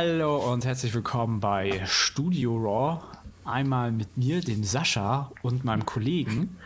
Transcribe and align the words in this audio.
Hallo 0.00 0.52
und 0.52 0.64
herzlich 0.64 0.94
willkommen 0.94 1.40
bei 1.40 1.84
Studio 1.84 2.56
Raw. 2.56 3.02
Einmal 3.44 3.90
mit 3.90 4.16
mir, 4.16 4.40
dem 4.40 4.62
Sascha 4.62 5.32
und 5.42 5.64
meinem 5.64 5.84
Kollegen, 5.86 6.56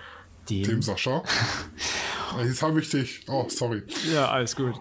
dem, 0.50 0.64
dem 0.64 0.82
Sascha. 0.82 1.22
Jetzt 2.44 2.60
habe 2.60 2.82
ich 2.82 2.90
dich. 2.90 3.24
Oh, 3.28 3.46
sorry. 3.48 3.84
Ja, 4.12 4.30
alles 4.30 4.54
gut. 4.54 4.74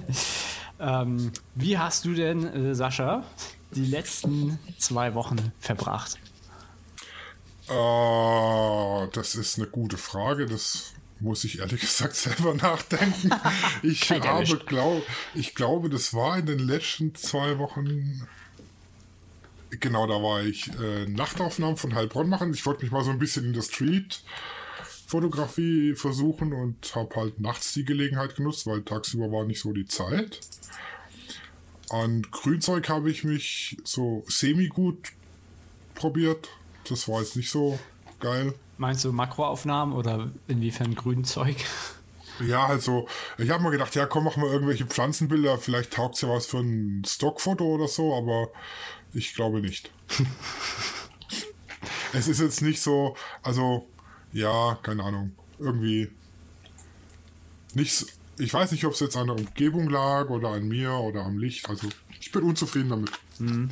ähm, 0.78 1.32
wie 1.54 1.78
hast 1.78 2.04
du 2.04 2.12
denn, 2.12 2.46
äh, 2.48 2.74
Sascha, 2.74 3.24
die 3.74 3.86
letzten 3.86 4.58
zwei 4.76 5.14
Wochen 5.14 5.50
verbracht? 5.58 6.18
Uh, 7.70 9.06
das 9.14 9.36
ist 9.36 9.56
eine 9.56 9.68
gute 9.68 9.96
Frage. 9.96 10.44
Das 10.44 10.92
muss 11.20 11.44
ich 11.44 11.60
ehrlich 11.60 11.80
gesagt 11.80 12.16
selber 12.16 12.54
nachdenken. 12.54 13.30
Ich 13.82 14.10
habe 14.10 14.58
glaub, 14.66 15.02
ich 15.34 15.54
glaube, 15.54 15.88
das 15.88 16.12
war 16.14 16.38
in 16.38 16.46
den 16.46 16.58
letzten 16.58 17.14
zwei 17.14 17.58
Wochen. 17.58 18.26
Genau, 19.70 20.06
da 20.06 20.22
war 20.22 20.42
ich 20.42 20.68
äh, 20.80 21.06
Nachtaufnahmen 21.06 21.76
von 21.76 21.94
Heilbronn 21.94 22.28
machen. 22.28 22.52
Ich 22.52 22.66
wollte 22.66 22.82
mich 22.82 22.90
mal 22.90 23.04
so 23.04 23.10
ein 23.10 23.18
bisschen 23.18 23.44
in 23.44 23.52
der 23.52 23.62
Street 23.62 24.22
Fotografie 25.10 25.94
versuchen 25.94 26.52
und 26.52 26.94
habe 26.94 27.16
halt 27.16 27.40
nachts 27.40 27.72
die 27.72 27.84
Gelegenheit 27.84 28.36
genutzt, 28.36 28.66
weil 28.66 28.82
tagsüber 28.82 29.32
war 29.32 29.44
nicht 29.44 29.60
so 29.60 29.72
die 29.72 29.86
Zeit. 29.86 30.38
An 31.88 32.22
Grünzeug 32.30 32.88
habe 32.88 33.10
ich 33.10 33.24
mich 33.24 33.76
so 33.82 34.24
semi 34.28 34.68
gut 34.68 35.08
probiert. 35.96 36.48
Das 36.88 37.08
war 37.08 37.20
jetzt 37.20 37.34
nicht 37.34 37.50
so 37.50 37.80
geil. 38.20 38.54
Meinst 38.80 39.04
du 39.04 39.12
Makroaufnahmen 39.12 39.94
oder 39.94 40.30
inwiefern 40.48 40.94
Grünzeug? 40.94 41.54
Ja, 42.40 42.64
also 42.64 43.06
ich 43.36 43.50
habe 43.50 43.62
mir 43.62 43.70
gedacht, 43.70 43.94
ja 43.94 44.06
komm, 44.06 44.24
mach 44.24 44.38
mal 44.38 44.50
irgendwelche 44.50 44.86
Pflanzenbilder, 44.86 45.58
vielleicht 45.58 45.92
taugt 45.92 46.14
es 46.14 46.22
ja 46.22 46.30
was 46.30 46.46
für 46.46 46.60
ein 46.60 47.02
Stockfoto 47.06 47.62
oder 47.62 47.88
so, 47.88 48.14
aber 48.14 48.48
ich 49.12 49.34
glaube 49.34 49.60
nicht. 49.60 49.90
es 52.14 52.26
ist 52.26 52.40
jetzt 52.40 52.62
nicht 52.62 52.80
so, 52.80 53.14
also 53.42 53.86
ja, 54.32 54.78
keine 54.82 55.04
Ahnung, 55.04 55.32
irgendwie 55.58 56.10
nichts. 57.74 58.06
Ich 58.38 58.54
weiß 58.54 58.72
nicht, 58.72 58.86
ob 58.86 58.94
es 58.94 59.00
jetzt 59.00 59.18
an 59.18 59.26
der 59.26 59.36
Umgebung 59.36 59.90
lag 59.90 60.30
oder 60.30 60.48
an 60.48 60.66
mir 60.66 60.92
oder 60.94 61.26
am 61.26 61.36
Licht. 61.36 61.68
Also 61.68 61.86
ich 62.18 62.32
bin 62.32 62.44
unzufrieden 62.44 62.88
damit. 62.88 63.12
Mhm. 63.40 63.68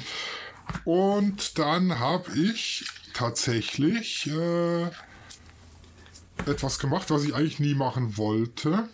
Und 0.85 1.59
dann 1.59 1.99
habe 1.99 2.31
ich 2.39 2.85
tatsächlich 3.19 4.31
äh, 4.31 4.85
etwas 6.47 6.79
gemacht, 6.79 7.11
was 7.11 7.25
ich 7.25 7.35
eigentlich 7.35 7.59
nie 7.59 7.75
machen 7.75 8.17
wollte. 8.17 8.89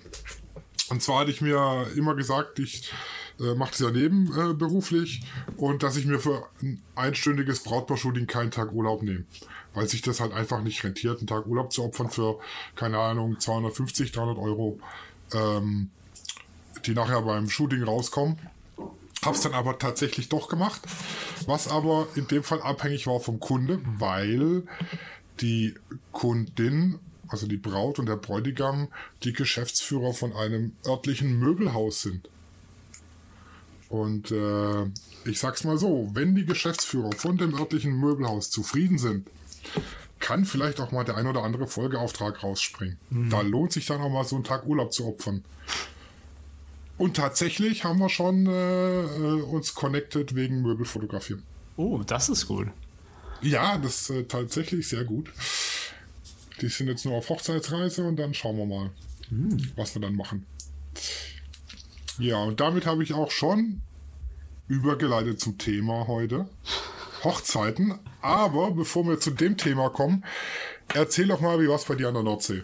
Und 0.88 1.02
zwar 1.02 1.20
hatte 1.20 1.30
ich 1.30 1.42
mir 1.42 1.88
immer 1.94 2.14
gesagt, 2.14 2.58
ich 2.58 2.90
äh, 3.38 3.54
mache 3.54 3.72
das 3.72 3.80
ja 3.80 3.90
nebenberuflich 3.90 5.20
äh, 5.20 5.60
und 5.60 5.82
dass 5.82 5.96
ich 5.96 6.06
mir 6.06 6.18
für 6.18 6.48
ein 6.62 6.82
einstündiges 6.94 7.64
Brautpaar-Shooting 7.64 8.26
keinen 8.26 8.50
Tag 8.50 8.72
Urlaub 8.72 9.02
nehme. 9.02 9.26
Weil 9.74 9.88
sich 9.88 10.00
das 10.00 10.20
halt 10.20 10.32
einfach 10.32 10.62
nicht 10.62 10.82
rentiert, 10.84 11.18
einen 11.18 11.26
Tag 11.26 11.46
Urlaub 11.46 11.70
zu 11.70 11.84
opfern 11.84 12.08
für, 12.08 12.38
keine 12.76 12.98
Ahnung, 12.98 13.38
250, 13.38 14.12
300 14.12 14.38
Euro, 14.38 14.80
ähm, 15.34 15.90
die 16.86 16.94
nachher 16.94 17.20
beim 17.20 17.50
Shooting 17.50 17.82
rauskommen. 17.82 18.38
Hab's 19.24 19.40
dann 19.40 19.54
aber 19.54 19.78
tatsächlich 19.78 20.28
doch 20.28 20.48
gemacht, 20.48 20.82
was 21.46 21.68
aber 21.68 22.08
in 22.14 22.26
dem 22.28 22.42
Fall 22.42 22.60
abhängig 22.62 23.06
war 23.06 23.20
vom 23.20 23.40
Kunde, 23.40 23.80
weil 23.98 24.64
die 25.40 25.74
Kundin, 26.12 26.98
also 27.28 27.46
die 27.46 27.56
Braut 27.56 27.98
und 27.98 28.06
der 28.06 28.16
Bräutigam, 28.16 28.88
die 29.22 29.32
Geschäftsführer 29.32 30.12
von 30.12 30.32
einem 30.34 30.72
örtlichen 30.86 31.38
Möbelhaus 31.38 32.02
sind. 32.02 32.28
Und 33.88 34.30
äh, 34.30 34.84
ich 35.24 35.38
sag's 35.38 35.64
mal 35.64 35.78
so, 35.78 36.10
wenn 36.14 36.34
die 36.34 36.44
Geschäftsführer 36.44 37.12
von 37.12 37.36
dem 37.36 37.54
örtlichen 37.54 37.98
Möbelhaus 37.98 38.50
zufrieden 38.50 38.98
sind, 38.98 39.28
kann 40.20 40.44
vielleicht 40.44 40.80
auch 40.80 40.90
mal 40.90 41.04
der 41.04 41.16
ein 41.16 41.26
oder 41.26 41.42
andere 41.42 41.66
Folgeauftrag 41.66 42.42
rausspringen. 42.42 42.98
Mhm. 43.10 43.30
Da 43.30 43.42
lohnt 43.42 43.72
sich 43.72 43.86
dann 43.86 44.00
auch 44.00 44.10
mal 44.10 44.24
so 44.24 44.36
einen 44.36 44.44
Tag 44.44 44.66
Urlaub 44.66 44.92
zu 44.92 45.06
opfern. 45.06 45.44
Und 46.96 47.16
tatsächlich 47.16 47.84
haben 47.84 47.98
wir 47.98 48.08
schon 48.08 48.46
äh, 48.46 49.02
äh, 49.02 49.42
uns 49.42 49.74
connected 49.74 50.34
wegen 50.34 50.62
Möbelfotografieren. 50.62 51.42
Oh, 51.76 52.02
das 52.06 52.28
ist 52.28 52.46
gut. 52.46 52.68
Ja, 53.42 53.78
das 53.78 54.02
ist 54.02 54.10
äh, 54.10 54.24
tatsächlich 54.24 54.88
sehr 54.88 55.04
gut. 55.04 55.30
Die 56.60 56.68
sind 56.68 56.86
jetzt 56.86 57.04
nur 57.04 57.14
auf 57.14 57.28
Hochzeitsreise 57.28 58.04
und 58.04 58.16
dann 58.16 58.32
schauen 58.32 58.56
wir 58.56 58.66
mal, 58.66 58.90
hm. 59.28 59.72
was 59.76 59.94
wir 59.94 60.02
dann 60.02 60.14
machen. 60.14 60.46
Ja, 62.18 62.38
und 62.38 62.60
damit 62.60 62.86
habe 62.86 63.02
ich 63.02 63.12
auch 63.12 63.32
schon 63.32 63.80
übergeleitet 64.68 65.40
zum 65.40 65.58
Thema 65.58 66.06
heute. 66.06 66.48
Hochzeiten. 67.24 67.98
Aber 68.20 68.70
bevor 68.70 69.04
wir 69.06 69.18
zu 69.18 69.30
dem 69.30 69.56
Thema 69.56 69.90
kommen, 69.90 70.24
erzähl 70.94 71.26
doch 71.26 71.40
mal, 71.40 71.60
wie 71.60 71.68
war 71.68 71.76
es 71.76 71.84
bei 71.84 71.96
dir 71.96 72.08
an 72.08 72.14
der 72.14 72.22
Nordsee? 72.22 72.62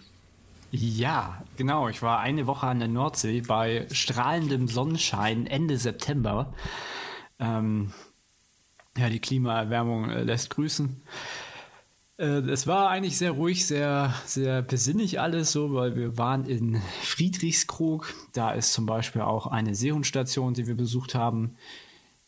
Ja, 0.71 1.45
genau. 1.57 1.89
Ich 1.89 2.01
war 2.01 2.21
eine 2.21 2.47
Woche 2.47 2.67
an 2.67 2.79
der 2.79 2.89
Nordsee 2.89 3.41
bei 3.41 3.87
strahlendem 3.91 4.69
Sonnenschein 4.69 5.47
Ende 5.47 5.79
September. 5.79 6.55
Ähm, 7.41 7.93
ja, 8.97 9.09
die 9.09 9.21
Klimaerwärmung 9.21 10.11
äh, 10.11 10.23
lässt 10.23 10.51
grüßen. 10.51 11.03
Äh, 12.19 12.41
es 12.51 12.67
war 12.69 12.89
eigentlich 12.91 13.19
sehr 13.19 13.33
ruhig, 13.33 13.67
sehr, 13.67 14.15
sehr 14.27 14.63
besinnlich 14.63 15.21
alles 15.21 15.51
so, 15.51 15.75
weil 15.75 15.97
wir 15.97 16.19
waren 16.19 16.45
in 16.45 16.81
Friedrichskrog. 17.03 18.15
Da 18.33 18.53
ist 18.53 18.73
zum 18.73 18.87
Beispiel 18.87 19.23
auch 19.23 19.49
eine 19.49 19.75
Seehundstation, 19.75 20.55
die 20.55 20.69
wir 20.69 20.77
besucht 20.77 21.17
haben. 21.17 21.57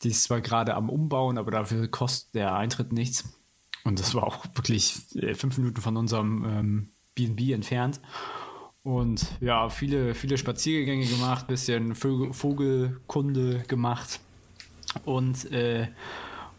Die 0.03 0.09
ist 0.09 0.25
zwar 0.25 0.41
gerade 0.41 0.75
am 0.75 0.91
Umbauen, 0.91 1.39
aber 1.39 1.53
dafür 1.53 1.87
kostet 1.89 2.35
der 2.35 2.57
Eintritt 2.57 2.93
nichts. 2.93 3.39
Und 3.85 4.01
das 4.01 4.15
war 4.15 4.25
auch 4.25 4.45
wirklich 4.55 5.15
äh, 5.15 5.35
fünf 5.35 5.59
Minuten 5.59 5.81
von 5.81 5.97
unserem 5.97 6.45
ähm, 6.45 6.92
BNB 7.15 7.53
entfernt. 7.53 8.01
Und 8.83 9.27
ja, 9.41 9.69
viele, 9.69 10.15
viele 10.15 10.37
Spaziergänge 10.39 11.07
gemacht, 11.07 11.47
bisschen 11.47 11.95
Vögel, 11.95 12.33
Vogelkunde 12.33 13.63
gemacht. 13.69 14.21
Und 15.05 15.51
äh, 15.53 15.89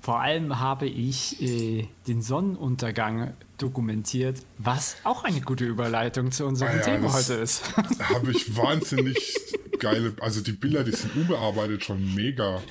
vor 0.03 0.19
allem 0.19 0.59
habe 0.59 0.85
ich 0.85 1.41
äh, 1.41 1.87
den 2.07 2.21
Sonnenuntergang 2.21 3.33
dokumentiert, 3.57 4.41
was 4.57 4.97
auch 5.03 5.23
eine 5.23 5.41
gute 5.41 5.65
Überleitung 5.65 6.31
zu 6.31 6.45
unserem 6.45 6.73
ah 6.73 6.77
ja, 6.77 6.81
Thema 6.81 7.13
heute 7.13 7.35
ist. 7.35 7.77
Habe 7.99 8.31
ich 8.31 8.57
wahnsinnig 8.57 9.33
geile, 9.79 10.13
also 10.19 10.41
die 10.41 10.51
Bilder, 10.51 10.83
die 10.83 10.91
sind 10.91 11.15
unbearbeitet 11.15 11.85
schon 11.85 12.13
mega. 12.15 12.61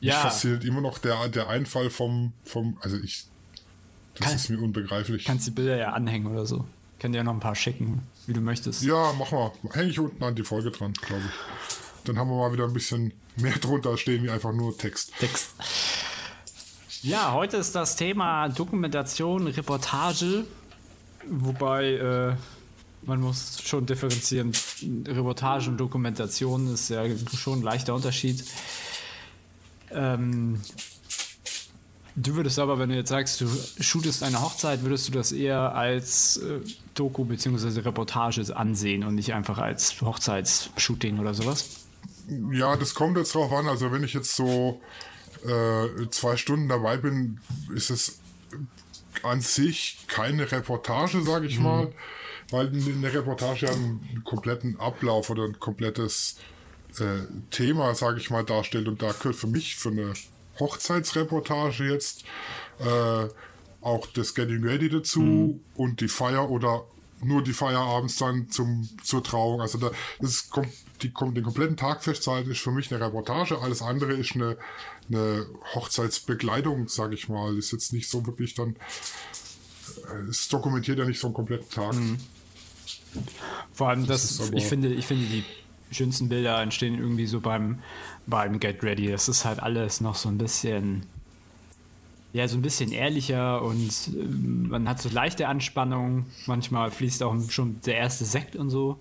Ja. 0.00 0.14
Ich 0.14 0.14
fasziniert 0.14 0.64
immer 0.64 0.80
noch 0.80 0.96
der, 0.98 1.28
der 1.28 1.48
Einfall 1.48 1.90
vom, 1.90 2.32
vom, 2.44 2.78
also 2.80 2.96
ich, 2.96 3.26
das 4.18 4.28
Kann, 4.28 4.36
ist 4.36 4.50
mir 4.50 4.60
unbegreiflich. 4.60 5.24
Kannst 5.24 5.46
die 5.46 5.50
Bilder 5.50 5.76
ja 5.76 5.92
anhängen 5.92 6.26
oder 6.26 6.46
so. 6.46 6.64
Ich 6.94 7.02
kann 7.02 7.12
dir 7.12 7.18
ja 7.18 7.24
noch 7.24 7.34
ein 7.34 7.40
paar 7.40 7.54
schicken, 7.54 8.02
wie 8.26 8.32
du 8.32 8.40
möchtest. 8.40 8.82
Ja, 8.82 9.12
mach 9.18 9.30
mal. 9.30 9.52
Hänge 9.72 9.90
ich 9.90 9.98
unten 9.98 10.22
an 10.24 10.34
die 10.34 10.42
Folge 10.42 10.70
dran, 10.70 10.92
glaube 10.94 11.22
ich. 11.26 12.04
Dann 12.04 12.18
haben 12.18 12.30
wir 12.30 12.36
mal 12.36 12.52
wieder 12.52 12.64
ein 12.64 12.72
bisschen 12.72 13.12
mehr 13.36 13.58
drunter 13.58 13.96
stehen 13.98 14.22
wie 14.22 14.30
einfach 14.30 14.52
nur 14.52 14.76
Text. 14.76 15.12
Text. 15.18 15.50
Ja, 17.02 17.32
heute 17.32 17.58
ist 17.58 17.74
das 17.74 17.96
Thema 17.96 18.48
Dokumentation, 18.48 19.46
Reportage, 19.46 20.44
wobei 21.28 21.92
äh, 21.92 22.34
man 23.02 23.20
muss 23.20 23.62
schon 23.62 23.86
differenzieren. 23.86 24.52
Reportage 25.06 25.70
und 25.70 25.76
Dokumentation 25.76 26.72
ist 26.72 26.88
ja 26.88 27.04
schon 27.36 27.60
ein 27.60 27.62
leichter 27.62 27.94
Unterschied. 27.94 28.44
Ähm, 29.90 30.60
du 32.16 32.34
würdest 32.34 32.58
aber, 32.58 32.78
wenn 32.78 32.88
du 32.88 32.96
jetzt 32.96 33.10
sagst, 33.10 33.40
du 33.40 33.48
shootest 33.80 34.22
eine 34.22 34.40
Hochzeit, 34.40 34.82
würdest 34.82 35.08
du 35.08 35.12
das 35.12 35.32
eher 35.32 35.74
als 35.74 36.38
äh, 36.38 36.60
Doku 36.94 37.24
bzw. 37.24 37.80
Reportage 37.80 38.56
ansehen 38.56 39.04
und 39.04 39.14
nicht 39.14 39.34
einfach 39.34 39.58
als 39.58 40.00
Hochzeitsshooting 40.00 41.18
oder 41.18 41.34
sowas? 41.34 41.86
Ja, 42.50 42.76
das 42.76 42.94
kommt 42.94 43.16
jetzt 43.18 43.34
drauf 43.34 43.52
an. 43.52 43.68
Also 43.68 43.92
wenn 43.92 44.02
ich 44.02 44.14
jetzt 44.14 44.34
so 44.34 44.80
äh, 45.44 46.08
zwei 46.10 46.36
Stunden 46.36 46.68
dabei 46.68 46.96
bin, 46.96 47.40
ist 47.74 47.90
es 47.90 48.18
an 49.22 49.40
sich 49.40 49.98
keine 50.08 50.50
Reportage, 50.50 51.22
sage 51.22 51.46
ich 51.46 51.58
mhm. 51.58 51.64
mal, 51.64 51.92
weil 52.50 52.68
eine 52.68 53.12
Reportage 53.12 53.66
ja 53.66 53.72
einen 53.72 54.22
kompletten 54.24 54.78
Ablauf 54.80 55.30
oder 55.30 55.44
ein 55.44 55.58
komplettes 55.58 56.38
äh, 56.98 57.26
Thema, 57.50 57.94
sage 57.94 58.18
ich 58.18 58.30
mal, 58.30 58.44
darstellt. 58.44 58.88
Und 58.88 59.02
da 59.02 59.12
gehört 59.12 59.36
für 59.36 59.46
mich 59.46 59.76
für 59.76 59.90
eine 59.90 60.12
Hochzeitsreportage 60.58 61.84
jetzt 61.92 62.24
äh, 62.78 63.28
auch 63.80 64.06
das 64.14 64.34
Getting 64.34 64.64
Ready 64.64 64.88
dazu 64.88 65.20
mhm. 65.20 65.60
und 65.74 66.00
die 66.00 66.08
Feier 66.08 66.50
oder 66.50 66.84
nur 67.22 67.42
die 67.42 67.52
Feier 67.52 67.80
abends 67.80 68.16
dann 68.16 68.50
zum, 68.50 68.88
zur 69.02 69.22
Trauung. 69.22 69.60
Also 69.60 69.78
da, 69.78 69.90
das 70.20 70.50
kommt, 70.50 70.68
die, 71.02 71.10
kommt 71.10 71.36
den 71.36 71.44
kompletten 71.44 71.76
Tag 71.76 72.04
festzuhalten, 72.04 72.50
ist 72.50 72.60
für 72.60 72.72
mich 72.72 72.92
eine 72.92 73.04
Reportage. 73.04 73.58
Alles 73.60 73.82
andere 73.82 74.12
ist 74.12 74.34
eine, 74.34 74.56
eine 75.08 75.46
Hochzeitsbegleitung, 75.74 76.88
sage 76.88 77.14
ich 77.14 77.28
mal. 77.28 77.56
Ist 77.56 77.72
jetzt 77.72 77.92
nicht 77.92 78.10
so 78.10 78.26
wirklich 78.26 78.54
dann, 78.54 78.76
äh, 80.12 80.28
es 80.28 80.48
dokumentiert 80.48 80.98
ja 80.98 81.04
nicht 81.04 81.20
so 81.20 81.28
einen 81.28 81.34
kompletten 81.34 81.70
Tag. 81.70 81.94
Mhm. 81.94 82.18
Vor 83.72 83.88
allem, 83.88 84.06
das, 84.06 84.36
das 84.36 84.50
ich 84.50 84.64
finde, 84.64 84.92
ich 84.92 85.06
finde 85.06 85.26
die 85.26 85.44
schönsten 85.96 86.28
Bilder 86.28 86.60
entstehen 86.60 86.98
irgendwie 86.98 87.26
so 87.26 87.40
beim, 87.40 87.80
beim 88.26 88.60
Get 88.60 88.82
Ready. 88.82 89.08
Das 89.08 89.28
ist 89.28 89.44
halt 89.44 89.60
alles 89.60 90.00
noch 90.00 90.14
so 90.14 90.28
ein 90.28 90.38
bisschen, 90.38 91.06
ja, 92.32 92.46
so 92.48 92.56
ein 92.56 92.62
bisschen 92.62 92.92
ehrlicher 92.92 93.62
und 93.62 93.90
ähm, 94.14 94.68
man 94.68 94.88
hat 94.88 95.00
so 95.00 95.08
leichte 95.08 95.48
Anspannung. 95.48 96.26
Manchmal 96.46 96.90
fließt 96.90 97.22
auch 97.22 97.34
schon 97.50 97.80
der 97.86 97.96
erste 97.96 98.24
Sekt 98.24 98.56
und 98.56 98.70
so. 98.70 99.00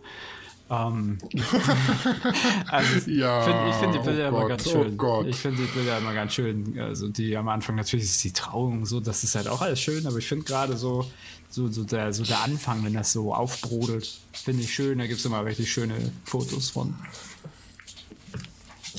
Ähm, 0.69 1.17
also 2.67 3.11
Ja, 3.11 3.41
find, 3.41 3.69
ich 3.69 3.75
finde 3.75 3.99
die 3.99 4.05
Bilder 4.05 4.25
oh 4.25 4.27
immer 4.29 4.39
Gott, 4.41 4.49
ganz 4.49 4.67
oh 4.67 4.71
schön. 4.71 4.97
Gott. 4.97 5.27
ich 5.27 5.35
finde 5.35 5.61
die 5.61 5.67
Bilder 5.67 5.97
immer 5.99 6.13
ganz 6.13 6.33
schön. 6.33 6.79
Also 6.79 7.07
die 7.07 7.37
am 7.37 7.47
Anfang 7.49 7.75
natürlich 7.75 8.05
ist 8.05 8.23
die 8.23 8.33
Trauung 8.33 8.85
so, 8.85 8.99
das 8.99 9.23
ist 9.23 9.35
halt 9.35 9.47
auch 9.47 9.61
alles 9.61 9.79
schön, 9.79 10.07
aber 10.07 10.17
ich 10.17 10.27
finde 10.27 10.45
gerade 10.45 10.75
so, 10.75 11.05
so, 11.49 11.67
so, 11.67 11.83
der, 11.83 12.11
so 12.13 12.23
der 12.23 12.41
Anfang, 12.41 12.83
wenn 12.83 12.93
das 12.93 13.11
so 13.11 13.33
aufbrodelt, 13.33 14.17
finde 14.33 14.63
ich 14.63 14.73
schön. 14.73 14.97
Da 14.97 15.07
gibt 15.07 15.19
es 15.19 15.25
immer 15.25 15.45
richtig 15.45 15.71
schöne 15.71 16.11
Fotos 16.23 16.71
von. 16.71 16.95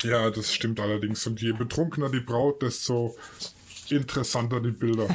Ja, 0.03 0.29
das 0.29 0.53
stimmt 0.53 0.79
allerdings. 0.79 1.25
Und 1.27 1.41
je 1.41 1.51
betrunkener 1.51 2.09
die 2.09 2.19
Braut, 2.19 2.61
desto 2.61 3.15
interessanter 3.89 4.59
die 4.59 4.71
Bilder. 4.71 5.07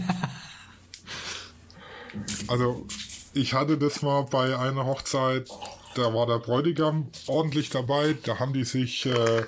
also, 2.49 2.87
ich 3.33 3.55
hatte 3.55 3.79
das 3.79 4.03
mal 4.03 4.23
bei 4.23 4.59
einer 4.59 4.85
Hochzeit, 4.85 5.49
da 5.95 6.15
war 6.15 6.27
der 6.27 6.39
Bräutigam 6.39 7.09
ordentlich 7.27 7.71
dabei, 7.71 8.17
da 8.25 8.39
haben 8.39 8.53
die 8.53 8.65
sich, 8.65 9.07
äh, 9.07 9.45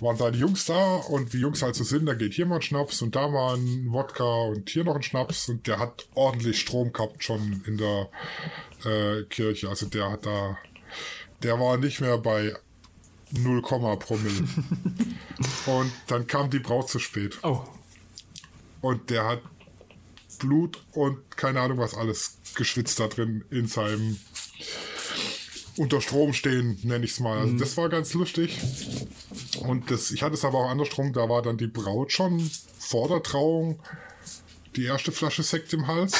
waren 0.00 0.16
seine 0.16 0.36
Jungs 0.36 0.64
da 0.66 0.96
und 0.96 1.32
wie 1.32 1.40
Jungs 1.40 1.62
halt 1.62 1.74
so 1.74 1.84
sind, 1.84 2.06
da 2.06 2.14
geht 2.14 2.34
hier 2.34 2.46
mal 2.46 2.56
ein 2.56 2.62
Schnaps 2.62 3.02
und 3.02 3.16
da 3.16 3.28
mal 3.28 3.56
ein 3.56 3.92
Wodka 3.92 4.42
und 4.44 4.68
hier 4.70 4.84
noch 4.84 4.96
ein 4.96 5.02
Schnaps 5.02 5.48
und 5.48 5.66
der 5.66 5.78
hat 5.78 6.06
ordentlich 6.14 6.60
Strom 6.60 6.92
gehabt 6.92 7.24
schon 7.24 7.62
in 7.66 7.78
der 7.78 8.08
äh, 8.84 9.24
Kirche. 9.24 9.68
Also 9.68 9.86
der 9.86 10.10
hat 10.10 10.26
da, 10.26 10.58
der 11.42 11.58
war 11.58 11.76
nicht 11.76 12.00
mehr 12.00 12.18
bei 12.18 12.54
0, 13.32 13.60
Promille. 13.62 14.48
und 15.66 15.92
dann 16.06 16.26
kam 16.26 16.50
die 16.50 16.60
Braut 16.60 16.88
zu 16.88 16.98
spät. 16.98 17.38
Oh, 17.42 17.62
Und 18.80 19.10
der 19.10 19.26
hat 19.26 19.42
Blut 20.38 20.80
und 20.92 21.36
keine 21.36 21.60
Ahnung 21.60 21.78
was 21.78 21.94
alles 21.94 22.38
geschwitzt 22.54 23.00
da 23.00 23.08
drin 23.08 23.44
in 23.50 23.66
seinem 23.66 24.18
unter 25.78 26.00
Strom 26.00 26.32
stehen, 26.32 26.78
nenne 26.82 27.04
ich 27.04 27.12
es 27.12 27.20
mal. 27.20 27.38
Also 27.38 27.56
das 27.56 27.76
war 27.76 27.88
ganz 27.88 28.12
lustig. 28.14 28.58
Und 29.60 29.90
das, 29.90 30.10
ich 30.10 30.22
hatte 30.22 30.34
es 30.34 30.44
aber 30.44 30.58
auch 30.58 30.70
andersrum, 30.70 31.12
da 31.12 31.28
war 31.28 31.40
dann 31.42 31.56
die 31.56 31.66
Braut 31.68 32.12
schon 32.12 32.50
vor 32.78 33.08
der 33.08 33.22
Trauung 33.22 33.78
die 34.76 34.84
erste 34.84 35.12
Flasche 35.12 35.42
Sekt 35.42 35.72
im 35.72 35.86
Hals. 35.86 36.14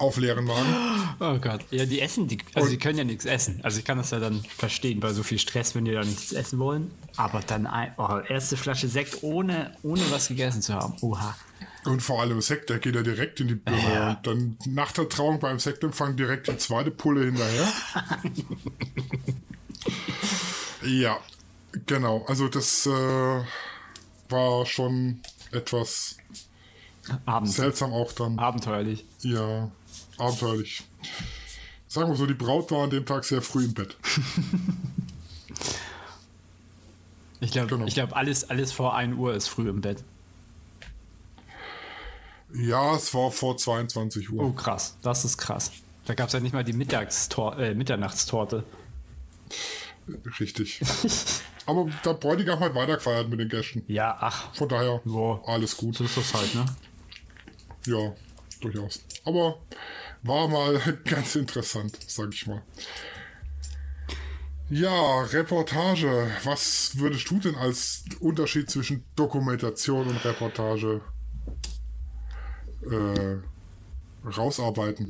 Auf 0.00 0.16
leeren 0.16 0.44
Magen. 0.44 0.74
oh 1.20 1.38
Gott. 1.38 1.60
Ja, 1.70 1.86
die 1.86 2.00
essen, 2.00 2.26
die, 2.26 2.38
also 2.54 2.66
Und- 2.66 2.72
die 2.72 2.78
können 2.78 2.98
ja 2.98 3.04
nichts 3.04 3.26
essen. 3.26 3.60
Also 3.62 3.78
ich 3.78 3.84
kann 3.84 3.96
das 3.96 4.10
ja 4.10 4.18
dann 4.18 4.42
verstehen, 4.56 4.98
bei 4.98 5.12
so 5.12 5.22
viel 5.22 5.38
Stress, 5.38 5.74
wenn 5.76 5.84
die 5.84 5.92
da 5.92 6.02
nichts 6.02 6.32
essen 6.32 6.58
wollen. 6.58 6.90
Aber 7.16 7.40
dann 7.40 7.66
ein, 7.68 7.92
oh, 7.96 8.18
erste 8.28 8.56
Flasche 8.56 8.88
Sekt 8.88 9.22
ohne, 9.22 9.76
ohne 9.84 10.02
was 10.10 10.26
gegessen 10.28 10.62
zu 10.62 10.74
haben. 10.74 10.94
Oha. 11.00 11.36
Und 11.84 12.00
vor 12.00 12.20
allem 12.22 12.40
Sekt, 12.40 12.70
der 12.70 12.78
geht 12.78 12.94
ja 12.94 13.02
direkt 13.02 13.40
in 13.40 13.48
die 13.48 13.54
Birne. 13.56 13.94
Ja. 13.94 14.08
Und 14.10 14.26
dann 14.26 14.58
nach 14.66 14.92
der 14.92 15.08
Trauung 15.08 15.38
beim 15.38 15.58
Sektempfang 15.58 16.16
direkt 16.16 16.48
die 16.48 16.56
zweite 16.56 16.90
Pulle 16.90 17.24
hinterher. 17.26 17.68
ja, 20.82 21.18
genau. 21.86 22.24
Also 22.26 22.48
das 22.48 22.86
äh, 22.86 22.90
war 24.30 24.66
schon 24.66 25.20
etwas 25.52 26.16
Abend, 27.26 27.50
seltsam 27.52 27.92
auch 27.92 28.12
dann. 28.12 28.38
abenteuerlich. 28.38 29.04
Ja, 29.20 29.70
abenteuerlich. 30.18 30.84
Sagen 31.86 32.08
wir 32.10 32.16
so, 32.16 32.26
die 32.26 32.34
Braut 32.34 32.70
war 32.70 32.84
an 32.84 32.90
dem 32.90 33.04
Tag 33.06 33.24
sehr 33.24 33.42
früh 33.42 33.64
im 33.64 33.74
Bett. 33.74 33.96
Ich 37.40 37.50
glaube, 37.50 37.68
Genau. 37.68 37.84
ich 37.84 37.92
glaub, 37.94 38.16
alles, 38.16 38.48
alles 38.48 38.72
vor 38.72 38.94
1 38.96 39.18
Uhr 39.18 39.34
ist 39.34 39.48
früh 39.48 39.68
im 39.68 39.82
Bett. 39.82 40.02
Ja, 42.54 42.94
es 42.94 43.12
war 43.14 43.30
vor 43.30 43.56
22 43.56 44.30
Uhr. 44.30 44.44
Oh, 44.44 44.52
krass. 44.52 44.96
Das 45.02 45.24
ist 45.24 45.38
krass. 45.38 45.72
Da 46.06 46.14
gab 46.14 46.28
es 46.28 46.34
ja 46.34 46.40
nicht 46.40 46.52
mal 46.52 46.64
die 46.64 46.72
Mittagstor 46.72 47.58
äh, 47.58 47.74
Mitternachtstorte. 47.74 48.64
Richtig. 50.40 50.80
Aber 51.66 51.88
der 52.04 52.14
Bräutigam 52.14 52.60
hat 52.60 52.74
weitergefeiert 52.74 53.28
mit 53.30 53.40
den 53.40 53.48
Gästen. 53.48 53.82
Ja, 53.88 54.16
ach, 54.20 54.54
Von 54.54 54.68
daher, 54.68 55.00
Ja. 55.04 55.40
alles 55.46 55.76
gut. 55.76 55.96
so 55.96 56.04
ist 56.04 56.16
das 56.16 56.34
halt, 56.34 56.54
ne? 56.54 56.66
Ja, 57.86 58.12
durchaus. 58.60 59.00
Aber 59.24 59.58
war 60.22 60.46
mal 60.48 60.78
ganz 61.04 61.36
interessant, 61.36 61.98
sag 62.06 62.32
ich 62.34 62.46
mal. 62.46 62.62
Ja, 64.70 65.22
Reportage. 65.22 66.30
Was 66.44 66.98
würdest 66.98 67.30
du 67.30 67.38
denn 67.38 67.54
als 67.56 68.04
Unterschied 68.20 68.70
zwischen 68.70 69.04
Dokumentation 69.16 70.06
und 70.08 70.24
Reportage 70.24 71.00
äh, 72.90 73.38
rausarbeiten? 74.28 75.08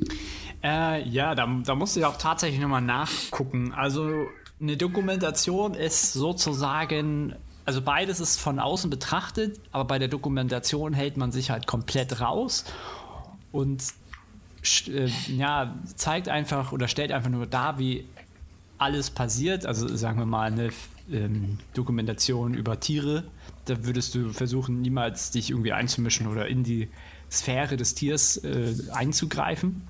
Äh, 0.63 1.07
ja, 1.07 1.35
da, 1.35 1.47
da 1.63 1.75
musst 1.75 1.95
du 1.95 2.01
ja 2.01 2.09
auch 2.09 2.17
tatsächlich 2.17 2.59
nochmal 2.59 2.81
nachgucken. 2.81 3.73
Also 3.73 4.27
eine 4.59 4.77
Dokumentation 4.77 5.73
ist 5.73 6.13
sozusagen, 6.13 7.35
also 7.65 7.81
beides 7.81 8.19
ist 8.19 8.39
von 8.39 8.59
außen 8.59 8.89
betrachtet, 8.89 9.59
aber 9.71 9.85
bei 9.85 9.99
der 9.99 10.07
Dokumentation 10.07 10.93
hält 10.93 11.17
man 11.17 11.31
sich 11.31 11.49
halt 11.49 11.67
komplett 11.67 12.21
raus 12.21 12.65
und 13.51 13.83
äh, 14.87 15.09
ja, 15.27 15.75
zeigt 15.95 16.29
einfach 16.29 16.71
oder 16.71 16.87
stellt 16.87 17.11
einfach 17.11 17.29
nur 17.29 17.45
dar, 17.45 17.77
wie 17.79 18.05
alles 18.77 19.09
passiert. 19.09 19.65
Also 19.65 19.87
sagen 19.95 20.19
wir 20.19 20.25
mal 20.25 20.51
eine 20.51 20.69
ähm, 21.11 21.59
Dokumentation 21.73 22.53
über 22.53 22.79
Tiere. 22.79 23.23
Da 23.65 23.85
würdest 23.85 24.15
du 24.15 24.31
versuchen, 24.31 24.81
niemals 24.81 25.31
dich 25.31 25.51
irgendwie 25.51 25.73
einzumischen 25.73 26.27
oder 26.27 26.47
in 26.47 26.63
die 26.63 26.89
Sphäre 27.35 27.77
des 27.77 27.95
Tiers 27.95 28.37
äh, 28.37 28.73
einzugreifen. 28.91 29.81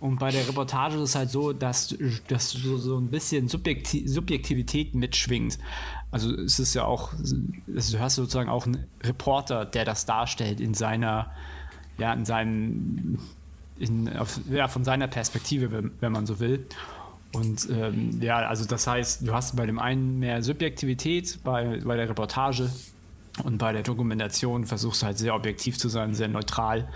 Und 0.00 0.18
bei 0.18 0.32
der 0.32 0.48
Reportage 0.48 0.96
ist 0.96 1.10
es 1.10 1.14
halt 1.14 1.30
so, 1.30 1.52
dass, 1.52 1.94
dass 2.26 2.50
so, 2.50 2.76
so 2.76 2.98
ein 2.98 3.06
bisschen 3.06 3.46
Subjekti 3.46 4.08
Subjektivität 4.08 4.96
mitschwingt. 4.96 5.60
Also 6.10 6.34
es 6.34 6.58
ist 6.58 6.74
ja 6.74 6.84
auch, 6.84 7.12
du 7.14 8.00
hast 8.00 8.16
sozusagen 8.16 8.48
auch 8.48 8.66
einen 8.66 8.84
Reporter, 9.04 9.64
der 9.64 9.84
das 9.84 10.04
darstellt 10.04 10.60
in 10.60 10.74
seiner, 10.74 11.30
ja, 11.98 12.12
in 12.14 12.24
seinem, 12.24 13.18
in, 13.78 14.14
auf, 14.16 14.40
ja, 14.50 14.66
von 14.66 14.82
seiner 14.82 15.06
Perspektive, 15.06 15.70
wenn, 15.70 15.92
wenn 16.00 16.10
man 16.10 16.26
so 16.26 16.40
will. 16.40 16.66
Und 17.32 17.68
ähm, 17.70 18.20
ja, 18.20 18.38
also 18.38 18.64
das 18.64 18.86
heißt, 18.86 19.26
du 19.26 19.32
hast 19.32 19.56
bei 19.56 19.66
dem 19.66 19.78
einen 19.78 20.18
mehr 20.18 20.42
Subjektivität 20.42 21.38
bei, 21.44 21.80
bei 21.84 21.96
der 21.96 22.08
Reportage 22.08 22.70
und 23.44 23.58
bei 23.58 23.72
der 23.72 23.82
Dokumentation 23.82 24.66
versuchst 24.66 25.02
du 25.02 25.06
halt 25.06 25.18
sehr 25.18 25.34
objektiv 25.34 25.78
zu 25.78 25.88
sein, 25.88 26.14
sehr 26.14 26.28
neutral. 26.28 26.88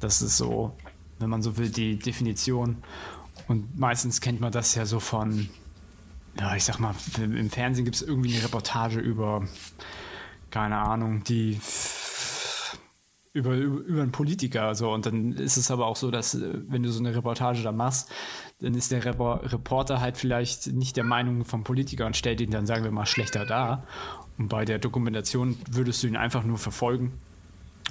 Das 0.00 0.22
ist 0.22 0.36
so, 0.36 0.76
wenn 1.18 1.28
man 1.28 1.42
so 1.42 1.56
will, 1.56 1.70
die 1.70 1.98
Definition. 1.98 2.78
Und 3.48 3.78
meistens 3.78 4.20
kennt 4.20 4.40
man 4.40 4.50
das 4.50 4.74
ja 4.74 4.86
so 4.86 5.00
von, 5.00 5.48
ja, 6.38 6.56
ich 6.56 6.64
sag 6.64 6.78
mal, 6.78 6.94
im 7.18 7.50
Fernsehen 7.50 7.84
gibt 7.84 7.96
es 7.96 8.02
irgendwie 8.02 8.34
eine 8.34 8.44
Reportage 8.44 8.98
über, 8.98 9.46
keine 10.50 10.78
Ahnung, 10.78 11.22
die 11.24 11.60
über, 13.34 13.56
über, 13.56 14.00
einen 14.00 14.12
Politiker. 14.12 14.74
So. 14.74 14.90
Und 14.92 15.06
dann 15.06 15.32
ist 15.32 15.56
es 15.56 15.70
aber 15.70 15.86
auch 15.86 15.96
so, 15.96 16.10
dass 16.10 16.34
äh, 16.34 16.62
wenn 16.68 16.82
du 16.82 16.90
so 16.90 17.00
eine 17.00 17.14
Reportage 17.14 17.62
da 17.62 17.72
machst, 17.72 18.10
dann 18.60 18.74
ist 18.74 18.92
der 18.92 19.04
Repor 19.04 19.40
Reporter 19.42 20.00
halt 20.00 20.16
vielleicht 20.16 20.68
nicht 20.68 20.96
der 20.96 21.04
Meinung 21.04 21.44
vom 21.44 21.64
Politiker 21.64 22.06
und 22.06 22.16
stellt 22.16 22.40
ihn 22.40 22.52
dann, 22.52 22.66
sagen 22.66 22.84
wir 22.84 22.92
mal, 22.92 23.06
schlechter 23.06 23.44
dar. 23.44 23.86
Und 24.38 24.48
bei 24.48 24.64
der 24.64 24.78
Dokumentation 24.78 25.58
würdest 25.70 26.02
du 26.02 26.06
ihn 26.06 26.16
einfach 26.16 26.44
nur 26.44 26.58
verfolgen 26.58 27.12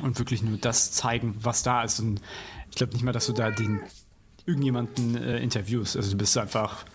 und 0.02 0.18
wirklich 0.18 0.42
nur 0.42 0.58
das 0.58 0.94
zeigen, 0.94 1.36
was 1.42 1.62
da 1.62 1.84
ist. 1.84 2.00
Und 2.00 2.22
ich 2.70 2.78
glaube 2.78 2.94
nicht 2.94 3.04
mal, 3.04 3.12
dass 3.12 3.28
du 3.28 3.34
da 3.34 3.52
den 3.52 3.82
irgendjemanden 4.46 5.16
äh, 5.16 5.40
interviewst. 5.40 5.98
Also 5.98 6.12
du 6.12 6.18
bist 6.18 6.38
einfach 6.38 6.86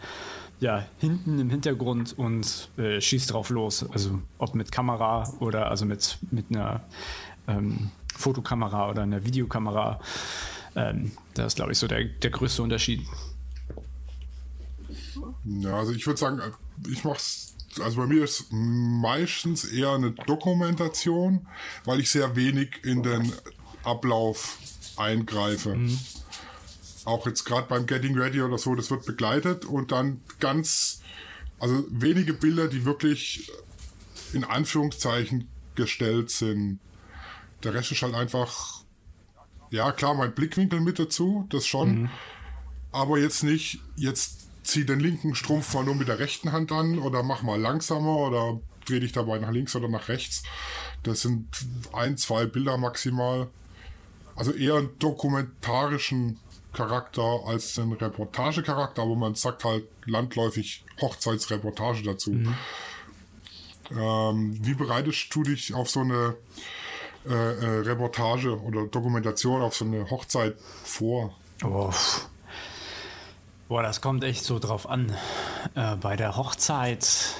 ja 0.58 0.86
hinten 0.98 1.38
im 1.38 1.50
Hintergrund 1.50 2.18
und 2.18 2.70
äh, 2.78 3.00
schießt 3.00 3.32
drauf 3.32 3.50
los. 3.50 3.88
Also 3.90 4.20
ob 4.38 4.54
mit 4.54 4.72
Kamera 4.72 5.30
oder 5.38 5.70
also 5.70 5.84
mit, 5.84 6.18
mit 6.30 6.46
einer 6.50 6.82
ähm, 7.46 7.90
Fotokamera 8.18 8.90
oder 8.90 9.02
einer 9.02 9.24
Videokamera. 9.24 10.00
Ähm, 10.74 11.12
das 11.34 11.48
ist, 11.48 11.56
glaube 11.56 11.72
ich, 11.72 11.78
so 11.78 11.86
der, 11.86 12.04
der 12.04 12.30
größte 12.30 12.62
Unterschied. 12.62 13.06
Ja, 15.44 15.76
also 15.76 15.92
ich 15.92 16.06
würde 16.06 16.18
sagen, 16.18 16.40
ich 16.88 17.04
mach's. 17.04 17.54
Also 17.80 17.98
bei 17.98 18.06
mir 18.06 18.24
ist 18.24 18.46
meistens 18.50 19.64
eher 19.64 19.92
eine 19.92 20.10
Dokumentation, 20.10 21.46
weil 21.84 22.00
ich 22.00 22.10
sehr 22.10 22.34
wenig 22.34 22.80
in 22.82 23.02
den 23.02 23.32
Ablauf 23.84 24.58
eingreife. 24.96 25.78
Auch 27.04 27.26
jetzt 27.26 27.44
gerade 27.44 27.68
beim 27.68 27.86
Getting 27.86 28.18
Ready 28.18 28.42
oder 28.42 28.58
so, 28.58 28.74
das 28.74 28.90
wird 28.90 29.06
begleitet 29.06 29.64
und 29.64 29.92
dann 29.92 30.22
ganz, 30.40 31.02
also 31.60 31.84
wenige 31.90 32.32
Bilder, 32.32 32.68
die 32.68 32.84
wirklich 32.84 33.52
in 34.32 34.44
Anführungszeichen 34.44 35.46
gestellt 35.76 36.30
sind. 36.30 36.80
Der 37.64 37.74
Rest 37.74 37.92
ist 37.92 38.02
halt 38.02 38.14
einfach, 38.14 38.82
ja 39.70 39.92
klar, 39.92 40.14
mein 40.14 40.34
Blickwinkel 40.34 40.80
mit 40.80 40.98
dazu, 40.98 41.46
das 41.50 41.66
schon, 41.66 42.08
aber 42.92 43.18
jetzt 43.18 43.42
nicht, 43.42 43.80
jetzt 43.96 44.48
zieh 44.62 44.84
den 44.84 45.00
linken 45.00 45.34
Strumpf 45.34 45.74
mal 45.74 45.84
nur 45.84 45.94
mit 45.94 46.08
der 46.08 46.18
rechten 46.18 46.52
Hand 46.52 46.72
an 46.72 46.98
oder 46.98 47.22
mach 47.22 47.42
mal 47.42 47.60
langsamer 47.60 48.16
oder 48.16 48.60
dreh 48.86 49.00
dich 49.00 49.12
dabei 49.12 49.38
nach 49.38 49.50
links 49.50 49.74
oder 49.76 49.88
nach 49.88 50.08
rechts. 50.08 50.42
Das 51.02 51.22
sind 51.22 51.48
ein, 51.92 52.16
zwei 52.16 52.46
Bilder 52.46 52.76
maximal. 52.76 53.48
Also 54.36 54.52
eher 54.52 54.76
einen 54.76 54.98
dokumentarischen 54.98 56.38
Charakter 56.72 57.40
als 57.46 57.78
einen 57.78 57.92
Reportagecharakter, 57.92 59.02
aber 59.02 59.16
man 59.16 59.34
sagt 59.34 59.64
halt 59.64 59.88
landläufig 60.04 60.84
Hochzeitsreportage 61.00 62.02
dazu. 62.02 62.32
Mhm. 62.32 62.54
Ähm, 63.90 64.58
wie 64.60 64.74
bereitest 64.74 65.34
du 65.34 65.42
dich 65.42 65.74
auf 65.74 65.88
so 65.88 66.00
eine 66.00 66.36
äh, 67.26 67.32
äh, 67.32 67.80
Reportage 67.80 68.60
oder 68.60 68.86
Dokumentation 68.86 69.62
auf 69.62 69.74
so 69.74 69.84
eine 69.84 70.08
Hochzeit 70.10 70.56
vor? 70.84 71.34
Oh. 71.64 71.92
Boah, 73.68 73.82
das 73.82 74.00
kommt 74.00 74.24
echt 74.24 74.44
so 74.44 74.58
drauf 74.58 74.88
an. 74.88 75.14
Äh, 75.74 75.96
bei 75.96 76.16
der 76.16 76.36
Hochzeit 76.36 77.34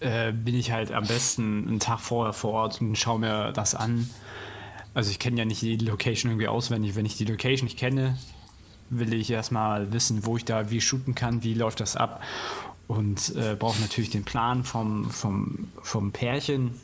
äh, 0.00 0.32
bin 0.32 0.54
ich 0.54 0.72
halt 0.72 0.92
am 0.92 1.06
besten 1.06 1.68
einen 1.68 1.80
Tag 1.80 2.00
vorher 2.00 2.32
vor 2.32 2.52
Ort 2.52 2.80
und 2.80 2.96
schaue 2.96 3.18
mir 3.18 3.52
das 3.52 3.74
an. 3.74 4.08
Also 4.94 5.10
ich 5.10 5.18
kenne 5.18 5.38
ja 5.38 5.44
nicht 5.44 5.60
die 5.60 5.76
Location 5.76 6.30
irgendwie 6.30 6.48
auswendig. 6.48 6.94
Wenn 6.94 7.04
ich 7.04 7.16
die 7.16 7.24
Location 7.24 7.66
nicht 7.66 7.78
kenne, 7.78 8.16
will 8.90 9.12
ich 9.12 9.30
erstmal 9.30 9.92
wissen, 9.92 10.24
wo 10.24 10.36
ich 10.36 10.44
da 10.44 10.70
wie 10.70 10.80
shooten 10.80 11.14
kann, 11.14 11.42
wie 11.42 11.54
läuft 11.54 11.80
das 11.80 11.96
ab. 11.96 12.22
Und 12.86 13.34
äh, 13.34 13.56
brauche 13.58 13.80
natürlich 13.80 14.10
den 14.10 14.24
Plan 14.24 14.62
vom, 14.62 15.10
vom, 15.10 15.68
vom 15.82 16.12
Pärchen. 16.12 16.80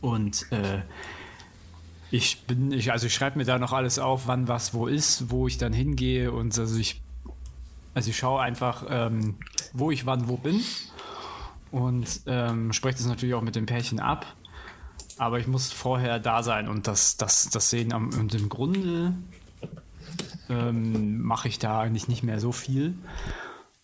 Und 0.00 0.50
äh, 0.52 0.82
ich 2.10 2.42
bin, 2.42 2.72
ich, 2.72 2.92
also 2.92 3.06
ich 3.06 3.14
schreibe 3.14 3.38
mir 3.38 3.44
da 3.44 3.58
noch 3.58 3.72
alles 3.72 3.98
auf, 3.98 4.26
wann 4.26 4.48
was 4.48 4.74
wo 4.74 4.86
ist, 4.86 5.30
wo 5.30 5.46
ich 5.46 5.58
dann 5.58 5.72
hingehe 5.72 6.30
und 6.30 6.56
also 6.58 6.78
ich, 6.78 7.00
also 7.94 8.10
ich 8.10 8.16
schaue 8.16 8.40
einfach, 8.40 8.84
ähm, 8.88 9.36
wo 9.72 9.90
ich 9.90 10.06
wann 10.06 10.28
wo 10.28 10.36
bin 10.36 10.60
und 11.70 12.20
ähm, 12.26 12.72
spreche 12.72 12.98
das 12.98 13.06
natürlich 13.06 13.34
auch 13.34 13.42
mit 13.42 13.56
dem 13.56 13.66
Pärchen 13.66 14.00
ab. 14.00 14.26
Aber 15.18 15.38
ich 15.40 15.46
muss 15.46 15.72
vorher 15.72 16.18
da 16.18 16.42
sein 16.42 16.68
und 16.68 16.86
das, 16.86 17.16
das, 17.16 17.48
das 17.48 17.70
sehen. 17.70 17.92
Und 17.94 18.34
im 18.34 18.50
Grunde 18.50 19.14
ähm, 20.50 21.22
mache 21.22 21.48
ich 21.48 21.58
da 21.58 21.80
eigentlich 21.80 22.06
nicht 22.06 22.22
mehr 22.22 22.38
so 22.38 22.52
viel. 22.52 22.94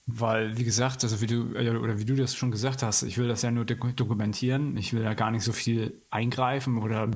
Weil, 0.06 0.58
wie 0.58 0.64
gesagt, 0.64 1.04
also 1.04 1.20
wie 1.20 1.26
du, 1.26 1.54
äh, 1.54 1.70
oder 1.70 1.98
wie 1.98 2.04
du 2.04 2.16
das 2.16 2.34
schon 2.34 2.50
gesagt 2.50 2.82
hast, 2.82 3.02
ich 3.02 3.18
will 3.18 3.28
das 3.28 3.42
ja 3.42 3.50
nur 3.50 3.64
dokumentieren. 3.64 4.76
Ich 4.76 4.92
will 4.92 5.02
da 5.02 5.14
gar 5.14 5.30
nicht 5.30 5.44
so 5.44 5.52
viel 5.52 6.02
eingreifen 6.10 6.78
oder 6.78 7.10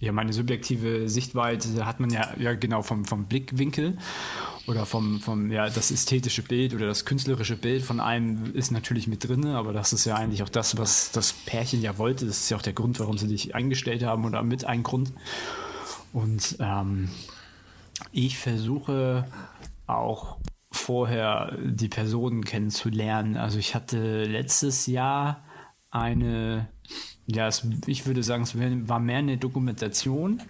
ja, 0.00 0.12
meine 0.12 0.32
subjektive 0.32 1.08
Sichtweise 1.08 1.84
hat 1.84 2.00
man 2.00 2.10
ja, 2.10 2.32
ja 2.38 2.54
genau 2.54 2.82
vom, 2.82 3.04
vom 3.04 3.26
Blickwinkel 3.26 3.98
oder 4.68 4.86
vom, 4.86 5.20
vom, 5.20 5.50
ja, 5.50 5.68
das 5.68 5.90
ästhetische 5.90 6.42
Bild 6.42 6.72
oder 6.72 6.86
das 6.86 7.04
künstlerische 7.04 7.56
Bild 7.56 7.82
von 7.82 7.98
einem 7.98 8.54
ist 8.54 8.70
natürlich 8.70 9.08
mit 9.08 9.26
drin, 9.26 9.46
aber 9.46 9.72
das 9.72 9.92
ist 9.92 10.04
ja 10.04 10.14
eigentlich 10.14 10.42
auch 10.42 10.48
das, 10.48 10.78
was 10.78 11.10
das 11.10 11.32
Pärchen 11.32 11.82
ja 11.82 11.98
wollte. 11.98 12.26
Das 12.26 12.38
ist 12.38 12.50
ja 12.50 12.56
auch 12.56 12.62
der 12.62 12.74
Grund, 12.74 13.00
warum 13.00 13.18
sie 13.18 13.28
dich 13.28 13.54
eingestellt 13.54 14.04
haben 14.04 14.24
oder 14.24 14.42
mit 14.42 14.64
ein 14.64 14.82
Grund. 14.82 15.12
Und 16.12 16.56
ähm, 16.60 17.10
ich 18.12 18.38
versuche 18.38 19.26
auch 19.86 20.38
vorher 20.78 21.56
die 21.62 21.88
Personen 21.88 22.44
kennenzulernen. 22.44 23.36
Also 23.36 23.58
ich 23.58 23.74
hatte 23.74 24.24
letztes 24.24 24.86
Jahr 24.86 25.44
eine 25.90 26.68
ja, 27.30 27.46
es, 27.46 27.66
ich 27.86 28.06
würde 28.06 28.22
sagen, 28.22 28.42
es 28.42 28.56
war 28.88 28.98
mehr 28.98 29.18
eine 29.18 29.36
Dokumentation 29.36 30.40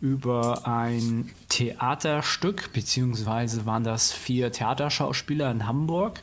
über 0.00 0.66
ein 0.66 1.30
Theaterstück, 1.48 2.72
beziehungsweise 2.72 3.66
waren 3.66 3.84
das 3.84 4.12
vier 4.12 4.50
Theaterschauspieler 4.50 5.50
in 5.50 5.66
Hamburg. 5.66 6.22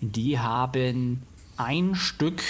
Die 0.00 0.38
haben 0.38 1.22
ein 1.56 1.94
Stück 1.94 2.42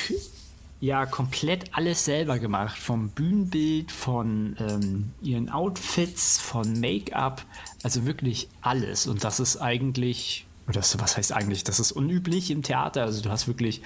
ja 0.80 1.04
komplett 1.06 1.74
alles 1.74 2.04
selber 2.04 2.38
gemacht. 2.38 2.78
Vom 2.78 3.10
Bühnenbild, 3.10 3.92
von 3.92 4.56
ähm, 4.58 5.12
ihren 5.22 5.50
Outfits, 5.50 6.38
von 6.38 6.80
Make-up, 6.80 7.44
also 7.82 8.06
wirklich 8.06 8.48
alles. 8.62 9.06
Und 9.06 9.22
das 9.22 9.40
ist 9.40 9.58
eigentlich, 9.58 10.46
oder 10.66 10.80
was 10.80 11.16
heißt 11.16 11.32
eigentlich, 11.32 11.64
das 11.64 11.80
ist 11.80 11.92
unüblich 11.92 12.50
im 12.50 12.62
Theater. 12.62 13.02
Also 13.02 13.22
du 13.22 13.30
hast 13.30 13.46
wirklich, 13.46 13.82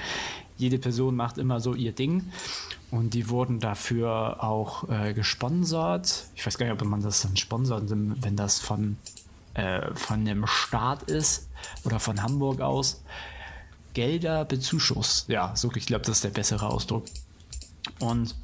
jede 0.57 0.79
Person 0.79 1.17
macht 1.17 1.37
immer 1.39 1.61
so 1.61 1.75
ihr 1.75 1.93
Ding. 1.93 2.31
Und 2.93 3.15
die 3.15 3.29
wurden 3.29 3.59
dafür 3.59 4.45
auch 4.45 4.89
äh, 4.89 5.15
gesponsert. 5.15 6.27
Ich 6.37 6.47
weiß 6.47 6.59
gar 6.59 6.67
nicht, 6.67 6.81
ob 6.81 6.89
man 6.89 7.03
das 7.03 7.23
dann 7.23 7.37
sponsert, 7.37 7.85
wenn 7.89 8.37
das 8.37 8.61
von, 8.61 8.99
äh, 9.55 9.93
von 9.95 10.25
dem 10.25 10.47
Staat 10.47 11.03
ist 11.11 11.49
oder 11.83 11.99
von 11.99 12.23
Hamburg 12.23 12.61
aus. 12.61 13.03
Gelder 13.95 14.45
bezuschusst. 14.45 15.29
Ja, 15.29 15.55
so, 15.57 15.73
ich 15.75 15.87
glaube, 15.87 16.05
das 16.05 16.17
ist 16.17 16.25
der 16.25 16.31
bessere 16.31 16.69
Ausdruck. 16.69 17.05
Und 18.01 18.35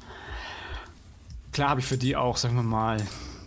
klar 1.51 1.69
habe 1.69 1.81
ich 1.81 1.85
für 1.85 1.97
die 1.97 2.15
auch, 2.15 2.37
sagen 2.37 2.55
wir 2.55 2.63
mal, 2.63 2.97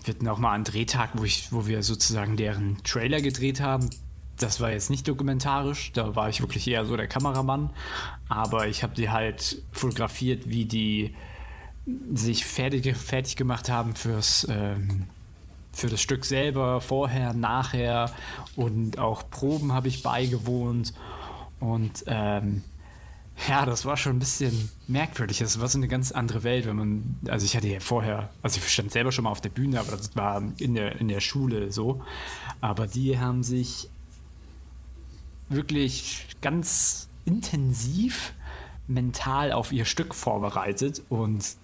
wir 0.04 0.14
hatten 0.14 0.28
auch 0.28 0.38
mal 0.38 0.52
einen 0.52 0.64
Drehtag, 0.64 1.11
wo, 1.14 1.25
ich, 1.25 1.50
wo 1.50 1.66
wir 1.66 1.82
sozusagen 1.82 2.37
deren 2.37 2.82
Trailer 2.84 3.20
gedreht 3.20 3.61
haben 3.61 3.90
das 4.38 4.61
war 4.61 4.73
jetzt 4.73 4.90
nicht 4.90 5.06
dokumentarisch, 5.06 5.92
da 5.92 6.16
war 6.16 6.28
ich 6.28 6.40
wirklich 6.40 6.66
eher 6.66 6.84
so 6.84 6.96
der 6.96 7.06
Kameramann, 7.06 7.70
aber 8.28 8.66
ich 8.68 8.82
habe 8.82 8.94
die 8.94 9.11
halt 9.11 9.62
fotografiert, 9.73 10.49
wie 10.49 10.64
die 10.64 11.14
sich 12.14 12.44
fertig, 12.44 12.96
fertig 12.96 13.37
gemacht 13.37 13.68
haben 13.68 13.94
fürs, 13.94 14.46
ähm, 14.50 15.06
für 15.73 15.88
das 15.88 16.00
Stück 16.00 16.25
selber, 16.25 16.80
vorher, 16.80 17.32
nachher 17.32 18.11
und 18.56 18.99
auch 18.99 19.28
Proben 19.30 19.73
habe 19.73 19.88
ich 19.88 20.02
beigewohnt 20.02 20.94
und 21.61 22.04
ähm, 22.06 22.62
ja, 23.49 23.66
das 23.66 23.84
war 23.84 23.96
schon 23.96 24.16
ein 24.16 24.18
bisschen 24.20 24.70
merkwürdig. 24.87 25.38
Das 25.38 25.61
war 25.61 25.68
so 25.68 25.78
eine 25.78 25.88
ganz 25.88 26.12
andere 26.12 26.44
Welt, 26.44 26.66
wenn 26.66 26.76
man, 26.76 27.18
also 27.28 27.44
ich 27.44 27.56
hatte 27.56 27.68
ja 27.68 27.80
vorher, 27.80 28.30
also 28.42 28.58
ich 28.58 28.68
stand 28.68 28.92
selber 28.92 29.12
schon 29.12 29.25
mal 29.25 29.30
auf 29.30 29.40
der 29.40 29.50
Bühne, 29.50 29.80
aber 29.80 29.96
das 29.96 30.14
war 30.16 30.42
in 30.58 30.75
der, 30.75 31.00
in 31.00 31.08
der 31.08 31.20
Schule 31.20 31.73
so. 31.73 32.02
Aber 32.61 32.87
die 32.87 33.18
haben 33.18 33.42
sich 33.42 33.90
wirklich 35.49 36.26
ganz 36.40 37.08
intensiv 37.25 38.32
mental 38.87 39.52
auf 39.52 39.73
ihr 39.73 39.84
Stück 39.84 40.14
vorbereitet 40.14 41.02
und 41.08 41.56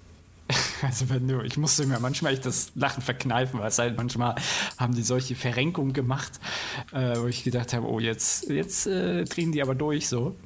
also 0.82 1.08
wenn 1.08 1.28
du, 1.28 1.42
ich 1.42 1.56
musste 1.56 1.86
mir 1.86 2.00
manchmal 2.00 2.32
echt 2.32 2.46
das 2.46 2.72
Lachen 2.74 3.02
verkneifen, 3.02 3.60
weil 3.60 3.68
es 3.68 3.78
halt 3.78 3.96
manchmal 3.96 4.34
haben 4.78 4.94
die 4.94 5.02
solche 5.02 5.34
Verrenkungen 5.34 5.92
gemacht, 5.92 6.40
äh, 6.92 7.16
wo 7.18 7.26
ich 7.26 7.44
gedacht 7.44 7.72
habe, 7.72 7.88
oh 7.88 8.00
jetzt, 8.00 8.48
jetzt 8.48 8.86
äh, 8.86 9.24
drehen 9.24 9.52
die 9.52 9.62
aber 9.62 9.74
durch 9.74 10.08
so. 10.08 10.36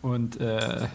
Und 0.00 0.40
äh, 0.40 0.88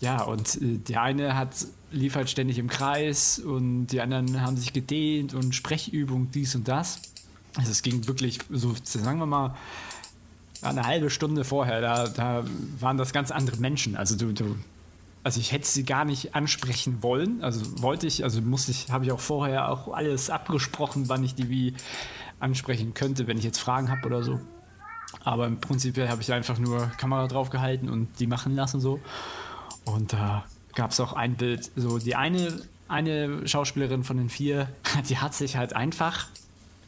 ja, 0.00 0.22
und 0.22 0.60
äh, 0.60 0.78
der 0.78 1.02
eine 1.02 1.36
hat 1.36 1.66
lief 1.90 2.16
halt 2.16 2.30
ständig 2.30 2.58
im 2.58 2.68
Kreis 2.68 3.38
und 3.38 3.88
die 3.88 4.00
anderen 4.00 4.40
haben 4.40 4.56
sich 4.56 4.72
gedehnt 4.72 5.34
und 5.34 5.54
Sprechübung 5.54 6.30
dies 6.30 6.54
und 6.54 6.68
das. 6.68 7.00
Also 7.56 7.70
es 7.70 7.82
ging 7.82 8.06
wirklich 8.06 8.38
so, 8.50 8.74
sagen 8.82 9.18
wir 9.18 9.26
mal, 9.26 9.54
eine 10.62 10.84
halbe 10.84 11.10
Stunde 11.10 11.44
vorher, 11.44 11.80
da, 11.80 12.08
da 12.08 12.44
waren 12.78 12.96
das 12.96 13.12
ganz 13.12 13.30
andere 13.30 13.56
Menschen. 13.58 13.96
Also 13.96 14.16
du, 14.16 14.32
du, 14.32 14.56
also 15.24 15.40
ich 15.40 15.52
hätte 15.52 15.66
sie 15.66 15.84
gar 15.84 16.04
nicht 16.04 16.34
ansprechen 16.34 17.02
wollen. 17.02 17.42
Also 17.42 17.82
wollte 17.82 18.06
ich, 18.06 18.24
also 18.24 18.40
musste 18.40 18.72
ich, 18.72 18.90
habe 18.90 19.04
ich 19.04 19.12
auch 19.12 19.20
vorher 19.20 19.70
auch 19.70 19.92
alles 19.92 20.30
abgesprochen, 20.30 21.08
wann 21.08 21.22
ich 21.22 21.34
die 21.34 21.48
wie 21.48 21.74
ansprechen 22.40 22.92
könnte, 22.94 23.26
wenn 23.26 23.38
ich 23.38 23.44
jetzt 23.44 23.58
Fragen 23.58 23.90
habe 23.90 24.06
oder 24.06 24.22
so. 24.22 24.40
Aber 25.24 25.46
im 25.46 25.60
Prinzip 25.60 25.96
habe 25.98 26.22
ich 26.22 26.32
einfach 26.32 26.58
nur 26.58 26.86
Kamera 26.96 27.28
drauf 27.28 27.50
gehalten 27.50 27.88
und 27.88 28.08
die 28.18 28.26
machen 28.26 28.56
lassen 28.56 28.80
so. 28.80 29.00
Und 29.84 30.12
da 30.12 30.44
gab 30.74 30.90
es 30.90 31.00
auch 31.00 31.12
ein 31.12 31.36
Bild, 31.36 31.70
so 31.76 31.98
die 31.98 32.16
eine, 32.16 32.60
eine 32.88 33.46
Schauspielerin 33.46 34.04
von 34.04 34.16
den 34.16 34.28
vier, 34.28 34.68
die 35.08 35.18
hat 35.18 35.34
sich 35.34 35.56
halt 35.56 35.74
einfach 35.74 36.26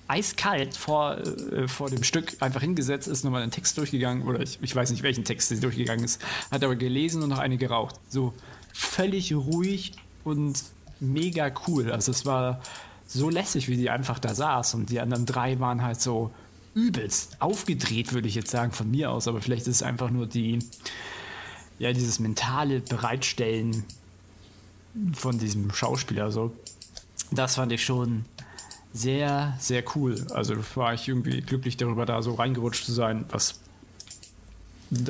eiskalt 0.08 0.76
vor, 0.76 1.18
äh, 1.18 1.68
vor 1.68 1.90
dem 1.90 2.02
Stück 2.02 2.37
einfach 2.40 2.61
hingesetzt, 2.61 3.08
ist 3.08 3.25
nochmal 3.25 3.42
einen 3.42 3.52
Text 3.52 3.78
durchgegangen, 3.78 4.26
oder 4.26 4.40
ich, 4.40 4.58
ich 4.61 4.75
weiß 4.75 4.90
nicht, 4.90 5.02
welchen 5.02 5.25
Text 5.25 5.49
sie 5.49 5.61
durchgegangen 5.61 6.04
ist, 6.04 6.20
hat 6.50 6.62
aber 6.62 6.76
gelesen 6.76 7.23
und 7.23 7.30
noch 7.30 7.38
eine 7.38 7.56
geraucht. 7.56 7.96
So 8.08 8.34
völlig 8.73 9.34
ruhig 9.34 9.92
und 10.25 10.62
mega 11.00 11.52
cool. 11.66 11.90
Also 11.90 12.11
es 12.11 12.26
war 12.26 12.61
so 13.06 13.30
lässig, 13.30 13.68
wie 13.68 13.76
die 13.76 13.90
einfach 13.90 14.18
da 14.18 14.34
saß 14.34 14.75
und 14.75 14.90
die 14.90 15.00
anderen 15.00 15.26
drei 15.26 15.61
waren 15.61 15.82
halt 15.82 16.00
so 16.00 16.30
übelst 16.75 17.40
aufgedreht, 17.40 18.12
würde 18.12 18.28
ich 18.28 18.34
jetzt 18.34 18.50
sagen, 18.50 18.73
von 18.73 18.90
mir 18.90 19.11
aus, 19.11 19.28
aber 19.28 19.40
vielleicht 19.40 19.62
ist 19.62 19.76
es 19.76 19.82
einfach 19.82 20.11
nur 20.11 20.26
die, 20.26 20.58
ja, 21.78 21.92
dieses 21.92 22.18
mentale 22.18 22.80
Bereitstellen 22.80 23.84
von 25.12 25.38
diesem 25.38 25.73
Schauspieler 25.73 26.30
so. 26.30 26.52
Das 27.30 27.54
fand 27.54 27.73
ich 27.73 27.84
schon 27.84 28.25
sehr, 28.94 29.54
sehr 29.58 29.82
cool. 29.96 30.24
Also 30.32 30.54
war 30.76 30.94
ich 30.94 31.08
irgendwie 31.08 31.40
glücklich 31.40 31.76
darüber, 31.76 32.06
da 32.06 32.22
so 32.22 32.34
reingerutscht 32.34 32.84
zu 32.84 32.92
sein, 32.92 33.24
was 33.28 33.60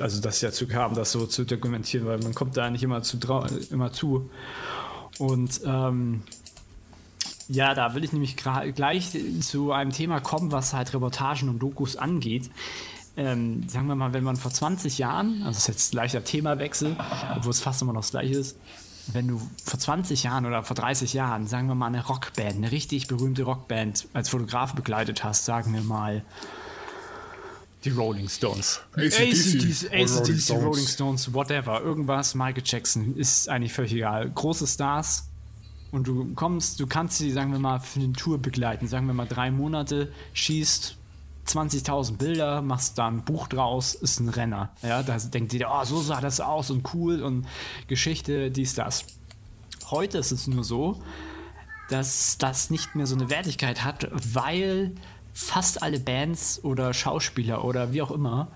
also 0.01 0.23
das 0.23 0.41
ja 0.41 0.51
zu 0.51 0.73
haben, 0.73 0.95
das 0.95 1.13
so 1.13 1.27
zu 1.27 1.45
dokumentieren, 1.45 2.07
weil 2.07 2.19
man 2.19 2.35
kommt 2.35 2.57
da 2.57 2.71
nicht 2.71 2.83
immer 2.83 3.03
zu 3.03 3.19
immer 3.71 3.93
zu. 3.93 4.31
Und 5.19 5.61
ähm, 5.67 6.23
ja, 7.49 7.75
da 7.75 7.95
will 7.95 8.05
ich 8.05 8.13
nämlich 8.13 8.37
gleich 8.37 9.11
zu 9.41 9.73
einem 9.73 9.93
Thema 9.93 10.21
kommen, 10.21 10.51
was 10.51 10.73
halt 10.73 10.95
Reportagen 10.95 11.51
und 11.51 11.59
Dokus 11.59 11.97
angeht. 11.97 12.51
ähm, 13.17 13.69
sagen 13.69 13.87
wir 13.87 13.95
mal, 13.95 14.15
wenn 14.15 14.25
man 14.25 14.37
vor 14.37 14.51
20 14.51 14.97
Jahren, 14.97 15.43
also 15.43 15.51
das 15.51 15.59
ist 15.59 15.67
jetzt 15.69 15.95
leichter 15.95 16.25
Themawechsel, 16.25 16.97
obwohl 17.37 17.51
es 17.51 17.61
fast 17.61 17.83
immer 17.83 17.93
noch 17.93 18.01
das 18.01 18.13
gleiche 18.13 18.39
ist, 18.39 18.57
wenn 19.13 19.29
du 19.29 19.41
vor 19.65 19.79
20 19.79 20.23
Jahren 20.23 20.47
oder 20.47 20.63
vor 20.63 20.77
30 20.77 21.13
Jahren, 21.13 21.47
sagen 21.47 21.69
wir 21.69 21.75
mal, 21.75 21.89
eine 21.89 22.05
Rockband, 22.05 22.57
eine 22.57 22.73
richtig 22.73 23.07
berühmte 23.07 23.43
Rockband 23.43 24.09
als 24.13 24.29
Fotograf 24.29 24.75
begleitet 24.75 25.25
hast, 25.25 25.45
sagen 25.45 25.73
wir 25.75 25.83
mal 25.83 26.25
die 27.85 27.91
Rolling 27.91 28.29
Stones. 28.29 28.81
AC/DC, 28.97 29.91
AC/DC, 29.93 30.55
Rolling 30.55 30.87
Stones, 30.87 31.35
whatever, 31.35 31.83
irgendwas, 31.83 32.35
Michael 32.35 32.63
Jackson, 32.65 33.17
ist 33.17 33.49
eigentlich 33.49 33.73
völlig 33.73 33.93
egal. 33.93 34.31
Große 34.31 34.67
Stars. 34.67 35.29
Und 35.91 36.09
du 36.09 36.33
kommst, 36.35 36.81
du 36.81 36.87
kannst 36.87 37.19
sie, 37.19 37.31
sagen 37.31 37.53
wir 37.53 37.59
mal, 37.59 37.79
für 37.79 38.01
eine 38.01 38.13
Tour 38.15 38.39
begleiten, 38.39 38.89
sagen 38.89 39.07
wir 39.07 39.15
mal 39.15 39.29
drei 39.29 39.51
Monate, 39.51 40.11
schießt 40.33 40.97
20.000 41.47 42.17
Bilder, 42.17 42.63
machst 42.63 42.99
da 42.99 43.07
ein 43.07 43.25
Buch 43.25 43.49
draus, 43.49 43.95
ist 43.95 44.21
ein 44.21 44.29
Renner. 44.29 44.71
Ja, 44.83 45.03
da 45.03 45.17
denkt 45.19 45.53
jeder, 45.53 45.71
oh, 45.73 45.85
so 45.85 46.01
sah 46.01 46.21
das 46.21 46.41
aus 46.41 46.71
und 46.71 46.95
cool 46.95 47.23
und 47.23 47.47
Geschichte, 47.89 48.51
dies, 48.51 48.75
das. 48.75 49.05
Heute 49.91 50.19
ist 50.19 50.33
es 50.33 50.47
nur 50.47 50.65
so, 50.65 51.01
dass 51.91 52.39
das 52.39 52.71
nicht 52.71 52.95
mehr 52.95 53.07
so 53.07 53.15
eine 53.15 53.29
Wertigkeit 53.31 53.85
hat, 53.85 54.09
weil 54.13 54.93
fast 55.33 55.83
alle 55.83 56.01
Bands 56.01 56.63
oder 56.65 56.95
Schauspieler 56.95 57.65
oder 57.65 57.93
wie 57.93 58.01
auch 58.03 58.11
immer 58.11 58.49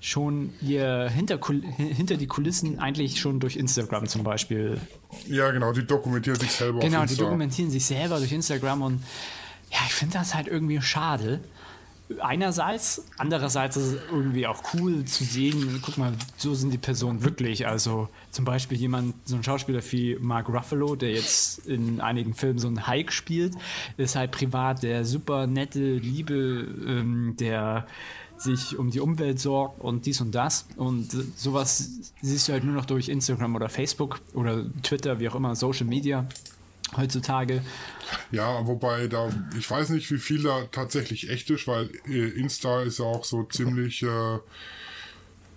schon 0.00 0.54
ihr 0.62 1.10
hinter, 1.10 1.38
hinter 1.76 2.16
die 2.16 2.26
Kulissen 2.26 2.78
eigentlich 2.78 3.20
schon 3.20 3.38
durch 3.38 3.56
Instagram 3.56 4.06
zum 4.06 4.24
Beispiel 4.24 4.80
Ja, 5.26 5.50
genau, 5.50 5.72
die 5.72 5.86
dokumentieren 5.86 6.40
sich 6.40 6.52
selber. 6.52 6.80
Genau, 6.80 7.04
die 7.04 7.16
dokumentieren 7.16 7.70
sich 7.70 7.84
selber 7.84 8.18
durch 8.18 8.32
Instagram 8.32 8.82
und 8.82 9.02
ja, 9.70 9.78
ich 9.86 9.92
finde 9.92 10.18
das 10.18 10.34
halt 10.34 10.48
irgendwie 10.48 10.80
schade. 10.80 11.40
Einerseits, 12.18 13.06
andererseits 13.18 13.76
ist 13.76 13.84
es 13.84 13.96
irgendwie 14.10 14.46
auch 14.46 14.62
cool 14.74 15.04
zu 15.04 15.22
sehen, 15.24 15.80
guck 15.82 15.96
mal, 15.96 16.12
so 16.36 16.54
sind 16.54 16.72
die 16.72 16.78
Personen 16.78 17.24
wirklich. 17.24 17.66
Also 17.68 18.08
zum 18.30 18.44
Beispiel 18.44 18.78
jemand, 18.78 19.14
so 19.24 19.36
ein 19.36 19.44
Schauspieler 19.44 19.80
wie 19.90 20.16
Mark 20.20 20.48
Ruffalo, 20.48 20.96
der 20.96 21.12
jetzt 21.12 21.66
in 21.66 22.00
einigen 22.00 22.34
Filmen 22.34 22.58
so 22.58 22.66
einen 22.66 22.86
Hulk 22.86 23.12
spielt, 23.12 23.54
ist 23.96 24.16
halt 24.16 24.32
privat 24.32 24.82
der 24.82 25.04
super 25.04 25.46
nette, 25.46 25.96
liebe, 25.96 26.66
ähm, 26.86 27.36
der 27.38 27.86
sich 28.36 28.78
um 28.78 28.90
die 28.90 29.00
Umwelt 29.00 29.38
sorgt 29.38 29.80
und 29.80 30.06
dies 30.06 30.20
und 30.20 30.34
das. 30.34 30.66
Und 30.76 31.12
sowas 31.36 31.90
siehst 32.22 32.48
du 32.48 32.52
halt 32.52 32.64
nur 32.64 32.74
noch 32.74 32.86
durch 32.86 33.08
Instagram 33.08 33.54
oder 33.54 33.68
Facebook 33.68 34.20
oder 34.34 34.64
Twitter, 34.82 35.20
wie 35.20 35.28
auch 35.28 35.34
immer, 35.34 35.54
Social 35.54 35.86
Media 35.86 36.26
heutzutage. 36.96 37.62
Ja, 38.30 38.66
wobei 38.66 39.06
da, 39.06 39.30
ich 39.58 39.70
weiß 39.70 39.90
nicht, 39.90 40.10
wie 40.10 40.18
viel 40.18 40.42
da 40.42 40.64
tatsächlich 40.72 41.30
echt 41.30 41.50
ist, 41.50 41.66
weil 41.66 41.90
äh, 42.06 42.28
Insta 42.30 42.82
ist 42.82 42.98
ja 42.98 43.04
auch 43.04 43.24
so 43.24 43.44
ziemlich 43.44 44.02
äh, 44.02 44.38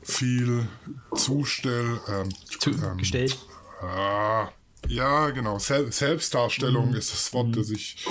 viel 0.04 0.68
Zustell, 1.16 2.00
ähm, 2.10 2.30
Zu, 2.60 2.72
ähm, 2.72 2.98
gestellt. 2.98 3.38
Ah, 3.82 4.50
ja, 4.88 5.30
genau. 5.30 5.60
Sel 5.60 5.92
Selbstdarstellung 5.92 6.90
Mhm. 6.90 6.96
ist 6.96 7.14
das 7.14 7.34
Wort, 7.34 7.56
das 7.56 7.70
ich 7.70 8.06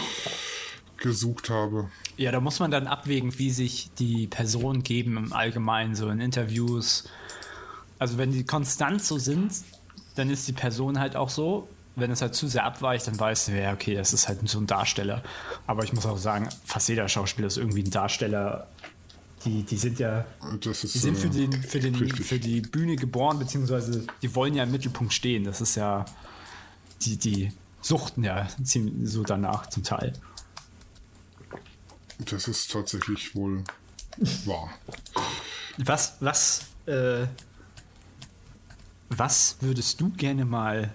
gesucht 0.96 1.50
habe. 1.50 1.90
Ja, 2.16 2.30
da 2.30 2.40
muss 2.40 2.60
man 2.60 2.70
dann 2.70 2.86
abwägen, 2.86 3.38
wie 3.38 3.50
sich 3.50 3.90
die 3.98 4.26
Personen 4.26 4.82
geben 4.82 5.16
im 5.16 5.32
Allgemeinen, 5.32 5.94
so 5.94 6.08
in 6.08 6.20
Interviews. 6.20 7.08
Also 7.98 8.18
wenn 8.18 8.32
die 8.32 8.44
konstant 8.44 9.02
so 9.02 9.18
sind, 9.18 9.52
dann 10.14 10.30
ist 10.30 10.46
die 10.48 10.52
Person 10.52 10.98
halt 10.98 11.16
auch 11.16 11.30
so. 11.30 11.68
Wenn 11.94 12.10
es 12.10 12.22
halt 12.22 12.34
zu 12.34 12.48
sehr 12.48 12.64
abweicht, 12.64 13.06
dann 13.06 13.18
weißt 13.18 13.48
du, 13.48 13.60
ja, 13.60 13.72
okay, 13.72 13.94
das 13.94 14.12
ist 14.12 14.28
halt 14.28 14.48
so 14.48 14.58
ein 14.58 14.66
Darsteller. 14.66 15.22
Aber 15.66 15.84
ich 15.84 15.92
muss 15.92 16.06
auch 16.06 16.16
sagen, 16.16 16.48
fast 16.64 16.88
jeder 16.88 17.08
Schauspieler 17.08 17.48
ist 17.48 17.58
irgendwie 17.58 17.82
ein 17.82 17.90
Darsteller. 17.90 18.68
Die, 19.44 19.62
die 19.64 19.76
sind 19.76 19.98
ja, 19.98 20.24
ist, 20.64 20.94
die 20.94 20.98
sind 20.98 21.18
für, 21.18 21.28
den, 21.28 21.52
für, 21.52 21.80
den, 21.80 21.94
richtig. 21.96 22.26
für 22.26 22.38
die 22.38 22.60
Bühne 22.60 22.96
geboren, 22.96 23.38
beziehungsweise 23.38 24.06
die 24.22 24.34
wollen 24.34 24.54
ja 24.54 24.62
im 24.62 24.70
Mittelpunkt 24.70 25.12
stehen. 25.12 25.44
Das 25.44 25.60
ist 25.60 25.74
ja, 25.74 26.04
die, 27.02 27.16
die 27.18 27.52
suchten 27.80 28.24
ja 28.24 28.46
ziemlich 28.62 29.10
so 29.10 29.24
danach 29.24 29.66
zum 29.66 29.82
Teil. 29.82 30.12
Das 32.30 32.48
ist 32.48 32.70
tatsächlich 32.70 33.34
wohl 33.34 33.64
wahr. 34.46 34.70
Was, 35.78 36.16
was, 36.20 36.66
äh, 36.86 37.26
was 39.08 39.56
würdest 39.60 40.00
du 40.00 40.10
gerne 40.10 40.44
mal 40.44 40.92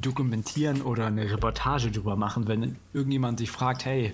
dokumentieren 0.00 0.82
oder 0.82 1.06
eine 1.06 1.30
Reportage 1.30 1.90
drüber 1.90 2.16
machen, 2.16 2.48
wenn 2.48 2.76
irgendjemand 2.92 3.40
dich 3.40 3.50
fragt, 3.50 3.84
hey, 3.84 4.12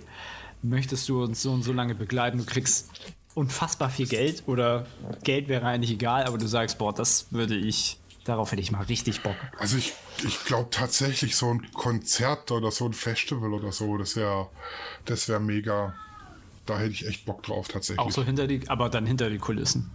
möchtest 0.63 1.09
du 1.09 1.23
uns 1.23 1.43
so 1.43 1.53
und 1.53 1.63
so 1.63 1.73
lange 1.73 1.95
begleiten, 1.95 2.39
du 2.39 2.45
kriegst 2.45 2.91
unfassbar 3.35 3.91
viel 3.91 4.07
Geld 4.07 4.45
oder 4.47 4.87
Geld 5.25 5.49
wäre 5.49 5.67
eigentlich 5.67 5.93
egal, 5.93 6.25
aber 6.25 6.39
du 6.39 6.47
sagst, 6.47 6.79
boah, 6.79 6.93
das 6.93 7.27
würde 7.31 7.57
ich, 7.57 7.99
darauf 8.25 8.53
hätte 8.53 8.63
ich 8.63 8.71
mal 8.71 8.83
richtig 8.83 9.23
Bock. 9.23 9.37
Also 9.59 9.77
ich, 9.77 9.95
ich 10.27 10.45
glaube 10.45 10.69
tatsächlich 10.71 11.37
so 11.37 11.53
ein 11.53 11.71
Konzert 11.73 12.51
oder 12.51 12.71
so 12.71 12.87
ein 12.87 12.93
Festival 12.93 13.53
oder 13.53 13.73
so, 13.73 13.97
das 13.97 14.17
wäre 14.17 14.49
das 15.05 15.29
wär 15.29 15.41
mega. 15.41 15.95
Da 16.65 16.79
hätte 16.79 16.93
ich 16.93 17.07
echt 17.09 17.25
Bock 17.25 17.43
drauf 17.43 17.67
tatsächlich. 17.67 17.99
Auch 17.99 18.13
so 18.13 18.23
hinter 18.23 18.47
die, 18.47 18.69
aber 18.69 18.89
dann 18.89 19.05
hinter 19.05 19.31
die 19.31 19.39
Kulissen. 19.39 19.91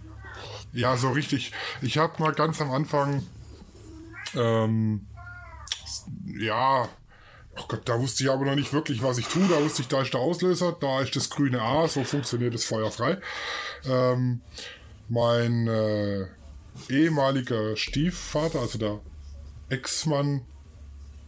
Ja, 0.73 0.97
so 0.97 1.12
richtig. 1.12 1.54
Ich 1.82 1.97
habe 1.97 2.21
mal 2.21 2.34
ganz 2.34 2.60
am 2.60 2.71
Anfang, 2.71 3.23
ähm, 4.36 5.06
ja, 6.39 6.89
oh 7.58 7.65
Gott, 7.67 7.82
da 7.86 8.00
wusste 8.00 8.23
ich 8.23 8.30
aber 8.30 8.45
noch 8.45 8.56
nicht 8.56 8.73
wirklich, 8.73 9.02
was 9.04 9.17
ich 9.17 9.28
tue. 9.28 9.47
Da 9.47 9.62
wusste 9.62 9.82
ich, 9.82 9.88
da 9.88 10.02
ist 10.02 10.13
der 10.13 10.21
Auslöser, 10.21 10.76
da 10.80 11.02
ist 11.02 11.15
das 11.15 11.30
grüne 11.30 11.62
A, 11.62 11.88
so 11.88 12.04
funktioniert 12.04 12.54
das 12.54 12.65
Feuer 12.65 12.91
frei. 12.91 13.17
Ähm, 13.86 14.41
mein 15.10 15.67
äh, 15.67 16.28
ehemaliger 16.89 17.76
Stiefvater, 17.76 18.60
also 18.60 18.78
der 18.78 19.00
Ex-Mann, 19.69 20.41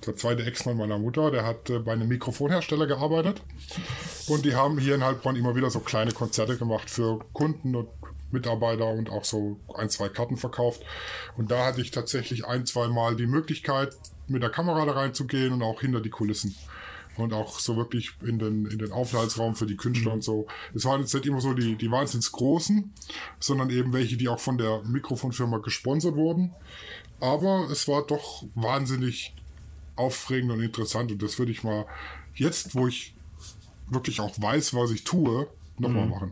der 0.06 0.15
zweite 0.15 0.45
Ex-Mann 0.45 0.78
meiner 0.78 0.98
Mutter, 0.98 1.32
der 1.32 1.45
hat 1.45 1.69
äh, 1.69 1.80
bei 1.80 1.93
einem 1.93 2.08
Mikrofonhersteller 2.08 2.88
gearbeitet. 2.88 3.41
Und 4.28 4.45
die 4.45 4.56
haben 4.56 4.78
hier 4.78 4.95
in 4.95 5.04
Heilbronn 5.04 5.36
immer 5.36 5.56
wieder 5.56 5.69
so 5.69 5.80
kleine 5.80 6.12
Konzerte 6.12 6.58
gemacht 6.58 6.89
für 6.89 7.19
Kunden 7.34 7.76
und 7.76 7.89
Mitarbeiter 8.32 8.88
und 8.88 9.10
auch 9.10 9.26
so 9.26 9.58
ein, 9.74 9.89
zwei 9.89 10.10
Karten 10.10 10.38
verkauft. 10.38 10.84
Und 11.38 11.52
da 11.52 11.65
hatte 11.65 11.82
ich 11.82 11.91
tatsächlich 11.91 12.45
ein, 12.45 12.65
zwei 12.65 12.88
Mal 12.88 13.15
die 13.15 13.26
Möglichkeit, 13.26 13.95
mit 14.30 14.44
der 14.44 14.50
Kamera 14.50 14.86
da 14.86 14.94
reinzugehen 14.94 15.54
und 15.54 15.62
auch 15.62 15.82
hinter 15.82 16.02
die 16.02 16.10
Kulissen. 16.10 16.56
Und 17.18 17.34
auch 17.34 17.60
so 17.60 17.76
wirklich 17.76 18.12
in 18.22 18.39
den, 18.39 18.65
in 18.65 18.80
den 18.80 18.94
Aufenthaltsraum 18.94 19.56
für 19.56 19.65
die 19.65 19.76
Künstler 19.76 20.13
und 20.13 20.24
so. 20.24 20.48
Es 20.74 20.86
waren 20.86 21.02
jetzt 21.02 21.13
nicht 21.13 21.26
immer 21.26 21.42
so 21.42 21.54
die, 21.54 21.76
die 21.76 21.92
wahnsinns 21.92 22.32
großen, 22.32 22.94
sondern 23.39 23.70
eben 23.72 23.92
welche, 23.92 24.15
die 24.15 24.30
auch 24.30 24.39
von 24.39 24.58
der 24.58 24.82
Mikrofonfirma 24.84 25.58
gesponsert 25.58 26.15
wurden. 26.15 26.54
Aber 27.20 27.68
es 27.70 27.89
war 27.89 28.06
doch 28.06 28.46
wahnsinnig 28.56 29.34
aufregend 29.98 30.52
und 30.52 30.62
interessant. 30.62 31.12
Und 31.12 31.22
das 31.22 31.38
würde 31.38 31.52
ich 31.52 31.63
mal 31.63 31.86
jetzt, 32.36 32.74
wo 32.74 32.88
ich 32.88 33.13
wirklich 33.88 34.22
auch 34.22 34.39
weiß, 34.39 34.74
was 34.74 34.92
ich 34.92 35.04
tue, 35.04 35.48
nochmal 35.78 36.08
machen. 36.08 36.32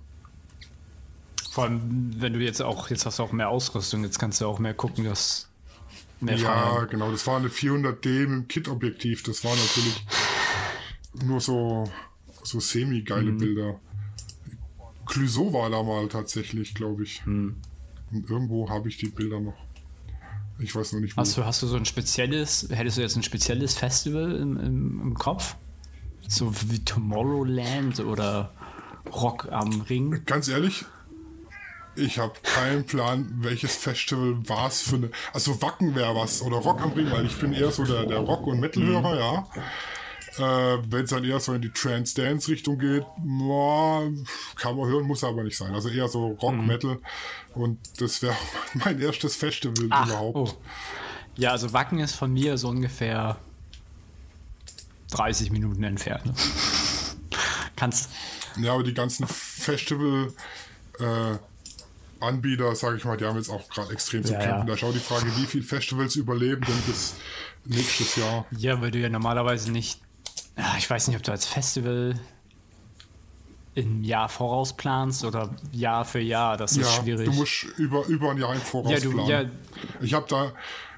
Vor 1.52 1.66
allem, 1.66 2.14
wenn 2.22 2.34
du 2.34 2.40
jetzt 2.40 2.62
auch, 2.62 2.90
jetzt 2.90 3.06
hast 3.06 3.20
du 3.20 3.24
auch 3.24 3.32
mehr 3.32 3.50
Ausrüstung, 3.50 4.04
jetzt 4.04 4.20
kannst 4.20 4.40
du 4.42 4.46
auch 4.46 4.60
mehr 4.60 4.74
gucken, 4.74 5.06
dass 5.06 5.50
mehr 6.19 6.36
Ja, 6.38 6.49
Freiheit- 6.51 6.89
genau. 6.91 7.12
Das 7.12 7.25
war 7.27 7.38
eine 7.38 7.49
400D 7.49 8.27
mit 8.27 8.30
dem 8.30 8.47
Kit-Objektiv. 8.47 9.23
Das 9.23 9.43
war 9.43 9.51
natürlich 9.51 10.03
nur 11.23 11.39
so, 11.41 11.84
so 12.43 12.60
semi-geile 12.60 13.32
Bilder. 13.32 13.80
Clouseau 15.06 15.53
war 15.53 15.69
da 15.69 15.82
mal 15.84 16.08
tatsächlich, 16.10 16.73
glaube 16.73 17.03
ich. 17.03 17.21
Und 17.25 17.62
irgendwo 18.12 18.69
habe 18.69 18.89
ich 18.89 18.97
die 18.97 19.08
Bilder 19.10 19.39
noch. 19.39 19.56
Ich 20.60 20.75
weiß 20.75 20.93
noch 20.93 20.99
nicht, 21.01 21.15
wo. 21.15 21.21
Hast 21.21 21.38
du, 21.38 21.45
hast 21.45 21.62
du 21.62 21.67
so 21.67 21.75
ein 21.77 21.86
spezielles, 21.86 22.67
hättest 22.71 22.97
du 22.97 23.01
jetzt 23.01 23.15
ein 23.15 23.23
spezielles 23.23 23.75
Festival 23.75 24.32
im, 24.36 24.58
im, 24.58 25.01
im 25.01 25.13
Kopf? 25.13 25.56
So 26.27 26.51
wie 26.69 26.80
Tomorrowland 26.84 27.99
oder 28.01 28.51
Rock 29.13 29.47
am 29.51 29.82
Ring? 29.82 30.23
Ganz 30.25 30.47
ehrlich, 30.49 30.84
ich 31.98 32.20
habe 32.20 32.34
keinen 32.44 32.86
Plan, 32.86 33.28
welches 33.42 33.76
Festival 33.76 34.38
war 34.48 34.68
es 34.68 34.82
für 34.82 34.96
eine. 34.96 35.10
Also 35.34 35.62
Wacken 35.62 35.96
wäre 35.96 36.16
was 36.16 36.42
oder 36.42 36.58
Rock 36.58 36.82
am 36.82 36.92
Ring, 36.94 37.12
weil 37.12 37.26
ich 37.26 37.38
bin 37.40 37.54
eher 37.54 37.72
so 37.72 37.84
der, 37.84 38.06
der 38.06 38.20
Rock- 38.20 38.48
und 38.48 38.60
Metal-Hörer, 38.60 39.20
ja. 39.20 39.48
Äh, 40.38 40.84
Wenn 40.90 41.04
es 41.06 41.10
dann 41.10 41.24
eher 41.24 41.40
so 41.40 41.54
in 41.54 41.62
die 41.64 41.72
Trance-Dance-Richtung 41.72 42.78
geht, 42.78 43.04
boah, 43.18 44.04
kann 44.56 44.78
man 44.78 44.88
hören, 44.88 45.06
muss 45.08 45.24
aber 45.24 45.44
nicht 45.44 45.58
sein. 45.58 45.74
Also 45.74 45.90
eher 45.90 46.08
so 46.08 46.28
Rock, 46.42 46.56
Metal. 46.56 47.00
Und 47.56 47.80
das 48.00 48.22
wäre 48.22 48.36
mein 48.76 49.02
erstes 49.02 49.36
Festival 49.36 49.86
überhaupt. 49.86 50.36
oh. 50.36 50.50
Ja, 51.38 51.52
also 51.52 51.74
Wacken 51.74 52.00
ist 52.00 52.14
von 52.16 52.32
mir 52.34 52.58
so 52.58 52.68
ungefähr 52.70 53.38
30 55.12 55.52
Minuten 55.52 55.84
entfernt. 55.84 56.26
ne? 56.26 56.34
Kannst. 57.76 58.10
Ja, 58.60 58.74
aber 58.74 58.84
die 58.84 58.94
ganzen 58.94 59.28
Festival 59.28 60.34
äh, 61.00 61.38
Anbieter, 62.21 62.75
sage 62.75 62.97
ich 62.97 63.06
mal, 63.06 63.17
die 63.17 63.25
haben 63.25 63.38
jetzt 63.38 63.49
auch 63.49 63.67
gerade 63.69 63.91
extrem 63.93 64.23
zu 64.23 64.34
Ja, 64.34 64.39
kämpfen. 64.39 64.60
ja. 64.60 64.65
Da 64.65 64.77
schau 64.77 64.91
die 64.91 64.99
Frage, 64.99 65.25
wie 65.38 65.45
viele 65.45 65.63
Festivals 65.63 66.15
überleben 66.15 66.62
denn 66.67 66.82
bis 66.86 67.15
nächstes 67.65 68.15
Jahr. 68.15 68.45
Ja, 68.58 68.80
weil 68.82 68.91
du 68.91 68.99
ja 68.99 69.10
normalerweise 69.10 69.71
nicht. 69.71 69.99
Ja, 70.58 70.75
ich 70.77 70.89
weiß 70.89 71.08
nicht, 71.08 71.17
ob 71.17 71.23
du 71.23 71.32
als 71.32 71.45
Festival. 71.45 72.19
im 73.75 74.03
Jahr 74.03 74.27
voraus 74.27 74.75
planst 74.75 75.23
oder 75.23 75.56
Jahr 75.71 76.03
für 76.03 76.19
Jahr, 76.19 76.58
das 76.58 76.71
ist 76.71 76.77
ja, 76.95 77.03
schwierig. 77.03 77.25
du 77.25 77.34
musst 77.34 77.63
über, 77.77 78.03
über 78.08 78.32
ein 78.32 78.38
Jahr 78.39 78.56
im 78.56 78.62
Voraus 78.62 78.91
Ja, 78.91 78.99
du- 78.99 79.12
planen. 79.12 79.30
ja. 79.30 79.45
Ich 80.01 80.15
habe 80.15 80.25
da 80.27 80.51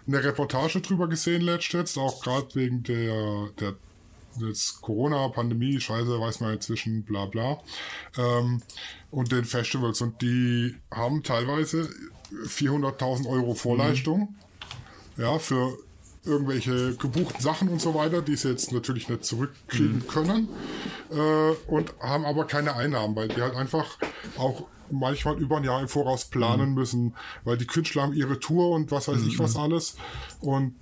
eine 0.07 0.23
Reportage 0.23 0.79
drüber 0.79 1.09
gesehen 1.09 1.41
letztens, 1.41 1.97
auch 1.97 2.21
gerade 2.23 2.47
wegen 2.55 2.81
der, 2.83 3.49
der 3.59 3.73
jetzt 4.41 4.81
Corona-Pandemie, 4.81 5.79
scheiße, 5.79 6.19
weiß 6.19 6.39
man 6.41 6.53
inzwischen, 6.53 7.03
bla 7.03 7.25
bla, 7.25 7.59
ähm, 8.17 8.61
und 9.11 9.31
den 9.31 9.45
Festivals. 9.45 10.01
Und 10.01 10.21
die 10.21 10.75
haben 10.91 11.23
teilweise 11.23 11.89
400.000 12.45 13.27
Euro 13.27 13.53
Vorleistung, 13.53 14.35
ja, 15.17 15.39
für 15.39 15.77
irgendwelche 16.25 16.95
gebuchten 16.95 17.41
Sachen 17.41 17.69
und 17.69 17.81
so 17.81 17.95
weiter, 17.95 18.21
die 18.21 18.35
sie 18.35 18.49
jetzt 18.49 18.71
natürlich 18.71 19.09
nicht 19.09 19.23
zurückkriegen 19.23 20.05
können 20.07 20.49
äh, 21.11 21.51
und 21.67 21.93
haben 21.99 22.25
aber 22.25 22.45
keine 22.45 22.75
Einnahmen, 22.75 23.15
weil 23.15 23.29
die 23.29 23.41
halt 23.41 23.55
einfach 23.55 23.97
auch 24.37 24.65
manchmal 24.91 25.37
über 25.39 25.57
ein 25.57 25.63
Jahr 25.63 25.81
im 25.81 25.87
Voraus 25.87 26.25
planen 26.25 26.73
müssen, 26.73 27.15
weil 27.43 27.57
die 27.57 27.67
Künstler 27.67 28.03
haben 28.03 28.13
ihre 28.13 28.39
Tour 28.39 28.71
und 28.71 28.91
was 28.91 29.07
weiß 29.07 29.21
ich 29.23 29.39
was 29.39 29.55
alles. 29.55 29.95
Und 30.41 30.75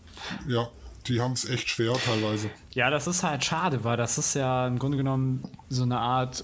ja, 0.48 0.70
die 1.08 1.22
haben 1.22 1.34
es 1.34 1.48
echt 1.50 1.70
schwer 1.70 1.93
teilweise. 1.93 2.50
Ja, 2.74 2.89
das 2.89 3.08
ist 3.08 3.24
halt 3.24 3.43
schade, 3.46 3.84
weil 3.84 3.98
das 3.98 4.17
ist 4.17 4.34
ja 4.36 4.67
im 4.67 4.80
Grunde 4.80 4.98
genommen 4.98 5.43
so 5.70 5.84
eine 5.84 6.00
Art 6.00 6.43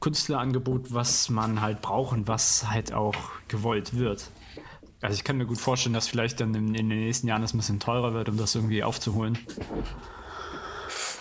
Künstlerangebot, 0.00 0.92
was 0.92 1.28
man 1.30 1.60
halt 1.60 1.80
braucht 1.82 2.12
und 2.12 2.28
was 2.28 2.70
halt 2.70 2.92
auch 2.92 3.14
gewollt 3.48 3.96
wird. 3.96 4.30
Also 5.00 5.14
ich 5.14 5.24
kann 5.24 5.38
mir 5.38 5.46
gut 5.46 5.58
vorstellen, 5.58 5.94
dass 5.94 6.08
vielleicht 6.08 6.40
dann 6.40 6.54
in, 6.54 6.74
in 6.74 6.88
den 6.90 7.00
nächsten 7.00 7.26
Jahren 7.26 7.40
das 7.42 7.54
ein 7.54 7.58
bisschen 7.58 7.80
teurer 7.80 8.12
wird, 8.12 8.28
um 8.28 8.36
das 8.36 8.54
irgendwie 8.54 8.84
aufzuholen. 8.84 9.38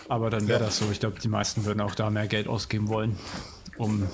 Aber 0.07 0.29
dann 0.29 0.47
wäre 0.47 0.59
Ja. 0.59 0.65
das 0.65 0.77
so. 0.77 0.89
Ich 0.91 0.99
glaube, 0.99 1.19
die 1.19 1.27
meisten 1.27 1.65
würden 1.65 1.81
auch 1.81 1.95
da 1.95 2.09
mehr 2.09 2.27
Geld 2.27 2.47
ausgeben 2.47 2.87
wollen, 2.89 3.17
um 3.77 4.07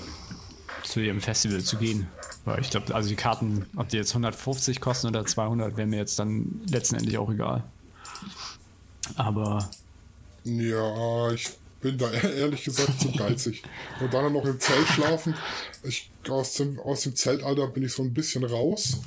zu 0.84 1.00
ihrem 1.00 1.20
Festival 1.20 1.60
zu 1.62 1.78
gehen. 1.78 2.06
Weil 2.44 2.60
ich 2.60 2.70
glaube, 2.70 2.94
also 2.94 3.08
die 3.08 3.16
Karten, 3.16 3.66
ob 3.76 3.88
die 3.88 3.96
jetzt 3.96 4.10
150 4.12 4.80
kosten 4.80 5.08
oder 5.08 5.24
200, 5.26 5.76
wäre 5.76 5.88
mir 5.88 5.96
jetzt 5.96 6.18
dann 6.18 6.60
letztendlich 6.70 7.18
auch 7.18 7.30
egal. 7.30 7.64
Aber 9.16 9.70
Ja, 10.44 11.30
ich 11.32 11.48
bin 11.80 11.98
da 11.98 12.10
ehrlich 12.10 12.64
gesagt 12.64 13.00
zu 13.00 13.12
geizig. 13.12 13.62
Und 14.00 14.12
dann 14.12 14.32
noch 14.32 14.44
im 14.44 14.58
Zelt 14.58 14.86
schlafen. 14.88 15.34
Ich, 15.82 16.10
aus, 16.28 16.54
dem, 16.54 16.78
aus 16.80 17.02
dem 17.02 17.14
Zeltalter 17.14 17.68
bin 17.68 17.84
ich 17.84 17.92
so 17.92 18.02
ein 18.02 18.12
bisschen 18.12 18.44
raus. 18.44 19.00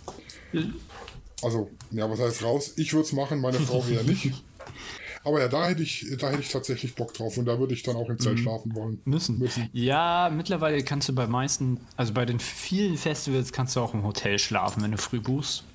Also, 1.42 1.70
ja, 1.92 2.10
was 2.10 2.20
heißt 2.20 2.44
raus? 2.44 2.74
Ich 2.78 2.94
würde 2.94 3.06
es 3.06 3.14
machen, 3.14 3.40
meine 3.42 3.60
Frau 3.60 3.84
eher 3.86 4.04
nicht. 4.04 4.34
Aber 5.24 5.42
ja, 5.42 5.50
da 5.50 5.68
hätte 5.68 5.84
ich, 5.84 6.08
da 6.18 6.30
hätte 6.30 6.42
ich 6.42 6.50
tatsächlich 6.50 6.96
Bock 6.96 7.14
drauf 7.14 7.38
und 7.38 7.46
da 7.46 7.60
würde 7.60 7.74
ich 7.74 7.84
dann 7.84 7.98
auch 7.98 8.10
im 8.10 8.18
Zelt 8.20 8.40
schlafen 8.40 8.74
wollen. 8.74 9.02
Müssen. 9.04 9.38
Müssen. 9.38 9.70
Ja, 9.74 10.32
mittlerweile 10.34 10.82
kannst 10.84 11.10
du 11.10 11.14
bei 11.14 11.28
meisten, 11.28 11.80
also 11.98 12.14
bei 12.14 12.26
den 12.26 12.40
vielen 12.40 12.98
Festivals 12.98 13.52
kannst 13.52 13.76
du 13.76 13.82
auch 13.82 13.94
im 13.94 14.04
Hotel 14.04 14.40
schlafen, 14.40 14.82
wenn 14.82 14.92
du 14.92 14.98
früh 14.98 15.20
buchst. 15.20 15.66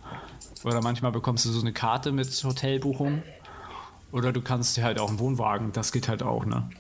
Oder 0.65 0.81
manchmal 0.81 1.13
bekommst 1.13 1.45
du 1.45 1.51
so 1.51 1.61
eine 1.61 1.75
Karte 1.75 2.11
mit 2.11 2.43
Hotelbuchung. 2.43 3.23
Oder 4.15 4.33
du 4.33 4.41
kannst 4.41 4.77
dir 4.77 4.85
halt 4.85 5.01
auch 5.01 5.09
einen 5.09 5.19
Wohnwagen, 5.19 5.73
das 5.73 5.91
geht 5.91 6.07
halt 6.07 6.23
auch, 6.23 6.45
ne? 6.47 6.71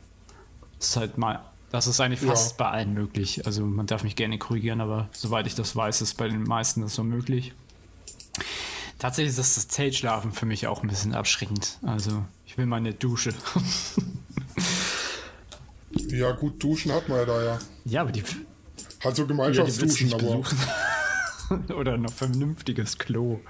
Das 0.78 0.90
ist 0.90 0.96
halt 0.96 1.18
mal, 1.18 1.40
das 1.72 1.88
ist 1.88 1.98
eigentlich 2.00 2.20
fast 2.20 2.52
Ja. 2.52 2.64
bei 2.64 2.70
allen 2.70 2.94
möglich. 2.94 3.44
Also 3.44 3.66
man 3.66 3.86
darf 3.86 4.04
mich 4.04 4.14
gerne 4.14 4.38
korrigieren, 4.38 4.80
aber 4.80 5.08
soweit 5.10 5.48
ich 5.48 5.56
das 5.56 5.74
weiß, 5.74 6.00
ist 6.00 6.14
bei 6.14 6.28
den 6.28 6.44
meisten 6.44 6.82
das 6.82 6.94
so 6.94 7.02
möglich. 7.02 7.52
Tatsächlich 9.00 9.36
ist 9.36 9.56
das 9.56 9.66
Zeltschlafen 9.66 10.30
für 10.30 10.46
mich 10.46 10.68
auch 10.68 10.82
ein 10.84 10.88
bisschen 10.88 11.12
abschreckend. 11.12 11.80
Also 11.82 12.24
ich 12.46 12.56
will 12.56 12.66
meine 12.66 12.94
Dusche. 12.94 13.34
Ja, 16.08 16.32
gut, 16.32 16.62
duschen 16.62 16.92
hat 16.92 17.08
man 17.08 17.18
ja 17.18 17.24
da 17.24 17.42
ja. 17.44 17.58
ja, 17.84 18.00
aber 18.02 18.12
die, 18.12 18.24
Halt 19.02 19.16
so 19.16 19.22
Ja, 19.22 19.28
Gemeinschaftsduschen, 19.28 20.08
nicht 20.08 20.14
aber. 20.14 20.42
Oder 21.76 21.96
noch 21.98 22.12
vernünftiges 22.12 22.98
Klo. 22.98 23.40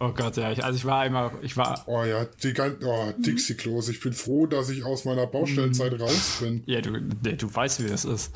Oh 0.00 0.12
Gott, 0.12 0.36
ja. 0.36 0.52
Ich, 0.52 0.62
also 0.64 0.76
ich 0.76 0.84
war 0.84 1.00
einmal, 1.00 1.32
ich 1.42 1.56
war, 1.56 1.82
Oh 1.86 2.04
ja, 2.04 2.24
die 2.42 2.52
ganzen 2.52 2.84
oh, 2.84 3.12
Dixie-Klos. 3.18 3.88
Ich 3.88 4.00
bin 4.00 4.12
froh, 4.12 4.46
dass 4.46 4.68
ich 4.70 4.84
aus 4.84 5.04
meiner 5.04 5.26
Baustellenzeit 5.26 5.98
raus 6.00 6.38
bin. 6.40 6.62
ja, 6.66 6.80
du, 6.80 7.00
du 7.00 7.54
weißt, 7.54 7.82
wie 7.82 7.88
das 7.88 8.04
ist. 8.04 8.32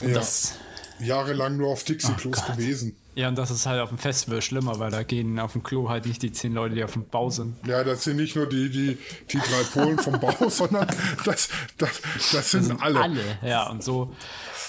Und 0.00 0.08
Ja, 0.10 0.14
Das, 0.14 0.54
jahrelang 1.00 1.56
nur 1.56 1.68
auf 1.68 1.82
Dixie-Klos 1.84 2.38
Oh 2.38 2.46
Gott. 2.46 2.56
gewesen. 2.56 2.94
ja, 3.16 3.28
und 3.28 3.36
das 3.36 3.50
ist 3.50 3.66
halt 3.66 3.80
auf 3.80 3.88
dem 3.88 3.98
Festival 3.98 4.40
schlimmer, 4.42 4.78
weil 4.78 4.92
da 4.92 5.02
gehen 5.02 5.38
auf 5.40 5.52
dem 5.52 5.62
Klo 5.64 5.88
halt 5.88 6.06
nicht 6.06 6.22
die 6.22 6.30
zehn 6.32 6.54
Leute, 6.54 6.76
die 6.76 6.84
auf 6.84 6.92
dem 6.92 7.06
Bau 7.08 7.28
sind. 7.30 7.56
Ja, 7.66 7.82
das 7.82 8.04
sind 8.04 8.16
nicht 8.16 8.36
nur 8.36 8.46
die, 8.48 8.70
die, 8.70 8.98
die 9.28 9.38
drei 9.38 9.62
Polen 9.72 9.98
vom 9.98 10.20
Bau, 10.20 10.34
sondern 10.48 10.86
das, 11.24 11.48
das, 11.78 12.00
das 12.32 12.50
sind 12.52 12.80
alle. 12.80 13.00
Alle, 13.00 13.38
ja, 13.44 13.68
und 13.70 13.82
so. 13.82 14.14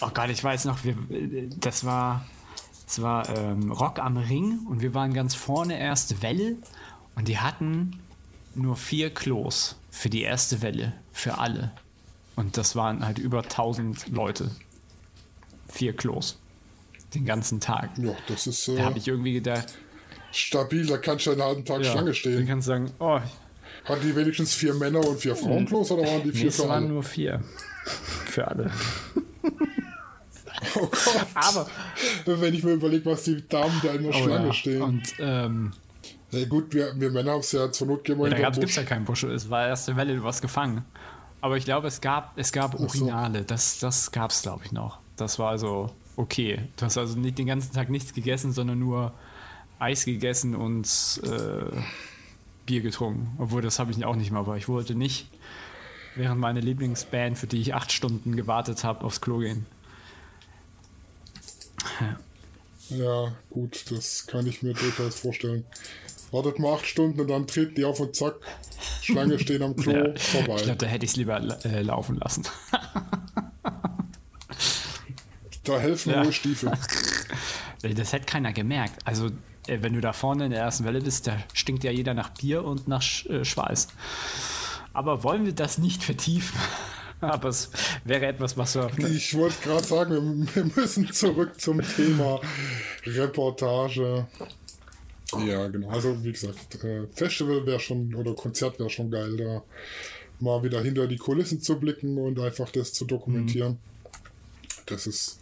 Oh 0.02 0.10
Gott, 0.14 0.30
ich 0.30 0.44
weiß 0.44 0.66
noch, 0.66 0.84
wir, 0.84 0.96
das 1.60 1.84
war, 1.84 2.26
das 2.90 3.04
war 3.04 3.30
ähm, 3.38 3.72
Rock 3.72 4.00
am 4.00 4.18
Ring 4.18 4.62
und 4.68 4.82
wir 4.82 4.96
waren 4.96 5.14
ganz 5.14 5.36
vorne 5.36 5.80
erste 5.80 6.24
Welle 6.24 6.56
und 7.14 7.28
die 7.28 7.38
hatten 7.38 8.00
nur 8.56 8.76
vier 8.78 9.12
Klos 9.12 9.76
für 9.92 10.10
die 10.10 10.24
erste 10.24 10.64
Welle, 10.64 10.94
für 11.14 11.38
alle. 11.38 11.72
Und 12.36 12.58
das 12.58 12.76
waren 12.76 13.06
halt 13.06 13.20
über 13.20 13.44
1000 13.44 14.08
Leute. 14.08 14.50
Vier 15.68 15.96
Klos. 15.96 16.40
Den 17.14 17.26
ganzen 17.26 17.60
Tag. 17.60 17.92
Ja, 18.00 18.14
das 18.28 18.48
ist 18.48 18.68
Da 18.68 18.74
äh, 18.74 18.82
habe 18.82 18.98
ich 18.98 19.08
irgendwie 19.08 19.34
gedacht, 19.34 19.72
stabil, 20.32 20.88
da 20.88 20.98
kannst 20.98 21.28
du 21.28 21.32
einen 21.34 21.44
halben 21.44 21.66
Tag 21.66 21.84
ja, 21.84 21.92
Schlange 21.92 22.06
dann 22.06 22.16
stehen. 22.16 22.48
kannst 22.48 22.68
du 22.68 22.72
sagen, 22.72 22.92
oh, 22.98 23.20
Hatten 23.86 24.02
die 24.02 24.16
wenigstens 24.16 24.56
vier 24.56 24.74
Männer 24.74 25.08
und 25.08 25.20
vier 25.20 25.36
Frauenklos 25.36 25.92
oder 25.92 26.08
waren 26.08 26.24
die 26.24 26.30
nee, 26.30 26.34
vier 26.34 26.48
es 26.50 26.56
für 26.56 26.64
waren 26.64 26.86
alle? 26.86 26.88
nur 26.88 27.04
vier. 27.04 27.44
Für 28.26 28.48
alle. 28.48 28.72
Oh 30.76 30.88
Gott. 30.88 31.28
Aber 31.34 31.68
Wenn 32.26 32.54
ich 32.54 32.64
mir 32.64 32.74
überlege, 32.74 33.06
was 33.06 33.24
die 33.24 33.48
Damen 33.48 33.80
da 33.84 33.94
in 33.94 34.04
der 34.04 34.12
oh 34.12 34.24
Schlange 34.24 34.48
ja. 34.48 34.54
stehen. 34.54 34.82
Und 34.82 35.14
ähm, 35.20 35.72
Ja, 36.32 36.46
gut, 36.46 36.74
wir, 36.74 36.94
wir 37.00 37.12
Männer 37.12 37.32
haben 37.32 37.40
es 37.40 37.52
ja 37.52 37.72
zur 37.72 37.88
Not 37.88 38.08
wir 38.08 38.30
Da 38.30 38.50
gibt 38.50 38.70
es 38.70 38.76
ja 38.76 38.84
keinen 38.84 39.06
Busch. 39.06 39.24
Es 39.24 39.50
war 39.50 39.68
erste 39.68 39.96
Welle, 39.96 40.16
du 40.16 40.24
warst 40.24 40.42
gefangen. 40.42 40.84
Aber 41.42 41.58
ich 41.58 41.66
glaube, 41.66 41.88
es 41.88 42.02
gab, 42.02 42.38
es 42.38 42.52
gab 42.52 42.78
so. 42.78 42.84
Urinale. 42.84 43.44
Das, 43.44 43.80
das 43.80 44.12
gab 44.12 44.32
es, 44.32 44.42
glaube 44.42 44.64
ich, 44.66 44.72
noch. 44.72 45.00
Das 45.16 45.40
war 45.40 45.52
also 45.52 45.92
okay. 46.16 46.68
Du 46.78 46.86
hast 46.86 46.98
also 46.98 47.18
nicht 47.18 47.38
den 47.38 47.48
ganzen 47.48 47.74
Tag 47.74 47.90
nichts 47.90 48.14
gegessen, 48.14 48.52
sondern 48.52 48.80
nur 48.80 49.14
Eis 49.80 50.06
gegessen 50.06 50.56
und 50.56 50.88
äh, 51.24 51.78
Bier 52.66 52.82
getrunken. 52.82 53.36
Obwohl, 53.38 53.62
das 53.62 53.80
habe 53.80 53.92
ich 53.92 54.04
auch 54.04 54.16
nicht 54.16 54.32
mal, 54.32 54.46
weil 54.46 54.58
ich 54.58 54.68
wollte 54.68 54.96
nicht 54.96 55.28
während 56.16 56.40
meine 56.40 56.60
Lieblingsband, 56.60 57.38
für 57.38 57.48
die 57.48 57.62
ich 57.62 57.74
acht 57.74 57.92
Stunden 57.92 58.36
gewartet 58.36 58.84
habe, 58.84 59.06
aufs 59.06 59.22
Klo 59.22 59.40
gehen. 59.40 59.66
Ja, 62.90 63.34
gut, 63.50 63.86
das 63.92 64.26
kann 64.28 64.48
ich 64.48 64.64
mir 64.64 64.74
durchaus 64.74 65.20
vorstellen. 65.20 65.66
Wartet 66.32 66.60
mal 66.60 66.76
acht 66.76 66.86
Stunden 66.86 67.20
und 67.22 67.28
dann 67.28 67.48
treten 67.48 67.76
die 67.76 67.86
auf 67.86 68.00
und 68.00 68.16
zack, 68.16 68.36
Schlange 69.02 69.40
stehen 69.44 69.64
am 69.64 69.76
Klo, 69.76 69.92
Ja. 69.94 70.16
vorbei. 70.18 70.56
Ich 70.58 70.64
glaube, 70.64 70.78
da 70.78 70.86
hätte 70.88 71.06
ich 71.06 71.12
es 71.12 71.18
lieber 71.18 71.40
äh, 71.66 71.82
laufen 71.82 72.18
lassen. 72.18 72.46
da 75.64 75.80
helfen 75.80 76.12
Ja. 76.12 76.24
nur 76.24 76.34
Stiefel. 76.34 76.72
Das 77.82 78.12
hätte 78.12 78.26
keiner 78.26 78.52
gemerkt. 78.52 78.96
Also, 79.06 79.28
äh, 79.68 79.78
wenn 79.82 79.94
du 79.94 80.02
da 80.02 80.12
vorne 80.12 80.44
in 80.44 80.52
der 80.52 80.60
ersten 80.60 80.84
Welle 80.84 81.00
bist, 81.00 81.28
da 81.28 81.38
stinkt 81.54 81.86
ja 81.86 81.92
jeder 81.92 82.14
nach 82.14 82.28
Bier 82.32 82.66
und 82.66 82.90
nach 82.90 83.02
äh, 83.28 83.46
Schweiß. 83.46 83.88
Aber 84.92 85.24
wollen 85.24 85.46
wir 85.46 85.54
das 85.54 85.78
nicht 85.78 86.04
vertiefen? 86.04 86.60
Aber 87.22 87.50
es 87.50 87.70
wäre 88.06 88.28
etwas, 88.28 88.58
was 88.58 88.76
wir. 88.76 88.90
Ich 89.10 89.36
wollte 89.36 89.56
gerade 89.64 89.84
sagen, 89.84 90.48
wir, 90.54 90.56
wir 90.56 90.72
müssen 90.76 91.12
zurück 91.12 91.60
zum 91.60 91.82
Thema 91.82 92.40
Reportage. 93.06 94.28
Ja, 95.46 95.68
genau. 95.68 95.90
Also, 95.90 96.24
wie 96.24 96.32
gesagt, 96.32 96.84
äh, 96.84 97.06
Festival 97.14 97.66
wäre 97.66 97.80
schon, 97.80 98.16
oder 98.16 98.34
Konzert 98.34 98.80
wäre 98.80 98.90
schon 98.90 99.12
geil, 99.12 99.38
da 99.38 99.64
mal 100.40 100.64
wieder 100.64 100.82
hinter 100.82 101.06
die 101.08 101.18
Kulissen 101.18 101.62
zu 101.62 101.78
blicken 101.80 102.18
und 102.18 102.40
einfach 102.40 102.70
das 102.72 102.94
zu 102.94 103.06
dokumentieren. 103.06 103.78
Das 104.88 105.06
ist, 105.06 105.40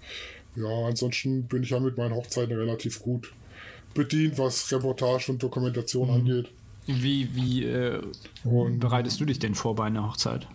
ja, 0.55 0.67
ansonsten 0.87 1.43
bin 1.43 1.63
ich 1.63 1.69
ja 1.69 1.79
mit 1.79 1.97
meinen 1.97 2.15
Hochzeiten 2.15 2.57
relativ 2.57 2.99
gut 3.01 3.31
bedient, 3.93 4.37
was 4.37 4.69
Reportage 4.71 5.31
und 5.31 5.41
Dokumentation 5.41 6.09
angeht. 6.09 6.49
Wie, 6.85 7.33
wie 7.35 7.63
äh, 7.65 8.01
Und- 8.43 8.79
bereitest 8.79 9.19
du 9.21 9.25
dich 9.25 9.39
denn 9.39 9.55
vor 9.55 9.75
bei 9.75 9.85
einer 9.85 10.05
Hochzeit? 10.07 10.47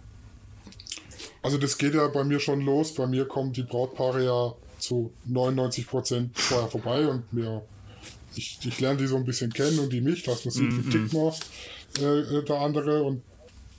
Also 1.43 1.59
das 1.59 1.77
geht 1.77 1.95
ja 1.95 2.07
bei 2.09 2.25
mir 2.25 2.41
schon 2.41 2.61
los. 2.61 2.95
Bei 2.95 3.07
mir 3.07 3.27
kommen 3.27 3.53
die 3.53 3.65
Brautpaare 3.65 4.25
ja 4.25 4.55
zu 4.79 5.13
99 5.27 5.87
Prozent 5.87 6.39
vorher 6.39 6.69
vorbei 6.69 7.07
und 7.07 7.33
mir, 7.33 7.63
ich, 8.35 8.59
ich 8.65 8.81
lerne 8.81 8.99
die 8.99 9.07
so 9.07 9.17
ein 9.17 9.25
bisschen 9.25 9.53
kennen 9.53 9.79
und 9.79 9.93
die 9.93 10.01
mich, 10.01 10.23
dass 10.23 10.45
man 10.45 10.53
sieht, 10.53 10.73
wie 10.77 10.91
tickt 10.91 11.13
man 11.13 11.33
äh, 12.01 12.43
der 12.45 12.61
andere 12.61 13.03
und 13.03 13.23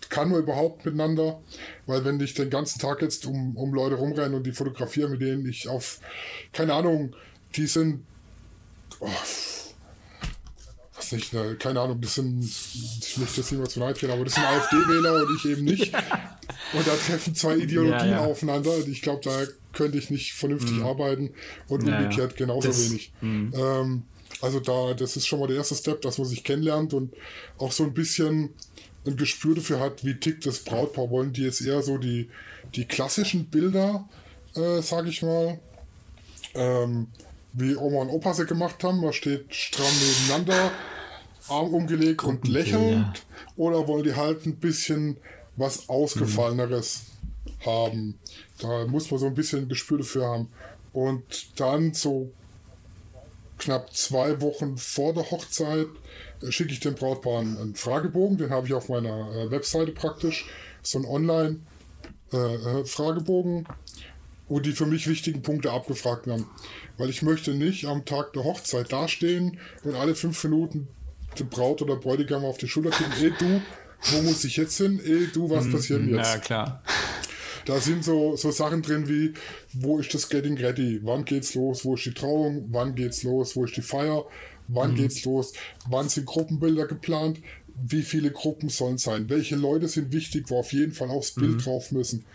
kann 0.10 0.30
man 0.30 0.42
überhaupt 0.42 0.86
miteinander, 0.86 1.42
weil 1.88 2.06
wenn 2.06 2.20
ich 2.20 2.36
den 2.36 2.50
ganzen 2.50 2.80
Tag 2.80 3.02
jetzt 3.02 3.26
um, 3.26 3.58
um 3.58 3.74
Leute 3.74 3.96
rumrenne 3.96 4.36
und 4.36 4.46
die 4.46 4.52
fotografiere, 4.52 5.10
mit 5.10 5.22
denen 5.22 5.48
ich 5.48 5.68
auf, 5.68 6.00
keine 6.52 6.74
Ahnung, 6.74 7.16
die 7.56 7.66
sind, 7.66 8.06
oh, 9.00 9.10
was, 11.04 11.12
nicht, 11.12 11.34
ne, 11.34 11.56
keine 11.60 11.80
Ahnung, 11.82 12.00
das 12.02 12.16
sind, 12.16 12.44
ich 12.44 13.18
möchte 13.18 13.42
das 13.42 13.52
niemals 13.52 13.74
zu 13.74 13.80
nahe 13.80 13.94
treten, 13.94 14.12
aber 14.14 14.24
das 14.26 14.34
sind 14.36 14.44
AfD-Wähler 14.46 15.14
und 15.26 15.36
ich 15.38 15.46
eben 15.52 15.64
nicht. 15.66 15.94
Und 16.74 16.88
da 16.88 16.96
treffen 16.96 17.36
zwei 17.36 17.56
Ideologien 17.56 18.00
Ja, 18.00 18.06
ja. 18.06 18.26
aufeinander. 18.26 18.76
und 18.76 18.88
Ich 18.88 19.02
glaube, 19.04 19.22
da 19.24 19.44
könnte 19.74 19.98
ich 19.98 20.10
nicht 20.10 20.34
vernünftig 20.34 20.82
arbeiten 20.84 21.32
und 21.68 21.84
Ja, 21.88 21.92
ja. 21.94 21.98
umgekehrt 22.00 22.36
genauso 22.36 22.68
Das- 22.68 22.90
wenig. 22.90 23.12
Ähm, 23.22 24.04
also 24.42 24.60
da, 24.60 24.94
das 24.96 25.16
ist 25.16 25.28
schon 25.28 25.40
mal 25.40 25.48
der 25.48 25.58
erste 25.58 25.76
Step, 25.76 26.02
dass 26.02 26.18
man 26.18 26.28
sich 26.28 26.44
kennenlernt 26.44 26.94
und 26.94 27.14
auch 27.60 27.72
so 27.72 27.84
ein 27.84 27.94
bisschen 27.94 28.50
ein 29.06 29.16
Gespür 29.18 29.56
dafür 29.56 29.80
hat, 29.80 30.04
wie 30.04 30.16
tickt 30.16 30.46
das 30.46 30.60
Brautpaar. 30.60 31.10
Wollen 31.12 31.32
die 31.32 31.44
jetzt 31.44 31.62
eher 31.62 31.82
so 31.84 31.98
die, 31.98 32.30
die 32.76 32.86
klassischen 32.86 33.46
Bilder, 33.46 34.08
äh, 34.56 34.82
sage 34.82 35.10
ich 35.10 35.22
mal, 35.22 35.60
ähm, 36.56 37.08
wie 37.54 37.76
Oma 37.76 38.02
und 38.02 38.10
Opa 38.10 38.34
sie 38.34 38.46
gemacht 38.46 38.84
haben. 38.84 39.00
Man 39.00 39.14
steht 39.14 39.54
stramm 39.54 39.86
nebeneinander, 40.02 40.72
Arm 41.48 41.74
umgelegt 41.74 42.24
und 42.24 42.48
lächelnd. 42.48 43.26
Oder 43.56 43.88
wollen 43.88 44.04
die 44.04 44.16
halt 44.16 44.46
ein 44.46 44.58
bisschen 44.58 45.18
was 45.56 45.90
Ausgefalleneres 45.90 47.06
haben. 47.66 48.20
Da 48.60 48.86
muss 48.88 49.10
man 49.12 49.20
so 49.20 49.26
ein 49.28 49.36
bisschen 49.36 49.68
Gespür 49.68 49.98
dafür 50.00 50.28
haben. 50.28 50.48
Und 50.94 51.60
dann 51.60 51.94
so 51.94 52.32
knapp 53.58 53.94
zwei 53.96 54.42
Wochen 54.42 54.78
vor 54.78 55.14
der 55.14 55.32
Hochzeit 55.32 55.88
äh, 56.42 56.52
schicke 56.52 56.74
ich 56.74 56.82
dem 56.82 56.96
Brautpaar 56.96 57.42
einen, 57.42 57.76
Fragebogen, 57.76 58.38
den 58.38 58.50
habe 58.50 58.66
ich 58.68 58.74
auf 58.74 58.90
meiner 58.90 59.32
äh, 59.36 59.50
Webseite 59.52 59.92
praktisch, 59.92 60.46
so 60.82 60.98
ein 61.00 61.06
Online-Fragebogen, 61.06 63.68
wo 64.50 64.60
die 64.60 64.74
für 64.74 64.86
mich 64.86 65.08
wichtigen 65.08 65.42
Punkte 65.42 65.72
abgefragt 65.72 66.28
werden. 66.28 66.46
Weil 66.98 67.10
ich 67.10 67.22
möchte 67.22 67.54
nicht 67.54 67.86
am 67.86 68.04
Tag 68.06 68.34
der 68.34 68.44
Hochzeit 68.44 68.92
dastehen 68.92 69.58
und 69.84 69.96
alle 69.96 70.16
fünf 70.16 70.44
Minuten 70.44 70.90
Braut 71.44 71.82
oder 71.82 71.96
Bräutigam 71.96 72.46
auf 72.46 72.58
die 72.58 72.68
Schulter 72.68 72.92
kriegen, 72.92 73.12
ey 73.20 73.34
du, 73.38 73.62
wo 74.12 74.22
muss 74.22 74.44
ich 74.44 74.58
jetzt 74.58 74.78
hin? 74.78 75.00
Ey 75.04 75.28
du, 75.34 75.50
was 75.50 75.70
passiert 75.70 76.02
denn 76.02 76.16
jetzt? 76.16 76.34
Ja, 76.34 76.38
klar. 76.38 76.84
Da 77.66 77.80
sind 77.80 78.04
so, 78.04 78.36
so 78.36 78.52
Sachen 78.52 78.82
drin 78.82 79.08
wie, 79.08 79.34
wo 79.74 80.00
ist 80.00 80.14
das 80.14 80.30
Getting 80.30 80.58
Ready? 80.58 81.00
Wann 81.04 81.24
geht's 81.26 81.56
los? 81.56 81.86
Wo 81.86 81.96
ist 81.96 82.06
die 82.06 82.14
Trauung? 82.14 82.66
Wann 82.70 82.94
geht's 82.94 83.24
los? 83.24 83.56
Wo 83.56 83.64
ist 83.66 83.76
die 83.78 83.82
Feier? 83.82 84.26
Wann 84.68 84.96
geht's 84.96 85.24
los? 85.26 85.54
Wann 85.88 86.10
sind 86.10 86.26
Gruppenbilder 86.26 86.88
geplant? 86.88 87.40
Wie 87.76 88.02
viele 88.02 88.32
Gruppen 88.32 88.70
sollen 88.70 88.96
es 88.96 89.04
sein? 89.04 89.30
Welche 89.30 89.56
Leute 89.56 89.88
sind 89.88 90.12
wichtig, 90.12 90.46
wo 90.50 90.60
auf 90.60 90.74
jeden 90.74 90.92
Fall 90.92 91.10
aufs 91.10 91.32
Bild 91.32 91.66
drauf 91.66 91.92
müssen? 91.92 92.26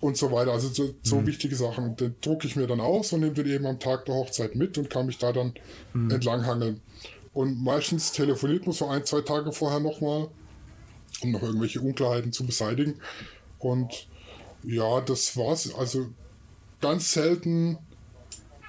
Und 0.00 0.16
so 0.18 0.30
weiter. 0.30 0.52
Also 0.52 0.68
so, 0.68 0.94
so 1.02 1.26
wichtige 1.26 1.56
Sachen. 1.56 1.84
Und 1.84 2.00
den 2.00 2.14
drucke 2.20 2.46
ich 2.46 2.56
mir 2.56 2.66
dann 2.66 2.80
aus 2.80 3.12
und 3.12 3.20
nehme 3.20 3.32
den 3.32 3.46
eben 3.46 3.66
am 3.66 3.80
Tag 3.80 4.04
der 4.04 4.14
Hochzeit 4.14 4.54
mit 4.54 4.76
und 4.76 4.90
kann 4.90 5.06
mich 5.06 5.18
da 5.18 5.32
dann 5.32 5.54
entlanghangeln. 5.94 6.80
Und 7.36 7.62
meistens 7.62 8.12
telefoniert 8.12 8.64
man 8.64 8.74
so 8.74 8.86
ein, 8.86 9.04
zwei 9.04 9.20
Tage 9.20 9.52
vorher 9.52 9.78
nochmal, 9.78 10.28
um 11.20 11.32
noch 11.32 11.42
irgendwelche 11.42 11.82
Unklarheiten 11.82 12.32
zu 12.32 12.46
beseitigen. 12.46 12.94
Und 13.58 14.08
ja, 14.62 15.02
das 15.02 15.36
war's. 15.36 15.74
Also 15.74 16.06
ganz 16.80 17.12
selten, 17.12 17.76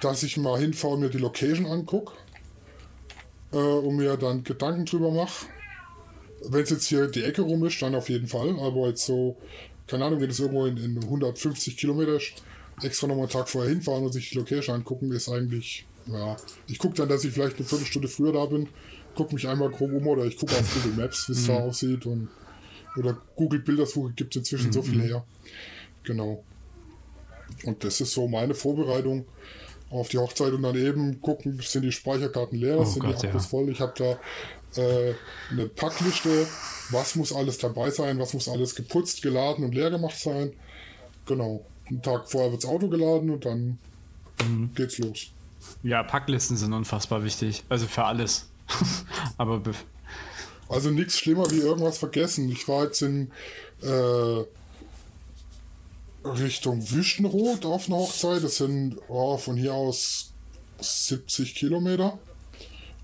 dass 0.02 0.22
ich 0.22 0.36
mal 0.36 0.60
hinfahre 0.60 0.92
und 0.92 1.00
mir 1.00 1.08
die 1.08 1.16
Location 1.16 1.64
angucke 1.64 2.12
äh, 3.52 3.56
und 3.56 3.96
mir 3.96 4.18
dann 4.18 4.44
Gedanken 4.44 4.84
drüber 4.84 5.12
mache. 5.12 5.46
Wenn 6.44 6.60
es 6.60 6.68
jetzt 6.68 6.88
hier 6.88 7.06
die 7.06 7.24
Ecke 7.24 7.40
rum 7.40 7.64
ist, 7.64 7.80
dann 7.80 7.94
auf 7.94 8.10
jeden 8.10 8.28
Fall. 8.28 8.60
Aber 8.60 8.88
jetzt 8.88 9.06
so, 9.06 9.38
keine 9.86 10.04
Ahnung, 10.04 10.20
wenn 10.20 10.28
es 10.28 10.40
irgendwo 10.40 10.66
in, 10.66 10.76
in 10.76 11.02
150 11.02 11.74
Kilometer 11.74 12.20
extra 12.82 13.06
nochmal 13.06 13.24
einen 13.24 13.32
Tag 13.32 13.48
vorher 13.48 13.70
hinfahren 13.70 14.04
und 14.04 14.12
sich 14.12 14.28
die 14.28 14.36
Location 14.36 14.74
angucken, 14.74 15.10
ist 15.10 15.30
eigentlich, 15.30 15.86
ja. 16.12 16.36
Ich 16.66 16.78
gucke 16.78 16.94
dann, 16.96 17.08
dass 17.08 17.24
ich 17.24 17.32
vielleicht 17.32 17.56
eine 17.56 17.66
Viertelstunde 17.66 18.08
früher 18.08 18.32
da 18.32 18.46
bin, 18.46 18.68
gucke 19.14 19.34
mich 19.34 19.46
einmal 19.48 19.70
grob 19.70 19.92
um 19.92 20.06
oder 20.06 20.24
ich 20.24 20.36
gucke 20.36 20.54
auf 20.54 20.74
Google 20.74 20.92
Maps, 21.02 21.28
wie 21.28 21.32
es 21.32 21.46
da 21.46 21.56
aussieht 21.58 22.06
und 22.06 22.28
oder 22.96 23.16
Google 23.36 23.60
Bildersuche 23.60 24.12
gibt 24.12 24.34
es 24.34 24.40
inzwischen 24.40 24.72
so 24.72 24.82
viel 24.82 25.00
her. 25.02 25.24
Genau. 26.02 26.42
Und 27.64 27.84
das 27.84 28.00
ist 28.00 28.12
so 28.12 28.26
meine 28.28 28.54
Vorbereitung 28.54 29.24
auf 29.90 30.08
die 30.08 30.18
Hochzeit 30.18 30.52
und 30.52 30.62
dann 30.62 30.76
eben 30.76 31.20
gucken, 31.20 31.60
sind 31.62 31.82
die 31.82 31.92
Speicherkarten 31.92 32.58
leer, 32.58 32.78
Oh 32.78 32.84
sind 32.84 33.02
Gott, 33.02 33.22
die 33.22 33.26
Akkus 33.28 33.44
ja. 33.44 33.48
voll. 33.48 33.68
Ich 33.70 33.80
habe 33.80 33.94
da 33.96 34.80
äh, 34.82 35.14
eine 35.50 35.66
Packliste, 35.66 36.46
was 36.90 37.14
muss 37.14 37.32
alles 37.32 37.58
dabei 37.58 37.90
sein, 37.90 38.18
was 38.18 38.34
muss 38.34 38.48
alles 38.48 38.74
geputzt, 38.74 39.22
geladen 39.22 39.64
und 39.64 39.74
leer 39.74 39.90
gemacht 39.90 40.18
sein. 40.18 40.52
Genau. 41.26 41.64
Einen 41.88 42.02
Tag 42.02 42.28
vorher 42.30 42.50
wird 42.50 42.64
das 42.64 42.70
Auto 42.70 42.88
geladen 42.88 43.30
und 43.30 43.44
dann 43.44 43.78
Mhm. 44.46 44.70
geht's 44.74 44.98
los. 44.98 45.32
Ja, 45.82 46.02
Packlisten 46.02 46.56
sind 46.56 46.72
unfassbar 46.72 47.24
wichtig. 47.24 47.62
Also 47.68 47.86
für 47.86 48.04
alles. 48.04 48.48
Aber 49.38 49.62
Also 50.68 50.90
nichts 50.90 51.18
schlimmer 51.18 51.50
wie 51.50 51.58
irgendwas 51.58 51.98
vergessen. 51.98 52.50
Ich 52.50 52.68
war 52.68 52.84
jetzt 52.84 53.02
in 53.02 53.30
äh, 53.82 54.44
Richtung 56.24 56.90
Wüstenrot 56.90 57.64
auf 57.64 57.86
einer 57.86 57.96
Hochzeit. 57.96 58.42
Das 58.42 58.56
sind 58.56 58.96
oh, 59.08 59.38
von 59.38 59.56
hier 59.56 59.74
aus 59.74 60.32
70 60.80 61.54
Kilometer. 61.54 62.18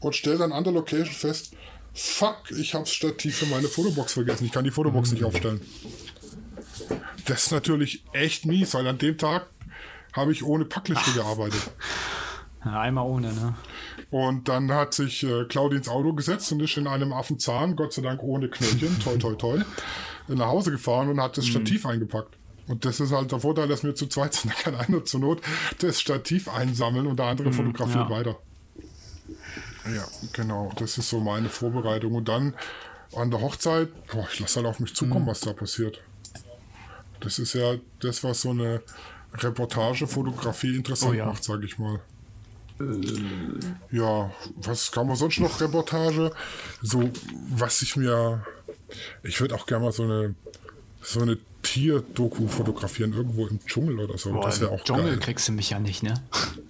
Und 0.00 0.14
stell 0.14 0.38
dann 0.38 0.52
an 0.52 0.64
der 0.64 0.72
Location 0.72 1.14
fest, 1.14 1.52
fuck, 1.94 2.50
ich 2.50 2.74
hab's 2.74 2.92
Stativ 2.92 3.38
für 3.38 3.46
meine 3.46 3.68
Fotobox 3.68 4.12
vergessen. 4.12 4.44
Ich 4.44 4.52
kann 4.52 4.64
die 4.64 4.70
Fotobox 4.70 5.12
nicht 5.12 5.24
aufstellen. 5.24 5.60
Das 7.24 7.44
ist 7.44 7.52
natürlich 7.52 8.02
echt 8.12 8.44
mies, 8.44 8.74
weil 8.74 8.86
an 8.86 8.98
dem 8.98 9.16
Tag 9.16 9.46
habe 10.12 10.32
ich 10.32 10.44
ohne 10.44 10.64
Packliste 10.64 11.12
gearbeitet. 11.14 11.62
Ja, 12.64 12.80
einmal 12.80 13.06
ohne, 13.06 13.32
ne? 13.32 13.54
Und 14.10 14.48
dann 14.48 14.72
hat 14.72 14.94
sich 14.94 15.22
äh, 15.24 15.44
Claudi 15.44 15.76
ins 15.76 15.88
Auto 15.88 16.12
gesetzt 16.12 16.50
und 16.52 16.60
ist 16.60 16.76
in 16.76 16.86
einem 16.86 17.12
Affenzahn, 17.12 17.76
Gott 17.76 17.92
sei 17.92 18.02
Dank 18.02 18.22
ohne 18.22 18.48
Knöllchen, 18.48 18.98
toi 19.04 19.16
toi 19.16 19.34
toi, 19.34 19.60
nach 20.28 20.46
Hause 20.46 20.70
gefahren 20.70 21.08
und 21.08 21.20
hat 21.20 21.36
das 21.36 21.46
Stativ 21.46 21.84
eingepackt. 21.86 22.36
Und 22.66 22.84
das 22.84 23.00
ist 23.00 23.12
halt 23.12 23.30
der 23.30 23.40
Vorteil, 23.40 23.68
dass 23.68 23.84
wir 23.84 23.94
zu 23.94 24.06
zweit 24.06 24.34
sind. 24.34 24.54
Da 24.54 24.58
kann 24.58 24.74
einer 24.74 25.04
zur 25.04 25.20
Not 25.20 25.42
das 25.80 26.00
Stativ 26.00 26.48
einsammeln 26.48 27.06
und 27.06 27.18
der 27.18 27.26
andere 27.26 27.52
fotografiert 27.52 28.08
ja. 28.08 28.10
weiter. 28.10 28.36
Ja, 29.94 30.06
genau. 30.32 30.72
Das 30.76 30.96
ist 30.96 31.10
so 31.10 31.20
meine 31.20 31.50
Vorbereitung. 31.50 32.14
Und 32.14 32.28
dann 32.28 32.54
an 33.14 33.30
der 33.30 33.40
Hochzeit, 33.40 33.88
boah, 34.06 34.26
ich 34.32 34.40
lasse 34.40 34.56
halt 34.56 34.66
auf 34.66 34.80
mich 34.80 34.94
zukommen, 34.94 35.26
was 35.26 35.40
da 35.40 35.52
passiert. 35.52 36.00
Das 37.20 37.38
ist 37.38 37.52
ja 37.54 37.76
das, 38.00 38.24
was 38.24 38.42
so 38.42 38.50
eine 38.50 38.82
Reportage-Fotografie 39.34 40.76
interessant 40.76 41.12
Oh 41.12 41.14
ja. 41.14 41.26
macht, 41.26 41.44
sage 41.44 41.66
ich 41.66 41.78
mal. 41.78 42.00
Ja, 43.90 44.32
was 44.56 44.90
kann 44.90 45.06
man 45.06 45.16
sonst 45.16 45.38
noch 45.38 45.60
Reportage? 45.60 46.32
So, 46.82 47.10
was 47.50 47.82
ich 47.82 47.96
mir. 47.96 48.44
Ich 49.22 49.40
würde 49.40 49.54
auch 49.54 49.66
gerne 49.66 49.84
mal 49.84 49.92
so 49.92 50.02
eine 50.02 50.34
so 51.02 51.20
eine 51.20 51.38
Tierdoku 51.62 52.48
fotografieren, 52.48 53.12
irgendwo 53.12 53.46
im 53.46 53.64
Dschungel 53.64 54.00
oder 54.00 54.18
so. 54.18 54.32
Boah, 54.32 54.44
das 54.44 54.60
wäre 54.60 54.70
im 54.70 54.78
auch 54.78 54.84
Dschungel 54.84 55.10
geil. 55.10 55.18
kriegst 55.18 55.48
du 55.48 55.52
mich 55.52 55.70
ja 55.70 55.78
nicht, 55.78 56.02
ne? 56.02 56.14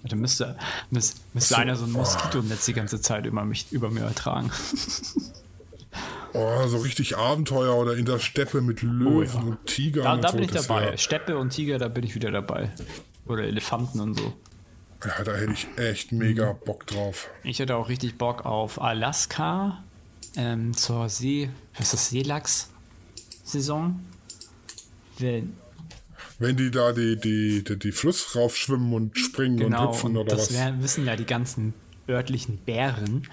Da 0.03 0.15
müsste, 0.15 0.57
müsste, 0.89 1.19
müsste 1.33 1.55
So, 1.55 1.59
einer 1.59 1.75
so 1.75 1.85
ein 1.85 1.95
oh. 1.95 1.99
Moskitonetz 1.99 2.65
die 2.65 2.73
ganze 2.73 3.01
Zeit 3.01 3.25
über, 3.25 3.43
mich, 3.43 3.71
über 3.71 3.89
mir 3.89 4.03
ertragen. 4.03 4.51
Oh, 6.33 6.67
so 6.67 6.77
richtig 6.79 7.17
Abenteuer 7.17 7.75
oder 7.75 7.95
in 7.95 8.05
der 8.05 8.19
Steppe 8.19 8.61
mit 8.61 8.81
Löwen 8.81 9.07
Oh 9.07 9.21
ja. 9.23 9.33
und 9.39 9.65
Tigern. 9.65 10.03
Da, 10.03 10.13
und 10.13 10.23
da 10.23 10.29
so, 10.29 10.37
bin 10.37 10.45
ich 10.45 10.51
dabei. 10.51 10.97
Steppe 10.97 11.37
und 11.37 11.51
Tiger, 11.51 11.77
da 11.77 11.87
bin 11.87 12.03
ich 12.03 12.13
wieder 12.13 12.29
dabei. 12.31 12.71
Oder 13.25 13.43
Elefanten 13.43 14.01
und 14.01 14.19
so. 14.19 14.33
Ja, 15.05 15.23
da 15.23 15.35
hätte 15.35 15.53
ich 15.53 15.67
echt 15.77 16.11
mega 16.11 16.53
Mhm. 16.53 16.57
Bock 16.65 16.87
drauf. 16.87 17.29
Ich 17.43 17.59
hätte 17.59 17.75
auch 17.75 17.89
richtig 17.89 18.17
Bock 18.17 18.45
auf 18.45 18.81
Alaska 18.81 19.83
ähm, 20.35 20.75
zur 20.75 21.09
See, 21.09 21.49
was 21.77 21.85
ist 21.87 21.93
das, 21.93 22.09
Seelachs-Saison. 22.09 23.99
Wenn, 25.19 25.53
Wenn 26.39 26.57
die 26.57 26.71
da 26.71 26.91
die, 26.91 27.15
die, 27.19 27.63
die, 27.63 27.79
die 27.79 27.91
Fluss 27.91 28.35
raufschwimmen 28.35 28.91
und 28.93 29.17
springen 29.17 29.55
und 29.63 29.71
genau, 29.71 29.89
hüpfen 29.93 30.11
und 30.11 30.17
oder 30.17 30.35
das 30.35 30.49
was. 30.49 30.53
wär, 30.57 30.81
wissen 30.81 31.05
ja 31.05 31.15
die 31.15 31.25
ganzen 31.25 31.73
örtlichen 32.09 32.57
Bären. 32.57 33.27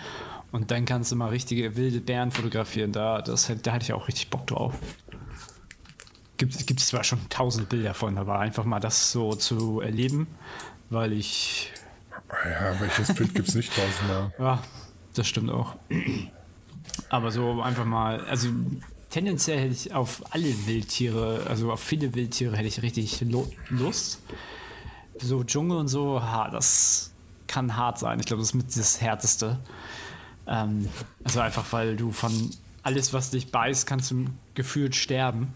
Und 0.53 0.71
dann 0.71 0.85
kannst 0.85 1.11
du 1.11 1.17
mal 1.17 1.31
richtige 1.31 1.77
wilde 1.77 2.01
Bären 2.01 2.31
fotografieren. 2.31 2.93
Da, 2.93 3.23
das, 3.23 3.51
da 3.63 3.73
hätte 3.73 3.85
ich 3.85 3.93
auch 3.95 4.07
richtig 4.07 4.29
Bock 4.29 4.47
drauf. 4.47 4.75
Gibt 6.37 6.81
es 6.81 6.87
zwar 6.87 7.05
schon 7.05 7.21
tausend 7.31 7.69
Bilder 7.69 7.95
von, 7.95 8.19
aber 8.19 8.39
einfach 8.41 8.65
mal 8.65 8.81
das 8.81 9.13
so 9.13 9.33
zu 9.35 9.81
erleben, 9.81 10.27
weil 10.93 11.13
ich 11.13 11.73
Ja, 12.45 12.81
welches 12.81 13.15
Bild 13.15 13.35
gibt's 13.35 13.55
nicht 13.55 13.73
tausendmal? 13.75 14.33
Ja, 14.39 14.63
das 15.15 15.27
stimmt 15.29 15.51
auch. 15.51 15.77
Aber 17.09 17.31
so 17.31 17.61
einfach 17.63 17.85
mal, 17.85 18.25
also 18.27 18.49
tendenziell 19.11 19.59
hätte 19.59 19.73
ich 19.73 19.95
auf 19.95 20.23
alle 20.31 20.67
Wildtiere, 20.67 21.47
also 21.49 21.71
auf 21.73 21.81
viele 21.81 22.15
Wildtiere 22.15 22.57
hätte 22.57 22.69
ich 22.69 22.83
richtig 22.83 23.25
Lust. 23.69 24.23
So 25.19 25.45
Dschungel 25.45 25.77
und 25.77 25.89
so, 25.89 26.23
ha, 26.23 26.49
das 26.51 27.13
kann 27.47 27.77
hart 27.77 27.99
sein. 27.99 28.19
Ich 28.19 28.27
glaube, 28.27 28.41
das 28.41 28.49
ist 28.49 28.55
mit 28.55 28.77
das 28.77 29.01
Härteste. 29.01 29.59
Ähm, 30.47 30.89
also 31.23 31.41
einfach, 31.41 31.65
weil 31.73 31.97
du 31.97 32.11
von 32.11 32.51
alles, 32.83 33.13
was 33.13 33.31
dich 33.31 33.53
beißt, 33.53 33.87
kannst 33.87 34.11
du 34.11 34.27
gefühlt 34.55 34.97
sterben. 34.97 35.55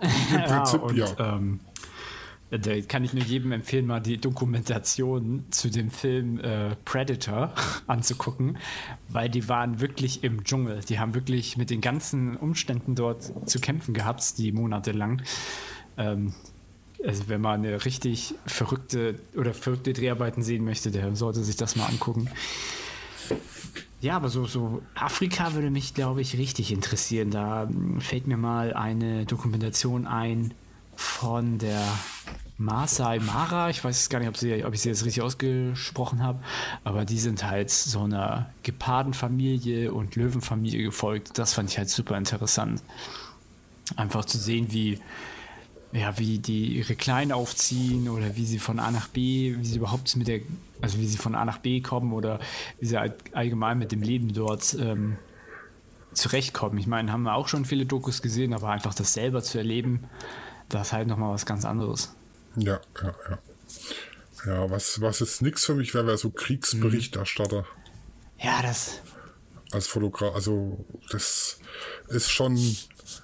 Im 0.00 0.42
Prinzip 0.42 0.82
und, 0.82 0.96
ja. 0.96 1.06
Ähm, 1.18 1.60
Da 2.50 2.80
kann 2.82 3.04
ich 3.04 3.12
nur 3.12 3.24
jedem 3.24 3.50
empfehlen, 3.50 3.86
mal 3.86 4.00
die 4.00 4.18
Dokumentation 4.18 5.44
zu 5.50 5.68
dem 5.68 5.90
Film 5.90 6.38
äh, 6.38 6.76
Predator 6.84 7.52
anzugucken, 7.88 8.58
weil 9.08 9.28
die 9.28 9.48
waren 9.48 9.80
wirklich 9.80 10.22
im 10.22 10.44
Dschungel. 10.44 10.80
Die 10.88 11.00
haben 11.00 11.14
wirklich 11.14 11.56
mit 11.56 11.70
den 11.70 11.80
ganzen 11.80 12.36
Umständen 12.36 12.94
dort 12.94 13.48
zu 13.48 13.58
kämpfen 13.58 13.94
gehabt, 13.94 14.38
die 14.38 14.52
Monate 14.52 14.92
lang. 14.92 15.22
Ähm, 15.96 16.34
also 17.04 17.28
wenn 17.28 17.40
man 17.40 17.64
eine 17.64 17.84
richtig 17.84 18.34
verrückte 18.46 19.16
oder 19.36 19.52
verrückte 19.52 19.92
Dreharbeiten 19.92 20.42
sehen 20.42 20.64
möchte, 20.64 20.90
der 20.90 21.14
sollte 21.16 21.42
sich 21.42 21.56
das 21.56 21.74
mal 21.74 21.86
angucken. 21.86 22.30
Ja, 24.00 24.16
aber 24.16 24.28
so, 24.28 24.44
so 24.46 24.82
Afrika 24.94 25.54
würde 25.54 25.70
mich, 25.70 25.94
glaube 25.94 26.20
ich, 26.20 26.38
richtig 26.38 26.70
interessieren. 26.70 27.30
Da 27.30 27.68
fällt 27.98 28.26
mir 28.26 28.36
mal 28.36 28.72
eine 28.72 29.26
Dokumentation 29.26 30.06
ein 30.06 30.54
von 30.96 31.58
der 31.58 31.82
Masai 32.58 33.18
Mara. 33.18 33.70
Ich 33.70 33.84
weiß 33.84 34.08
gar 34.08 34.18
nicht, 34.18 34.28
ob, 34.28 34.36
sie, 34.36 34.64
ob 34.64 34.74
ich 34.74 34.80
sie 34.80 34.88
jetzt 34.88 35.04
richtig 35.04 35.22
ausgesprochen 35.22 36.22
habe, 36.22 36.40
aber 36.84 37.04
die 37.04 37.18
sind 37.18 37.44
halt 37.44 37.70
so 37.70 38.02
einer 38.02 38.50
Gepardenfamilie 38.62 39.92
und 39.92 40.16
Löwenfamilie 40.16 40.82
gefolgt. 40.82 41.38
Das 41.38 41.54
fand 41.54 41.70
ich 41.70 41.78
halt 41.78 41.90
super 41.90 42.16
interessant. 42.16 42.82
Einfach 43.96 44.24
zu 44.24 44.38
sehen, 44.38 44.68
wie, 44.70 44.98
ja, 45.92 46.18
wie 46.18 46.38
die 46.38 46.78
ihre 46.78 46.96
Kleinen 46.96 47.32
aufziehen 47.32 48.08
oder 48.08 48.36
wie 48.36 48.46
sie 48.46 48.58
von 48.58 48.78
A 48.78 48.90
nach 48.90 49.08
B, 49.08 49.54
wie 49.58 49.64
sie 49.64 49.76
überhaupt 49.76 50.16
mit 50.16 50.26
der, 50.26 50.40
also 50.80 50.98
wie 50.98 51.06
sie 51.06 51.18
von 51.18 51.34
A 51.34 51.44
nach 51.44 51.58
B 51.58 51.80
kommen 51.80 52.12
oder 52.12 52.40
wie 52.80 52.86
sie 52.86 52.98
allgemein 53.32 53.78
mit 53.78 53.92
dem 53.92 54.02
Leben 54.02 54.32
dort 54.32 54.74
ähm, 54.80 55.18
zurechtkommen. 56.14 56.78
Ich 56.78 56.86
meine, 56.86 57.12
haben 57.12 57.22
wir 57.22 57.34
auch 57.34 57.48
schon 57.48 57.66
viele 57.66 57.84
Dokus 57.84 58.22
gesehen, 58.22 58.54
aber 58.54 58.70
einfach 58.70 58.94
das 58.94 59.12
selber 59.12 59.42
zu 59.42 59.58
erleben, 59.58 60.04
das 60.68 60.88
ist 60.88 60.92
halt 60.92 61.08
nochmal 61.08 61.32
was 61.32 61.46
ganz 61.46 61.64
anderes. 61.64 62.14
Ja, 62.56 62.80
ja, 63.02 63.14
ja. 63.30 63.38
Ja, 64.46 64.70
was, 64.70 65.00
was 65.00 65.20
jetzt 65.20 65.42
nichts 65.42 65.64
für 65.64 65.74
mich 65.74 65.92
wäre, 65.94 66.06
wäre 66.06 66.18
so 66.18 66.30
Kriegsberichterstatter. 66.30 67.66
Ja, 68.38 68.62
das. 68.62 69.00
Als 69.72 69.88
Fotograf, 69.88 70.34
also 70.34 70.84
das 71.10 71.58
ist 72.08 72.30
schon 72.30 72.56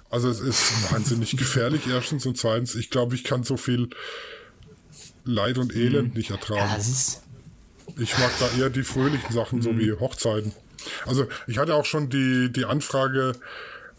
also 0.09 0.29
es 0.29 0.39
ist 0.39 0.91
wahnsinnig 0.91 1.31
gefährlich, 1.37 1.87
erstens. 1.87 2.25
Und 2.25 2.37
zweitens, 2.37 2.75
ich 2.75 2.89
glaube, 2.89 3.15
ich 3.15 3.23
kann 3.23 3.43
so 3.43 3.57
viel 3.57 3.89
Leid 5.25 5.57
und 5.57 5.75
Elend 5.75 6.09
mhm. 6.09 6.17
nicht 6.17 6.31
ertragen. 6.31 6.59
Ja, 6.59 8.01
ich 8.01 8.17
mag 8.17 8.31
da 8.39 8.49
eher 8.57 8.69
die 8.69 8.83
fröhlichen 8.83 9.33
Sachen, 9.33 9.59
mhm. 9.59 9.63
so 9.63 9.77
wie 9.77 9.91
Hochzeiten. 9.93 10.53
Also 11.05 11.27
ich 11.47 11.57
hatte 11.57 11.75
auch 11.75 11.85
schon 11.85 12.09
die, 12.09 12.51
die 12.51 12.65
Anfrage, 12.65 13.33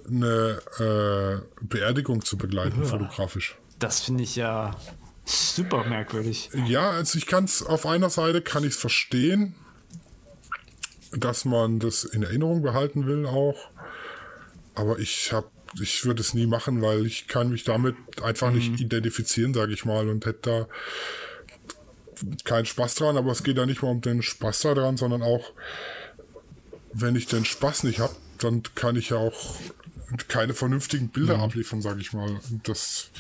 eine 0.09 0.61
äh, 0.79 1.65
Beerdigung 1.65 2.25
zu 2.25 2.37
begleiten, 2.37 2.83
ja. 2.83 2.89
fotografisch. 2.89 3.57
Das 3.79 4.01
finde 4.01 4.25
ich 4.25 4.37
ja 4.37 4.77
super 5.25 5.85
merkwürdig. 5.85 6.51
Ja, 6.67 6.91
also 6.91 7.19
ich 7.19 7.27
kann 7.27 7.45
es 7.45 7.63
auf 7.63 7.87
einer 7.87 8.11
Seite 8.11 8.43
kann 8.43 8.65
ich 8.65 8.71
es 8.71 8.77
verstehen, 8.77 9.55
dass 11.13 11.45
man 11.45 11.79
das 11.79 12.05
in 12.05 12.23
Erinnerung 12.23 12.63
behalten 12.63 13.07
will 13.07 13.27
auch. 13.27 13.71
Aber 14.75 14.99
ich 14.99 15.33
habe 15.33 15.49
ich 15.81 16.05
würde 16.05 16.21
es 16.21 16.35
nie 16.35 16.47
machen, 16.47 16.83
weil 16.83 17.07
ich 17.07 17.27
kann 17.27 17.51
mich 17.51 17.65
damit 17.65 17.97
einfach 18.23 18.51
mhm. 18.51 18.59
nicht 18.59 18.81
identifizieren, 18.81 19.55
sage 19.55 19.73
ich 19.73 19.85
mal, 19.85 20.09
und 20.09 20.25
hätte 20.27 20.41
da 20.43 20.69
keinen 22.45 22.67
Spaß 22.67 22.95
dran, 22.95 23.17
aber 23.17 23.33
es 23.33 23.43
geht 23.43 23.57
ja 23.57 23.67
nicht 23.67 23.83
mal 23.83 23.91
um 23.91 24.01
den 24.01 24.23
Spaß 24.23 24.61
daran, 24.61 24.97
sondern 24.97 25.23
auch, 25.23 25.53
wenn 26.93 27.17
ich 27.17 27.27
den 27.27 27.45
Spaß 27.45 27.85
nicht 27.85 27.99
habe, 27.99 28.15
dann 28.39 28.63
kann 28.75 28.97
ich 28.97 29.11
ja 29.11 29.17
auch 29.17 29.57
keine 30.29 30.55
vernünftigen 30.55 31.09
Bilder 31.09 31.39
mhm. 31.39 31.45
abliefern, 31.45 31.83
sage 31.83 32.01
ich 32.01 32.13
mal. 32.13 32.29
Und 32.51 32.69
das. 32.69 33.11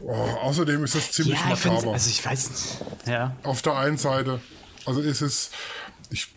Oh, 0.00 0.12
außerdem 0.12 0.82
ist 0.84 0.94
es 0.94 1.12
ziemlich 1.12 1.38
ja, 1.40 1.46
makaber. 1.46 1.92
Also 1.92 2.10
ich 2.10 2.24
weiß 2.24 2.50
nicht. 2.50 3.06
Ja. 3.06 3.36
Auf 3.42 3.62
der 3.62 3.76
einen 3.76 3.98
Seite, 3.98 4.40
also 4.86 5.00
ist 5.00 5.20
es, 5.20 5.50
ich 6.10 6.28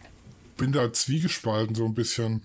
bin 0.58 0.72
da 0.72 0.92
zwiegespalten 0.92 1.76
so 1.76 1.86
ein 1.86 1.94
bisschen. 1.94 2.42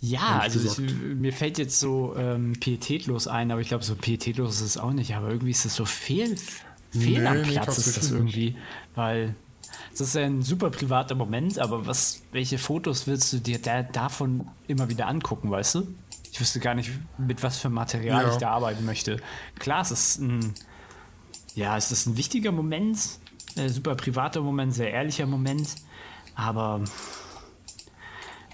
Ja, 0.00 0.38
also 0.38 0.60
ich, 0.60 0.78
mir 0.78 1.32
fällt 1.32 1.58
jetzt 1.58 1.78
so 1.78 2.16
ähm, 2.16 2.54
pietätlos 2.58 3.28
ein, 3.28 3.50
aber 3.50 3.60
ich 3.60 3.68
glaube, 3.68 3.84
so 3.84 3.94
pietätlos 3.94 4.56
ist 4.56 4.62
es 4.62 4.78
auch 4.78 4.92
nicht. 4.92 5.14
Aber 5.14 5.28
irgendwie 5.28 5.50
ist 5.50 5.66
es 5.66 5.74
so 5.74 5.84
fehl, 5.84 6.36
fehl 6.90 7.20
nee, 7.20 7.26
am 7.26 7.42
Platz, 7.42 7.76
nee, 7.76 7.84
ist 7.84 7.96
das 7.98 8.10
irgendwie. 8.10 8.56
Weil 8.94 9.34
es 10.00 10.10
ist 10.10 10.16
ein 10.16 10.42
super 10.42 10.70
privater 10.70 11.14
Moment, 11.14 11.58
aber 11.58 11.86
was, 11.86 12.22
welche 12.32 12.58
Fotos 12.58 13.06
willst 13.06 13.32
du 13.32 13.38
dir 13.38 13.60
da, 13.60 13.82
davon 13.82 14.48
immer 14.66 14.88
wieder 14.88 15.08
angucken, 15.08 15.50
weißt 15.50 15.76
du? 15.76 15.94
Ich 16.30 16.40
wüsste 16.40 16.60
gar 16.60 16.74
nicht, 16.74 16.90
mit 17.16 17.42
was 17.42 17.58
für 17.58 17.68
Material 17.68 18.24
ja. 18.24 18.32
ich 18.32 18.36
da 18.36 18.50
arbeiten 18.50 18.84
möchte. 18.84 19.20
Klar, 19.58 19.82
es 19.82 19.90
ist 19.90 20.20
ein, 20.20 20.54
ja, 21.54 21.76
es 21.76 21.90
ist 21.90 22.06
ein 22.06 22.16
wichtiger 22.16 22.52
Moment, 22.52 22.98
ein 23.56 23.68
super 23.68 23.94
privater 23.94 24.42
Moment, 24.42 24.74
sehr 24.74 24.92
ehrlicher 24.92 25.26
Moment, 25.26 25.74
aber 26.34 26.84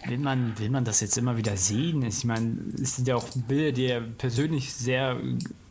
will 0.07 0.19
man, 0.19 0.59
will 0.59 0.71
man 0.71 0.85
das 0.85 1.01
jetzt 1.01 1.19
immer 1.19 1.37
wieder 1.37 1.57
sehen? 1.57 2.03
Ich 2.03 2.25
meine, 2.25 2.57
es 2.81 2.97
sind 2.97 3.09
ja 3.09 3.17
auch 3.17 3.27
Bilder, 3.49 3.73
die 3.73 3.85
ja 3.85 4.01
persönlich 4.01 4.73
sehr 4.73 5.19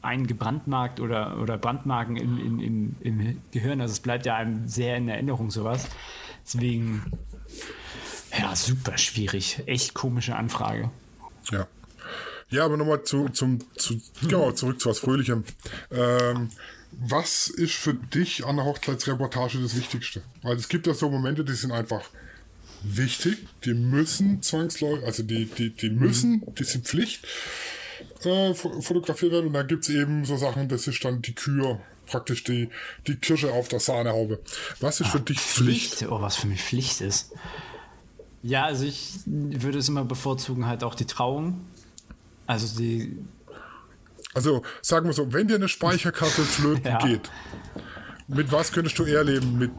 eingebrandmarkt 0.03 0.99
oder, 0.99 1.39
oder 1.39 1.57
Brandmarken 1.57 2.17
im, 2.17 2.37
im, 2.37 2.59
im, 2.59 2.95
im 3.01 3.41
Gehirn. 3.51 3.81
Also 3.81 3.93
es 3.93 3.99
bleibt 3.99 4.25
ja 4.25 4.35
einem 4.35 4.67
sehr 4.67 4.97
in 4.97 5.09
Erinnerung, 5.09 5.51
sowas. 5.51 5.87
Deswegen, 6.45 7.03
ja, 8.37 8.55
super 8.55 8.97
schwierig. 8.97 9.63
Echt 9.65 9.93
komische 9.93 10.35
Anfrage. 10.35 10.89
Ja. 11.51 11.67
Ja, 12.49 12.65
aber 12.65 12.77
nochmal 12.77 13.03
zu, 13.03 13.29
zum, 13.29 13.59
zu, 13.77 13.99
genau, 14.21 14.51
zurück 14.51 14.79
zu 14.79 14.89
was 14.89 14.99
Fröhlichem. 14.99 15.43
Ähm, 15.89 16.49
was 16.91 17.47
ist 17.47 17.73
für 17.73 17.95
dich 17.95 18.45
an 18.45 18.57
der 18.57 18.65
Hochzeitsreportage 18.65 19.59
das 19.59 19.75
Wichtigste? 19.75 20.21
Weil 20.43 20.57
es 20.57 20.69
gibt 20.69 20.85
ja 20.85 20.93
so 20.93 21.09
Momente, 21.09 21.43
die 21.43 21.53
sind 21.53 21.71
einfach 21.71 22.03
wichtig. 22.83 23.47
Die 23.65 23.73
müssen 23.73 24.43
zwangsläufig, 24.43 25.05
also 25.05 25.23
die, 25.23 25.45
die, 25.45 25.71
die 25.71 25.89
müssen, 25.89 26.43
die 26.55 26.63
sind 26.63 26.85
Pflicht 26.85 27.25
äh, 28.25 28.53
fotografiert 28.53 29.31
werden. 29.31 29.47
Und 29.47 29.53
dann 29.53 29.67
gibt 29.67 29.83
es 29.83 29.89
eben 29.89 30.25
so 30.25 30.37
Sachen, 30.37 30.67
das 30.69 30.87
ist 30.87 31.03
dann 31.03 31.21
die 31.21 31.33
Kür, 31.33 31.79
praktisch 32.05 32.43
die, 32.43 32.69
die 33.07 33.15
Kirsche 33.15 33.51
auf 33.51 33.67
der 33.67 33.79
Sahnehaube. 33.79 34.39
Was 34.79 34.99
ist 34.99 35.07
ah, 35.07 35.11
für 35.11 35.19
dich 35.19 35.39
Pflicht? 35.39 35.95
Pflicht? 35.95 36.11
Oh, 36.11 36.21
was 36.21 36.35
für 36.35 36.47
mich 36.47 36.61
Pflicht 36.61 37.01
ist. 37.01 37.33
Ja, 38.41 38.65
also 38.65 38.83
ich 38.85 39.13
würde 39.25 39.77
es 39.77 39.87
immer 39.87 40.03
bevorzugen, 40.03 40.67
halt 40.67 40.83
auch 40.83 40.95
die 40.95 41.05
Trauung. 41.05 41.61
Also 42.45 42.77
die. 42.77 43.17
Also 44.33 44.63
sagen 44.81 45.05
wir 45.05 45.13
so, 45.13 45.31
wenn 45.31 45.47
dir 45.47 45.55
eine 45.55 45.69
Speicherkarte 45.69 46.41
flöten 46.43 46.85
ja. 46.85 46.97
geht, 46.97 47.29
mit 48.27 48.51
was 48.51 48.71
könntest 48.71 48.97
du 48.99 49.05
eher 49.05 49.23
leben? 49.23 49.57
Mit 49.57 49.71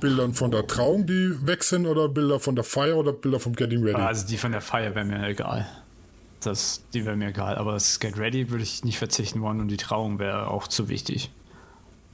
Bildern 0.00 0.34
von 0.34 0.50
der 0.50 0.66
Trauung, 0.66 1.06
die 1.06 1.46
weg 1.46 1.64
sind, 1.64 1.86
oder 1.86 2.08
Bilder 2.08 2.38
von 2.38 2.54
der 2.54 2.64
Feier 2.64 2.96
oder 2.96 3.12
Bilder 3.12 3.40
vom 3.40 3.54
Getting 3.54 3.82
Ready? 3.82 4.00
Also 4.00 4.26
die 4.26 4.36
von 4.36 4.52
der 4.52 4.60
Feier 4.60 4.94
wäre 4.94 5.04
mir 5.04 5.26
egal. 5.26 5.66
Das, 6.42 6.82
die 6.92 7.04
wäre 7.04 7.16
mir 7.16 7.28
egal. 7.28 7.56
Aber 7.56 7.72
das 7.72 8.00
Get 8.00 8.18
Ready 8.18 8.50
würde 8.50 8.64
ich 8.64 8.84
nicht 8.84 8.98
verzichten 8.98 9.40
wollen 9.40 9.60
und 9.60 9.68
die 9.68 9.76
Trauung 9.76 10.18
wäre 10.18 10.48
auch 10.48 10.66
zu 10.66 10.88
wichtig. 10.88 11.30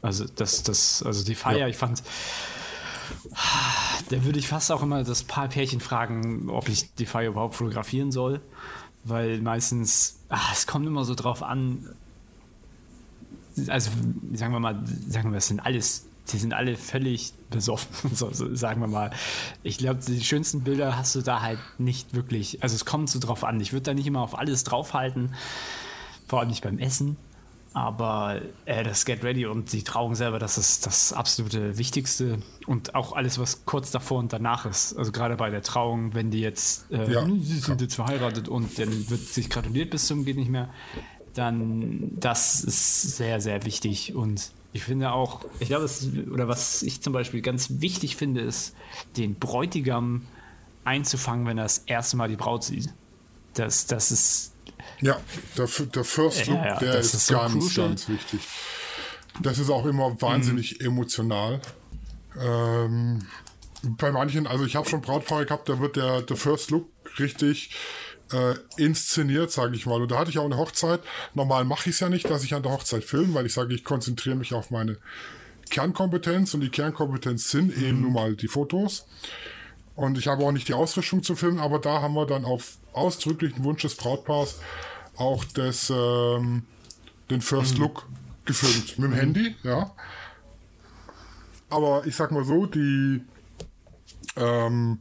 Also 0.02 0.26
das, 0.26 0.62
das, 0.62 1.02
also 1.02 1.24
die 1.24 1.34
Feier, 1.34 1.58
ja. 1.58 1.68
ich 1.68 1.76
fand, 1.76 2.02
da 4.10 4.24
würde 4.24 4.38
ich 4.38 4.48
fast 4.48 4.70
auch 4.70 4.82
immer 4.82 5.02
das 5.02 5.24
Paar 5.24 5.48
Pärchen 5.48 5.80
fragen, 5.80 6.50
ob 6.50 6.68
ich 6.68 6.94
die 6.94 7.06
Feier 7.06 7.30
überhaupt 7.30 7.56
fotografieren 7.56 8.12
soll. 8.12 8.40
Weil 9.04 9.40
meistens, 9.40 10.18
ach, 10.28 10.52
es 10.52 10.66
kommt 10.66 10.86
immer 10.86 11.04
so 11.04 11.14
drauf 11.14 11.42
an, 11.42 11.88
also 13.68 13.90
sagen 14.34 14.52
wir 14.52 14.60
mal, 14.60 14.84
sagen 15.08 15.30
wir, 15.32 15.38
es 15.38 15.48
sind 15.48 15.60
alles, 15.60 16.07
die 16.32 16.38
sind 16.38 16.54
alle 16.54 16.76
völlig 16.76 17.32
besoffen, 17.50 18.10
so, 18.14 18.32
so, 18.32 18.54
sagen 18.54 18.80
wir 18.80 18.88
mal. 18.88 19.10
Ich 19.62 19.78
glaube, 19.78 20.00
die 20.06 20.22
schönsten 20.22 20.62
Bilder 20.62 20.96
hast 20.96 21.14
du 21.14 21.22
da 21.22 21.42
halt 21.42 21.58
nicht 21.78 22.14
wirklich, 22.14 22.62
also 22.62 22.74
es 22.74 22.84
kommt 22.84 23.10
so 23.10 23.18
drauf 23.18 23.44
an. 23.44 23.60
Ich 23.60 23.72
würde 23.72 23.84
da 23.84 23.94
nicht 23.94 24.06
immer 24.06 24.22
auf 24.22 24.38
alles 24.38 24.64
draufhalten, 24.64 25.34
vor 26.26 26.40
allem 26.40 26.48
nicht 26.48 26.62
beim 26.62 26.78
Essen. 26.78 27.16
Aber 27.74 28.40
äh, 28.64 28.82
das 28.82 29.04
Get 29.04 29.22
Ready 29.22 29.46
und 29.46 29.72
die 29.72 29.84
Trauung 29.84 30.14
selber, 30.14 30.38
das 30.38 30.58
ist 30.58 30.86
das 30.86 31.12
absolute 31.12 31.76
Wichtigste. 31.76 32.38
Und 32.66 32.94
auch 32.94 33.12
alles, 33.12 33.38
was 33.38 33.66
kurz 33.66 33.90
davor 33.90 34.18
und 34.18 34.32
danach 34.32 34.64
ist. 34.64 34.96
Also 34.96 35.12
gerade 35.12 35.36
bei 35.36 35.50
der 35.50 35.62
Trauung, 35.62 36.14
wenn 36.14 36.30
die 36.30 36.40
jetzt, 36.40 36.90
äh, 36.90 37.12
ja, 37.12 37.24
sie 37.24 37.58
sind 37.58 37.80
jetzt 37.82 37.94
verheiratet 37.94 38.48
und 38.48 38.78
dann 38.78 39.10
wird 39.10 39.20
sich 39.20 39.50
gratuliert 39.50 39.90
bis 39.90 40.06
zum 40.06 40.24
geht 40.24 40.36
nicht 40.36 40.50
mehr 40.50 40.70
dann 41.38 42.10
das 42.18 42.62
ist 42.62 43.16
sehr, 43.16 43.40
sehr 43.40 43.64
wichtig. 43.64 44.14
Und 44.14 44.50
ich 44.72 44.84
finde 44.84 45.12
auch, 45.12 45.44
ich 45.60 45.68
glaube, 45.68 45.88
oder 46.30 46.48
was 46.48 46.82
ich 46.82 47.00
zum 47.00 47.12
Beispiel 47.12 47.40
ganz 47.40 47.80
wichtig 47.80 48.16
finde, 48.16 48.42
ist, 48.42 48.74
den 49.16 49.34
Bräutigam 49.36 50.26
einzufangen, 50.84 51.46
wenn 51.46 51.58
er 51.58 51.64
das 51.64 51.78
erste 51.78 52.16
Mal 52.16 52.28
die 52.28 52.36
Braut 52.36 52.64
sieht. 52.64 52.92
Das, 53.54 53.86
das 53.86 54.10
ist. 54.10 54.54
Ja, 55.00 55.18
der, 55.56 55.66
der 55.66 56.04
First 56.04 56.46
Look, 56.46 56.56
ja, 56.56 56.66
ja, 56.66 56.78
der 56.78 56.98
ist, 56.98 57.14
ist 57.14 57.26
so 57.26 57.34
ganz, 57.34 57.52
crucial. 57.52 57.88
ganz 57.88 58.08
wichtig. 58.08 58.40
Das 59.42 59.58
ist 59.58 59.70
auch 59.70 59.86
immer 59.86 60.20
wahnsinnig 60.20 60.78
mhm. 60.80 60.86
emotional. 60.86 61.60
Ähm, 62.40 63.26
bei 63.82 64.12
manchen, 64.12 64.46
also 64.46 64.64
ich 64.64 64.76
habe 64.76 64.88
schon 64.88 65.00
Brautpaare 65.00 65.46
gehabt, 65.46 65.68
da 65.68 65.80
wird 65.80 65.96
der, 65.96 66.22
der 66.22 66.36
First 66.36 66.70
Look 66.70 66.88
richtig 67.18 67.70
äh, 68.32 68.54
inszeniert, 68.76 69.50
sage 69.50 69.76
ich 69.76 69.86
mal. 69.86 70.00
Und 70.00 70.10
da 70.10 70.18
hatte 70.18 70.30
ich 70.30 70.38
auch 70.38 70.44
eine 70.44 70.56
Hochzeit. 70.56 71.00
Normal 71.34 71.64
mache 71.64 71.88
ich 71.88 71.96
es 71.96 72.00
ja 72.00 72.08
nicht, 72.08 72.28
dass 72.28 72.44
ich 72.44 72.54
an 72.54 72.62
der 72.62 72.72
Hochzeit 72.72 73.04
filme, 73.04 73.34
weil 73.34 73.46
ich 73.46 73.54
sage, 73.54 73.74
ich 73.74 73.84
konzentriere 73.84 74.36
mich 74.36 74.54
auf 74.54 74.70
meine 74.70 74.98
Kernkompetenz 75.70 76.54
und 76.54 76.60
die 76.60 76.70
Kernkompetenz 76.70 77.50
sind 77.50 77.76
mhm. 77.76 77.84
eben 77.84 78.00
nun 78.02 78.12
mal 78.12 78.36
die 78.36 78.48
Fotos. 78.48 79.06
Und 79.94 80.16
ich 80.16 80.28
habe 80.28 80.44
auch 80.44 80.52
nicht 80.52 80.68
die 80.68 80.74
Ausrüstung 80.74 81.22
zu 81.22 81.34
filmen, 81.34 81.58
aber 81.58 81.78
da 81.78 82.02
haben 82.02 82.14
wir 82.14 82.26
dann 82.26 82.44
auf 82.44 82.78
ausdrücklichen 82.92 83.64
Wunsch 83.64 83.82
des 83.82 83.96
Brautpaars 83.96 84.60
auch 85.16 85.44
das, 85.44 85.90
ähm, 85.90 86.62
den 87.30 87.40
First 87.40 87.74
mhm. 87.74 87.82
Look 87.82 88.06
gefilmt. 88.44 88.98
Mit 88.98 89.10
dem 89.10 89.10
mhm. 89.10 89.20
Handy, 89.20 89.56
ja. 89.64 89.90
Aber 91.70 92.06
ich 92.06 92.16
sag 92.16 92.30
mal 92.30 92.44
so, 92.44 92.66
die 92.66 93.22
ähm, 94.36 94.98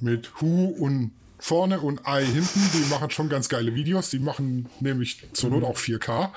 mit 0.00 0.40
Hu 0.40 0.66
und 0.66 1.12
vorne 1.38 1.80
und 1.80 2.06
Ei 2.06 2.24
hinten, 2.24 2.60
die 2.74 2.90
machen 2.90 3.10
schon 3.10 3.28
ganz 3.28 3.48
geile 3.48 3.74
Videos. 3.74 4.10
Die 4.10 4.18
machen 4.18 4.68
nämlich 4.80 5.22
zur 5.32 5.50
Not 5.50 5.64
auch 5.64 5.78
4K. 5.78 6.30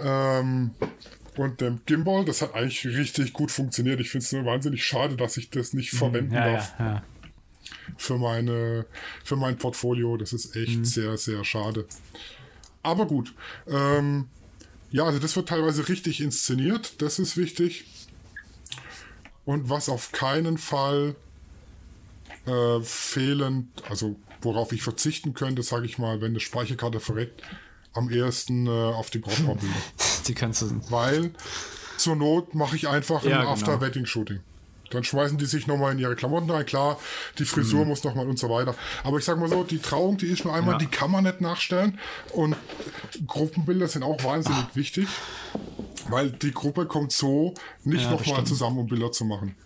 Ähm, 0.00 0.70
und 1.36 1.60
dem 1.60 1.80
Gimbal, 1.84 2.24
das 2.24 2.42
hat 2.42 2.54
eigentlich 2.54 2.86
richtig 2.86 3.32
gut 3.32 3.50
funktioniert. 3.50 4.00
Ich 4.00 4.10
finde 4.10 4.24
es 4.24 4.32
nur 4.32 4.44
wahnsinnig 4.44 4.84
schade, 4.84 5.16
dass 5.16 5.36
ich 5.36 5.50
das 5.50 5.72
nicht 5.72 5.92
mhm. 5.92 5.98
verwenden 5.98 6.34
ja, 6.34 6.52
darf. 6.52 6.74
Ja, 6.78 6.86
ja. 6.86 7.02
Für 7.96 8.18
meine, 8.18 8.86
für 9.24 9.36
mein 9.36 9.58
Portfolio. 9.58 10.16
Das 10.16 10.32
ist 10.32 10.54
echt 10.54 10.78
mhm. 10.78 10.84
sehr, 10.84 11.16
sehr 11.16 11.44
schade. 11.44 11.86
Aber 12.82 13.06
gut. 13.06 13.34
Ähm, 13.66 14.28
ja, 14.90 15.04
also 15.04 15.18
das 15.18 15.34
wird 15.34 15.48
teilweise 15.48 15.88
richtig 15.88 16.20
inszeniert. 16.20 17.02
Das 17.02 17.18
ist 17.18 17.36
wichtig. 17.36 17.84
Und 19.44 19.68
was 19.68 19.88
auf 19.88 20.12
keinen 20.12 20.56
Fall 20.56 21.16
äh, 22.46 22.80
fehlend, 22.82 23.68
also 23.88 24.16
worauf 24.42 24.72
ich 24.72 24.82
verzichten 24.82 25.34
könnte, 25.34 25.62
sage 25.62 25.86
ich 25.86 25.98
mal, 25.98 26.20
wenn 26.20 26.32
eine 26.32 26.40
Speicherkarte 26.40 27.00
verreckt, 27.00 27.42
am 27.92 28.10
ehesten 28.10 28.66
äh, 28.66 28.70
auf 28.70 29.10
die 29.10 29.18
Brautpaarbilder. 29.18 29.74
Die 30.26 30.34
kannst 30.34 30.62
du. 30.62 30.80
Weil 30.90 31.32
zur 31.96 32.16
Not 32.16 32.54
mache 32.54 32.76
ich 32.76 32.88
einfach 32.88 33.22
ja, 33.24 33.36
ein 33.36 33.40
genau. 33.40 33.52
After-Wedding-Shooting. 33.52 34.40
Dann 34.90 35.04
schmeißen 35.04 35.38
die 35.38 35.46
sich 35.46 35.66
nochmal 35.66 35.92
in 35.92 35.98
ihre 35.98 36.14
Klamotten 36.14 36.50
rein. 36.50 36.64
Klar, 36.64 36.98
die 37.38 37.44
Frisur 37.44 37.82
mhm. 37.82 37.88
muss 37.88 38.04
nochmal 38.04 38.28
und 38.28 38.38
so 38.38 38.48
weiter. 38.48 38.74
Aber 39.02 39.18
ich 39.18 39.24
sag 39.24 39.38
mal 39.38 39.48
so, 39.48 39.64
die 39.64 39.78
Trauung, 39.78 40.16
die 40.16 40.26
ist 40.26 40.44
nur 40.44 40.54
einmal, 40.54 40.74
ja. 40.74 40.78
die 40.78 40.86
kann 40.86 41.10
man 41.10 41.24
nicht 41.24 41.40
nachstellen. 41.40 41.98
Und 42.32 42.56
Gruppenbilder 43.26 43.88
sind 43.88 44.02
auch 44.02 44.22
wahnsinnig 44.22 44.66
Ach. 44.70 44.76
wichtig, 44.76 45.08
weil 46.08 46.30
die 46.30 46.52
Gruppe 46.52 46.86
kommt 46.86 47.12
so 47.12 47.54
nicht 47.82 48.04
ja, 48.04 48.10
nochmal 48.10 48.44
zusammen, 48.44 48.78
um 48.78 48.86
Bilder 48.86 49.10
zu 49.10 49.24
machen. 49.24 49.56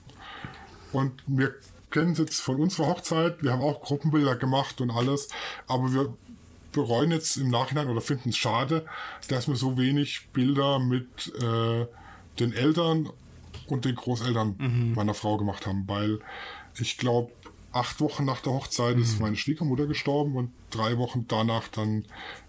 Und 0.93 1.13
wir 1.27 1.55
kennen 1.91 2.13
es 2.13 2.19
jetzt 2.19 2.41
von 2.41 2.57
unserer 2.57 2.87
Hochzeit. 2.87 3.43
Wir 3.43 3.53
haben 3.53 3.63
auch 3.63 3.81
Gruppenbilder 3.81 4.37
gemacht 4.37 4.81
und 4.81 4.91
alles. 4.91 5.29
Aber 5.67 5.93
wir 5.93 6.15
bereuen 6.73 7.11
jetzt 7.11 7.37
im 7.37 7.49
Nachhinein 7.49 7.89
oder 7.89 8.01
finden 8.01 8.31
es 8.31 8.37
schade, 8.37 8.85
dass 9.29 9.49
wir 9.49 9.57
so 9.57 9.79
wenig 9.79 10.29
Bilder 10.33 10.79
mit 10.79 11.33
äh, 11.41 11.87
den 12.39 12.53
Eltern 12.53 13.11
und 13.67 13.85
den 13.85 13.95
Großeltern 13.95 14.55
mhm. 14.59 14.95
meiner 14.95 15.15
Frau 15.15 15.37
gemacht 15.37 15.67
haben, 15.67 15.85
weil 15.87 16.21
ich 16.79 16.99
glaube, 16.99 17.33
acht 17.73 18.01
Wochen 18.01 18.25
nach 18.25 18.41
der 18.41 18.53
Hochzeit 18.53 18.97
mhm. 18.97 19.03
ist 19.03 19.21
meine 19.21 19.37
Schwiegermutter 19.37 19.87
gestorben 19.87 20.37
und 20.37 20.51
drei 20.71 20.99
Wochen 20.99 21.27
danach 21.29 21.69
dann 21.69 22.05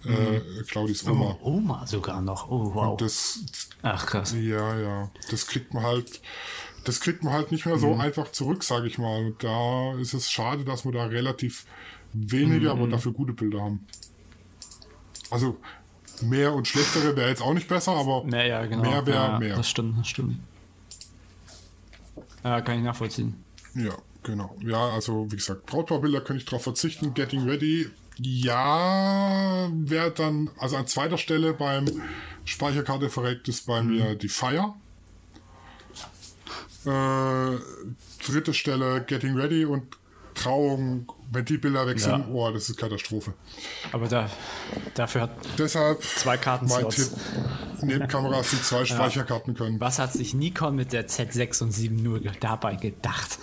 äh, 0.06 0.10
mhm. 0.10 0.66
Claudis 0.68 1.08
Oma. 1.08 1.38
Oh, 1.42 1.48
Oma 1.58 1.88
sogar 1.88 2.22
noch. 2.22 2.50
Oh, 2.50 2.74
wow. 2.74 2.98
Das, 2.98 3.40
Ach 3.82 4.06
krass. 4.06 4.34
Ja, 4.34 4.78
ja. 4.78 5.12
Das 5.30 5.48
kriegt 5.48 5.74
man 5.74 5.84
halt, 5.84 6.22
das 6.84 7.00
kriegt 7.00 7.24
man 7.24 7.34
halt 7.34 7.52
nicht 7.52 7.66
mehr 7.66 7.78
so 7.78 7.94
mhm. 7.94 8.02
einfach 8.02 8.32
zurück, 8.32 8.64
sage 8.64 8.88
ich 8.88 8.98
mal. 8.98 9.26
Und 9.26 9.44
da 9.44 9.98
ist 10.00 10.14
es 10.14 10.32
schade, 10.32 10.64
dass 10.64 10.86
wir 10.86 10.92
da 10.92 11.06
relativ 11.06 11.66
wenige, 12.14 12.72
aber 12.72 12.86
mhm. 12.86 12.92
dafür 12.92 13.12
gute 13.12 13.34
Bilder 13.34 13.62
haben. 13.62 13.86
Also 15.30 15.58
mehr 16.22 16.54
und 16.54 16.68
schlechtere 16.68 17.16
wäre 17.16 17.30
jetzt 17.30 17.42
auch 17.42 17.54
nicht 17.54 17.68
besser, 17.68 17.94
aber 17.94 18.24
naja, 18.26 18.66
genau. 18.66 18.82
mehr 18.82 19.06
wäre 19.06 19.18
ja, 19.18 19.40
mehr. 19.40 19.56
Das 19.56 19.70
stimmt, 19.70 20.00
das 20.00 20.08
stimmt. 20.08 20.40
Ja, 22.44 22.62
kann 22.62 22.78
ich 22.78 22.84
nachvollziehen. 22.84 23.44
Ja, 23.76 23.94
genau. 24.24 24.56
Ja, 24.62 24.90
also 24.90 25.32
wie 25.32 25.36
gesagt, 25.36 25.66
Brautpaarbilder 25.66 26.22
könnte 26.22 26.42
ich 26.42 26.46
darauf 26.46 26.64
verzichten. 26.64 27.14
Getting 27.14 27.44
Ready, 27.44 27.90
ja, 28.18 29.70
wäre 29.72 30.12
dann, 30.12 30.50
also 30.58 30.78
an 30.78 30.88
zweiter 30.88 31.18
Stelle 31.18 31.54
beim 31.54 31.86
Speicherkarte 32.46 33.10
verreckt 33.10 33.48
ist 33.48 33.66
bei 33.66 33.82
mhm. 33.82 33.90
mir 33.90 34.16
die 34.16 34.30
Fire. 34.30 34.74
Äh, 36.90 37.60
dritte 38.26 38.54
Stelle 38.54 39.04
Getting 39.06 39.36
Ready 39.36 39.66
und 39.66 39.84
Trauung 40.34 41.08
wenn 41.32 41.46
die 41.46 41.58
Bilder 41.58 41.86
weg 41.86 42.00
sind, 42.00 42.28
ja. 42.28 42.28
oh, 42.32 42.52
das 42.52 42.70
ist 42.70 42.78
Katastrophe. 42.78 43.34
Aber 43.92 44.08
da, 44.08 44.30
dafür 44.96 45.22
hat 45.22 45.32
Deshalb 45.58 46.02
zwei 46.02 46.38
Karten 46.38 46.68
mein 46.68 46.90
Tipp, 46.90 47.10
Nebenkameras, 47.82 48.50
die 48.50 48.62
zwei 48.62 48.86
Speicherkarten 48.86 49.54
können. 49.54 49.80
Was 49.80 50.00
hat 50.00 50.14
sich 50.14 50.34
Nikon 50.34 50.76
mit 50.76 50.92
der 50.92 51.08
Z6 51.08 51.64
und 51.64 51.72
7 51.72 51.96
nur 51.96 52.20
dabei 52.40 52.76
gedacht? 52.76 53.38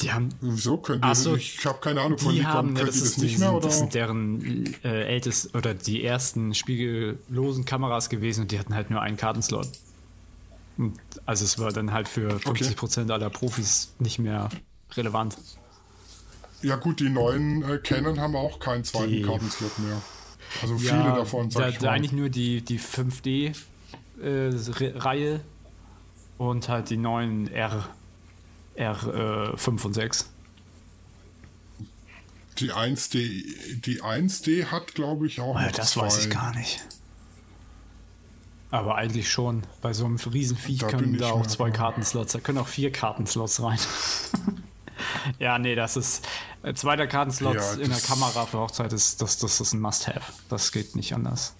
Die 0.00 0.12
haben. 0.12 0.28
Wieso 0.40 0.78
können 0.78 1.02
die? 1.02 1.14
So, 1.14 1.36
ich 1.36 1.64
habe 1.66 1.78
keine 1.80 2.00
Ahnung 2.02 2.18
von 2.18 2.34
die. 2.34 2.46
Haben, 2.46 2.76
ja, 2.76 2.84
das, 2.84 3.00
das, 3.00 3.18
nicht 3.18 3.38
mehr, 3.38 3.52
oder? 3.52 3.66
das 3.66 3.78
sind 3.78 3.94
deren 3.94 4.74
äh, 4.84 5.04
ältest 5.04 5.54
oder 5.54 5.74
die 5.74 6.04
ersten 6.04 6.54
spiegellosen 6.54 7.64
Kameras 7.64 8.08
gewesen 8.08 8.42
und 8.42 8.52
die 8.52 8.58
hatten 8.58 8.74
halt 8.74 8.90
nur 8.90 9.02
einen 9.02 9.16
Kartenslot. 9.16 9.68
Also 11.26 11.44
es 11.44 11.58
war 11.58 11.72
dann 11.72 11.92
halt 11.92 12.08
für 12.08 12.38
50 12.38 12.76
Prozent 12.76 13.10
aller 13.10 13.30
Profis 13.30 13.92
nicht 13.98 14.20
mehr 14.20 14.48
relevant. 14.96 15.36
Ja 16.62 16.76
gut, 16.76 17.00
die 17.00 17.08
neuen 17.08 17.62
äh, 17.62 17.78
Canon 17.78 18.20
haben 18.20 18.36
auch 18.36 18.60
keinen 18.60 18.84
zweiten 18.84 19.10
die, 19.10 19.22
Kartenslot 19.22 19.78
mehr. 19.78 20.02
Also 20.62 20.74
ja, 20.76 21.02
viele 21.02 21.14
davon, 21.14 21.50
sag 21.50 21.62
da, 21.62 21.68
ich 21.68 21.80
mal. 21.80 21.88
eigentlich 21.90 22.12
nur 22.12 22.28
die, 22.28 22.62
die 22.62 22.78
5D-Reihe 22.80 25.34
äh, 25.34 25.40
und 26.38 26.68
halt 26.68 26.90
die 26.90 26.96
neuen 26.96 27.48
R, 27.48 27.88
R 28.78 29.52
äh, 29.54 29.56
5 29.56 29.84
und 29.84 29.94
6. 29.94 30.30
Die 32.58 32.72
1D, 32.72 33.80
die 33.80 34.02
1D 34.02 34.66
hat, 34.66 34.94
glaube 34.94 35.26
ich, 35.26 35.40
auch. 35.40 35.56
Oh, 35.56 35.70
das 35.76 35.92
zwei. 35.92 36.02
weiß 36.02 36.26
ich 36.26 36.30
gar 36.30 36.54
nicht. 36.54 36.84
Aber 38.70 38.96
eigentlich 38.96 39.30
schon. 39.30 39.62
Bei 39.80 39.92
so 39.92 40.04
einem 40.04 40.16
Riesenviech 40.16 40.78
da 40.78 40.88
können 40.88 41.16
da 41.18 41.30
auch 41.30 41.46
zwei 41.46 41.70
Kartenslots, 41.70 42.32
da 42.32 42.40
können 42.40 42.58
auch 42.58 42.68
vier 42.68 42.92
Kartenslots 42.92 43.62
rein. 43.62 43.78
ja, 45.38 45.58
nee, 45.58 45.74
das 45.74 45.96
ist. 45.96 46.26
Äh, 46.62 46.74
zweiter 46.74 47.06
Kartenslot 47.06 47.54
ja, 47.54 47.72
in 47.74 47.90
der 47.90 48.00
Kamera 48.00 48.46
für 48.46 48.58
Hochzeit 48.58 48.92
ist 48.92 49.22
das, 49.22 49.38
das 49.38 49.60
ist 49.60 49.72
ein 49.72 49.80
Must-Have. 49.80 50.32
Das 50.48 50.72
geht 50.72 50.96
nicht 50.96 51.14
anders. 51.14 51.54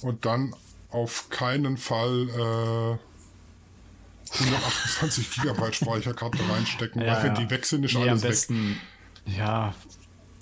Und 0.00 0.24
dann 0.24 0.54
auf 0.90 1.28
keinen 1.30 1.76
Fall 1.76 2.98
äh, 2.98 3.11
128 4.34 5.30
Gigabyte 5.30 5.74
Speicherkarte 5.76 6.38
reinstecken, 6.48 7.02
ja, 7.02 7.14
weil 7.14 7.22
wenn 7.24 7.34
ja. 7.34 7.40
die 7.40 7.50
weg 7.50 7.66
sind, 7.66 7.84
ist 7.84 7.94
nee, 7.94 8.08
alles 8.08 8.22
am 8.22 8.28
besten, 8.28 8.70
weg. 9.26 9.36
Ja, 9.36 9.74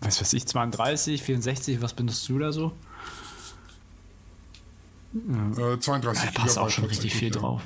was 0.00 0.20
weiß 0.20 0.32
ich, 0.32 0.46
32, 0.46 1.22
64, 1.22 1.82
was 1.82 1.92
benutzt 1.94 2.28
du 2.28 2.38
da 2.38 2.52
so? 2.52 2.72
Äh, 5.14 5.78
32 5.78 6.30
da 6.30 6.40
passt 6.40 6.58
auch 6.58 6.70
schon 6.70 6.84
richtig 6.84 7.14
viel 7.14 7.32
ja. 7.34 7.40
drauf. 7.40 7.62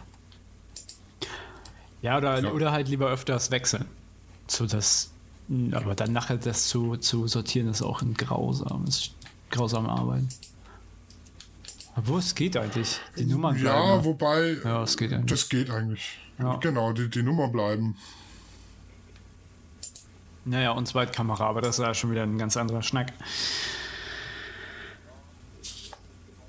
Ja 2.03 2.19
oder, 2.19 2.41
ja. 2.41 2.51
oder 2.51 2.73
halt 2.73 2.89
lieber 2.89 3.09
öfters 3.09 3.51
wechseln. 3.51 3.87
So 4.47 4.67
dass, 4.67 5.11
aber 5.73 5.95
dann 5.95 6.13
nachher 6.13 6.37
das 6.37 6.69
zu, 6.69 6.97
zu 6.97 7.27
sortieren 7.29 7.69
ist 7.69 7.83
auch 7.83 8.03
ein 8.03 8.15
grausames, 8.15 9.13
grausame 9.51 9.89
Arbeit. 9.89 10.25
Obwohl 11.97 12.19
es 12.19 12.35
geht 12.35 12.57
eigentlich. 12.57 13.01
Die 13.17 13.25
Nummern 13.25 13.55
bleiben. 13.55 13.67
Ja, 13.67 14.05
wobei. 14.05 14.57
Ja, 14.65 14.83
es 14.83 14.97
geht 14.97 15.13
eigentlich. 15.13 15.31
Das 15.31 15.49
geht 15.49 15.71
eigentlich. 15.71 16.19
Ja. 16.39 16.57
Genau, 16.57 16.93
die, 16.93 17.09
die 17.09 17.23
Nummer 17.23 17.49
bleiben. 17.49 17.97
Naja, 20.45 20.73
und 20.73 20.87
Zweitkamera, 20.87 21.47
aber 21.47 21.63
das 21.63 21.79
ist 21.79 21.85
ja 21.85 21.95
schon 21.95 22.11
wieder 22.11 22.23
ein 22.23 22.37
ganz 22.37 22.57
anderer 22.57 22.83
Schnack. 22.83 23.13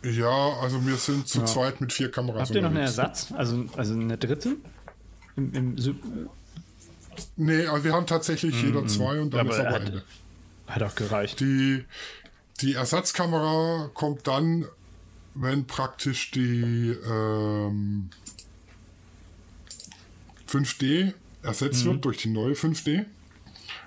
Ja, 0.03 0.59
also 0.61 0.85
wir 0.85 0.97
sind 0.97 1.27
zu 1.27 1.39
ja. 1.39 1.45
zweit 1.45 1.81
mit 1.81 1.93
vier 1.93 2.11
Kameras. 2.11 2.49
Habt 2.49 2.55
ihr 2.55 2.61
noch 2.61 2.69
einen 2.69 2.77
Ersatz? 2.77 3.31
Also, 3.35 3.65
also 3.75 3.93
eine 3.93 4.17
dritte? 4.17 4.57
Im, 5.35 5.53
im 5.53 5.75
nee, 7.37 7.65
also 7.65 7.83
wir 7.83 7.93
haben 7.93 8.05
tatsächlich 8.05 8.61
mm, 8.61 8.65
jeder 8.65 8.87
zwei 8.87 9.19
und 9.19 9.33
dann 9.33 9.47
ja, 9.47 9.53
ist 9.53 9.59
aber 9.59 9.69
hat, 9.71 9.81
Ende. 9.81 10.03
Hat 10.67 10.83
auch 10.83 10.95
gereicht. 10.95 11.39
Die, 11.39 11.85
die 12.61 12.73
Ersatzkamera 12.73 13.89
kommt 13.93 14.27
dann, 14.27 14.65
wenn 15.35 15.67
praktisch 15.67 16.31
die 16.31 16.91
ähm, 17.07 18.09
5D 20.49 21.13
ersetzt 21.43 21.85
mhm. 21.85 21.91
wird 21.91 22.05
durch 22.05 22.17
die 22.17 22.29
neue 22.29 22.53
5D, 22.53 23.05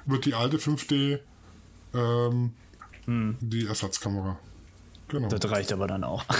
wird 0.04 0.24
die 0.26 0.34
alte 0.34 0.58
5D 0.58 1.18
ähm, 1.94 2.52
mhm. 3.06 3.36
die 3.40 3.66
Ersatzkamera. 3.66 4.38
Genau. 5.08 5.28
Das 5.28 5.50
reicht 5.50 5.72
aber 5.72 5.86
dann 5.86 6.04
auch. 6.04 6.24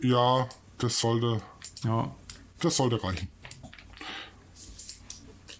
ja, 0.00 0.48
das 0.78 0.98
sollte. 0.98 1.42
Ja. 1.84 2.14
Das 2.60 2.76
sollte 2.76 3.02
reichen. 3.02 3.28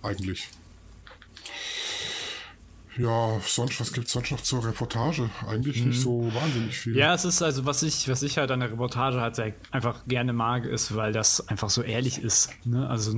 eigentlich. 0.02 0.48
Ja, 2.98 3.38
sonst, 3.46 3.80
was 3.80 3.92
gibt 3.92 4.06
es 4.08 4.12
sonst 4.12 4.30
noch 4.30 4.40
zur 4.40 4.64
Reportage? 4.66 5.30
Eigentlich 5.48 5.84
nicht 5.84 6.00
so 6.00 6.30
wahnsinnig 6.34 6.76
viel. 6.76 6.96
Ja, 6.96 7.14
es 7.14 7.24
ist 7.24 7.42
also, 7.42 7.64
was 7.64 7.82
ich, 7.82 8.08
was 8.08 8.22
ich 8.22 8.38
halt 8.38 8.50
an 8.50 8.60
der 8.60 8.70
Reportage 8.72 9.20
halt 9.20 9.36
sehr 9.36 9.52
einfach 9.70 10.04
gerne 10.06 10.32
mag, 10.32 10.64
ist, 10.64 10.94
weil 10.96 11.12
das 11.12 11.48
einfach 11.48 11.70
so 11.70 11.82
ehrlich 11.82 12.20
ist. 12.22 12.50
Ne? 12.64 12.88
Also 12.88 13.12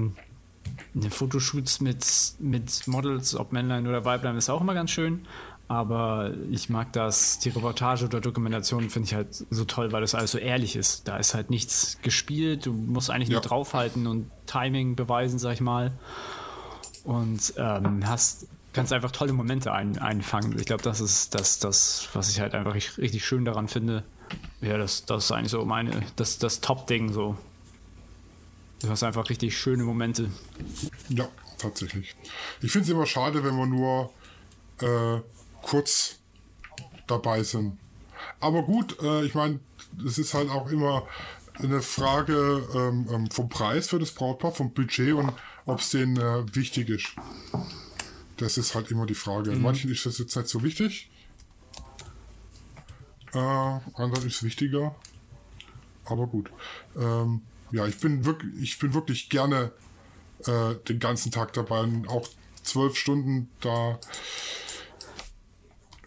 eine 0.94 1.10
Fotoshoots 1.10 1.80
mit, 1.80 2.04
mit 2.38 2.86
Models, 2.86 3.34
ob 3.36 3.52
Männlein 3.52 3.86
oder 3.86 4.04
Weiblein, 4.04 4.36
ist 4.36 4.50
auch 4.50 4.60
immer 4.60 4.74
ganz 4.74 4.90
schön. 4.90 5.26
Aber 5.68 6.32
ich 6.50 6.68
mag 6.68 6.92
das, 6.92 7.38
die 7.38 7.50
Reportage 7.50 8.04
oder 8.06 8.20
Dokumentation 8.20 8.90
finde 8.90 9.06
ich 9.06 9.14
halt 9.14 9.44
so 9.50 9.64
toll, 9.64 9.92
weil 9.92 10.00
das 10.00 10.16
alles 10.16 10.32
so 10.32 10.38
ehrlich 10.38 10.74
ist. 10.74 11.06
Da 11.06 11.16
ist 11.16 11.32
halt 11.34 11.48
nichts 11.48 11.98
gespielt, 12.02 12.66
du 12.66 12.72
musst 12.72 13.08
eigentlich 13.08 13.28
Ja. 13.28 13.34
nur 13.34 13.42
draufhalten 13.42 14.08
und 14.08 14.28
Timing 14.46 14.96
beweisen, 14.96 15.38
sag 15.38 15.52
ich 15.54 15.60
mal. 15.60 15.92
Und 17.04 17.54
ähm, 17.56 18.06
hast, 18.06 18.48
kannst 18.72 18.92
einfach 18.92 19.10
tolle 19.10 19.32
Momente 19.32 19.72
ein, 19.72 19.98
einfangen. 19.98 20.58
Ich 20.58 20.66
glaube, 20.66 20.82
das 20.82 21.00
ist 21.00 21.34
das, 21.34 21.58
das, 21.58 22.08
was 22.12 22.30
ich 22.30 22.40
halt 22.40 22.54
einfach 22.54 22.74
richtig, 22.74 23.24
schön 23.24 23.44
daran 23.44 23.68
finde. 23.68 24.04
Ja, 24.60 24.78
das, 24.78 25.04
das 25.04 25.24
ist 25.24 25.32
eigentlich 25.32 25.50
so 25.50 25.64
meine, 25.64 26.02
das, 26.16 26.38
das 26.38 26.60
Top-Ding 26.60 27.12
so. 27.12 27.36
Du 28.80 28.88
hast 28.88 29.02
einfach 29.02 29.28
richtig 29.28 29.58
schöne 29.58 29.82
Momente. 29.82 30.30
Ja, 31.08 31.28
tatsächlich. 31.58 32.14
Ich 32.62 32.70
finde 32.72 32.84
es 32.84 32.90
immer 32.90 33.06
schade, 33.06 33.44
wenn 33.44 33.56
wir 33.56 33.66
nur 33.66 34.12
äh, 34.80 35.20
kurz 35.62 36.18
dabei 37.06 37.42
sind. 37.42 37.78
Aber 38.38 38.62
gut, 38.62 38.98
äh, 39.02 39.24
ich 39.24 39.34
meine, 39.34 39.60
es 40.06 40.18
ist 40.18 40.32
halt 40.32 40.48
auch 40.50 40.70
immer 40.70 41.06
eine 41.58 41.82
Frage 41.82 42.66
ähm, 42.74 43.06
ähm, 43.12 43.30
vom 43.30 43.48
Preis 43.48 43.88
für 43.88 43.98
das 43.98 44.12
Brautpaar, 44.12 44.52
vom 44.52 44.72
Budget 44.72 45.12
und 45.12 45.32
ob 45.66 45.80
es 45.80 45.90
denen 45.90 46.16
äh, 46.16 46.54
wichtig 46.54 46.88
ist. 46.88 47.08
Das 48.40 48.56
ist 48.56 48.74
halt 48.74 48.90
immer 48.90 49.04
die 49.04 49.14
Frage. 49.14 49.52
Manchen 49.52 49.90
ist 49.90 50.06
das 50.06 50.18
jetzt 50.18 50.34
nicht 50.34 50.48
so 50.48 50.62
wichtig. 50.62 51.10
Äh, 53.34 53.38
anderen 53.38 54.26
ist 54.26 54.36
es 54.36 54.42
wichtiger. 54.42 54.96
Aber 56.06 56.26
gut. 56.26 56.50
Ähm, 56.96 57.42
ja, 57.70 57.86
ich 57.86 57.98
bin 57.98 58.24
wirklich, 58.24 58.62
ich 58.62 58.78
bin 58.78 58.94
wirklich 58.94 59.28
gerne 59.28 59.72
äh, 60.46 60.74
den 60.88 60.98
ganzen 60.98 61.30
Tag 61.30 61.52
dabei 61.52 61.80
und 61.82 62.08
auch 62.08 62.26
zwölf 62.62 62.96
Stunden 62.96 63.50
da. 63.60 63.98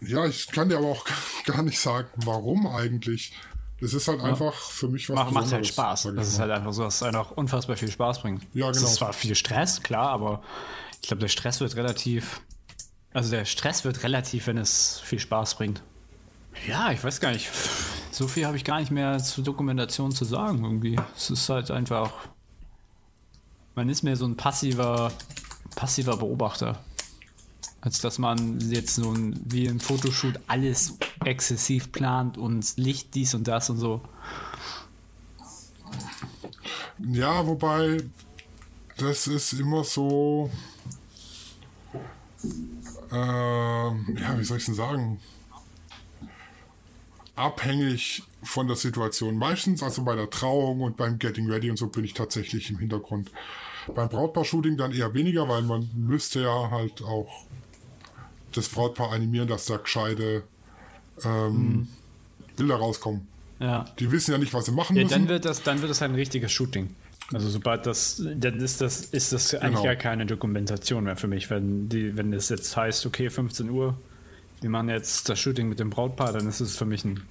Ja, 0.00 0.26
ich 0.26 0.48
kann 0.48 0.68
dir 0.68 0.78
aber 0.78 0.88
auch 0.88 1.06
gar 1.46 1.62
nicht 1.62 1.78
sagen, 1.78 2.08
warum 2.16 2.66
eigentlich. 2.66 3.32
Das 3.80 3.92
ist 3.94 4.08
halt 4.08 4.20
einfach 4.20 4.54
für 4.54 4.88
mich 4.88 5.08
was 5.08 5.16
Macht, 5.16 5.32
macht 5.32 5.52
halt 5.52 5.66
Spaß. 5.66 6.08
Das 6.16 6.28
ist 6.28 6.38
halt 6.38 6.50
einfach 6.50 6.72
so, 6.72 6.82
dass 6.82 6.96
es 6.96 7.02
einfach 7.02 7.32
unfassbar 7.32 7.76
viel 7.76 7.90
Spaß 7.90 8.22
bringt. 8.22 8.42
Ja, 8.54 8.70
Es 8.70 8.78
genau. 8.78 8.88
ist 8.88 8.96
zwar 8.96 9.12
viel 9.12 9.34
Stress, 9.34 9.82
klar, 9.82 10.08
aber 10.10 10.42
ich 11.04 11.08
glaube, 11.08 11.20
der 11.20 11.28
Stress 11.28 11.60
wird 11.60 11.76
relativ. 11.76 12.40
Also 13.12 13.30
der 13.30 13.44
Stress 13.44 13.84
wird 13.84 14.02
relativ, 14.04 14.46
wenn 14.46 14.56
es 14.56 15.00
viel 15.04 15.18
Spaß 15.18 15.56
bringt. 15.56 15.82
Ja, 16.66 16.92
ich 16.92 17.04
weiß 17.04 17.20
gar 17.20 17.30
nicht. 17.30 17.50
So 18.10 18.26
viel 18.26 18.46
habe 18.46 18.56
ich 18.56 18.64
gar 18.64 18.80
nicht 18.80 18.90
mehr 18.90 19.18
zur 19.18 19.44
Dokumentation 19.44 20.12
zu 20.12 20.24
sagen 20.24 20.64
irgendwie. 20.64 20.98
Es 21.14 21.28
ist 21.28 21.46
halt 21.50 21.70
einfach. 21.70 22.10
Man 23.74 23.90
ist 23.90 24.02
mehr 24.02 24.16
so 24.16 24.24
ein 24.24 24.34
passiver, 24.38 25.12
passiver 25.76 26.16
Beobachter. 26.16 26.82
Als 27.82 28.00
dass 28.00 28.18
man 28.18 28.58
jetzt 28.70 28.94
so 28.94 29.12
ein, 29.12 29.38
wie 29.44 29.66
im 29.66 29.80
Fotoshoot 29.80 30.40
alles 30.46 30.96
exzessiv 31.22 31.92
plant 31.92 32.38
und 32.38 32.78
Licht 32.78 33.14
dies 33.14 33.34
und 33.34 33.46
das 33.46 33.68
und 33.68 33.76
so. 33.76 34.00
Ja, 36.98 37.46
wobei 37.46 37.98
das 38.96 39.26
ist 39.26 39.52
immer 39.52 39.84
so. 39.84 40.50
Ähm, 43.14 44.16
ja, 44.20 44.36
wie 44.38 44.44
soll 44.44 44.58
ich 44.58 44.64
denn 44.64 44.74
sagen? 44.74 45.20
Abhängig 47.36 48.22
von 48.42 48.66
der 48.66 48.76
Situation. 48.76 49.36
Meistens, 49.36 49.82
also 49.82 50.02
bei 50.04 50.14
der 50.16 50.30
Trauung 50.30 50.80
und 50.82 50.96
beim 50.96 51.18
Getting 51.18 51.50
Ready 51.50 51.70
und 51.70 51.76
so, 51.76 51.88
bin 51.88 52.04
ich 52.04 52.14
tatsächlich 52.14 52.70
im 52.70 52.78
Hintergrund. 52.78 53.30
Beim 53.94 54.08
Brautpaar-Shooting 54.08 54.76
dann 54.76 54.92
eher 54.92 55.14
weniger, 55.14 55.48
weil 55.48 55.62
man 55.62 55.88
müsste 55.94 56.42
ja 56.42 56.70
halt 56.70 57.02
auch 57.02 57.44
das 58.52 58.68
Brautpaar 58.68 59.12
animieren, 59.12 59.48
dass 59.48 59.66
da 59.66 59.76
gescheite 59.76 60.44
ähm, 61.24 61.88
Bilder 62.56 62.76
rauskommen. 62.76 63.26
Ja. 63.60 63.84
Die 63.98 64.10
wissen 64.10 64.32
ja 64.32 64.38
nicht, 64.38 64.54
was 64.54 64.66
sie 64.66 64.72
machen 64.72 64.96
Ja, 64.96 65.02
müssen. 65.04 65.12
dann 65.12 65.28
wird 65.28 65.44
das, 65.44 65.62
dann 65.62 65.80
wird 65.80 65.90
das 65.90 66.02
ein 66.02 66.14
richtiges 66.14 66.50
Shooting. 66.52 66.94
Also 67.32 67.48
sobald 67.48 67.86
das, 67.86 68.22
dann 68.36 68.56
ist 68.60 68.80
das, 68.80 69.00
ist 69.06 69.32
das 69.32 69.54
eigentlich 69.54 69.70
Genau. 69.70 69.82
gar 69.84 69.96
keine 69.96 70.26
Dokumentation 70.26 71.04
mehr 71.04 71.16
für 71.16 71.26
mich. 71.26 71.48
Wenn 71.50 71.88
die, 71.88 72.16
wenn 72.16 72.32
es 72.32 72.48
jetzt 72.50 72.76
heißt, 72.76 73.06
okay, 73.06 73.30
15 73.30 73.70
Uhr, 73.70 73.96
wir 74.60 74.70
machen 74.70 74.88
jetzt 74.90 75.28
das 75.28 75.38
Shooting 75.40 75.68
mit 75.68 75.80
dem 75.80 75.90
Brautpaar, 75.90 76.32
dann 76.32 76.46
ist 76.46 76.60
es 76.60 76.76
für 76.76 76.84
mich 76.84 77.04
ein, 77.04 77.22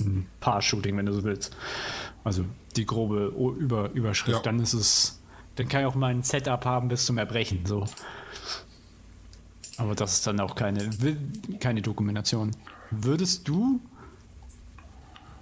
ein 0.00 0.26
Paar-Shooting, 0.40 0.96
wenn 0.96 1.06
du 1.06 1.12
so 1.12 1.22
willst. 1.24 1.56
Also 2.24 2.44
die 2.76 2.84
grobe 2.84 3.32
Über, 3.58 3.90
Überschrift, 3.92 4.38
Ja. 4.38 4.42
dann 4.42 4.60
ist 4.60 4.72
es, 4.74 5.20
dann 5.54 5.68
kann 5.68 5.80
ich 5.82 5.86
auch 5.86 5.94
mal 5.94 6.08
ein 6.10 6.22
Setup 6.24 6.64
haben 6.64 6.88
bis 6.88 7.06
zum 7.06 7.16
Erbrechen. 7.18 7.64
So. 7.64 7.86
Aber 9.76 9.94
das 9.94 10.14
ist 10.14 10.26
dann 10.26 10.40
auch 10.40 10.56
keine, 10.56 10.90
keine 11.60 11.80
Dokumentation. 11.82 12.50
Würdest 12.90 13.46
du 13.46 13.80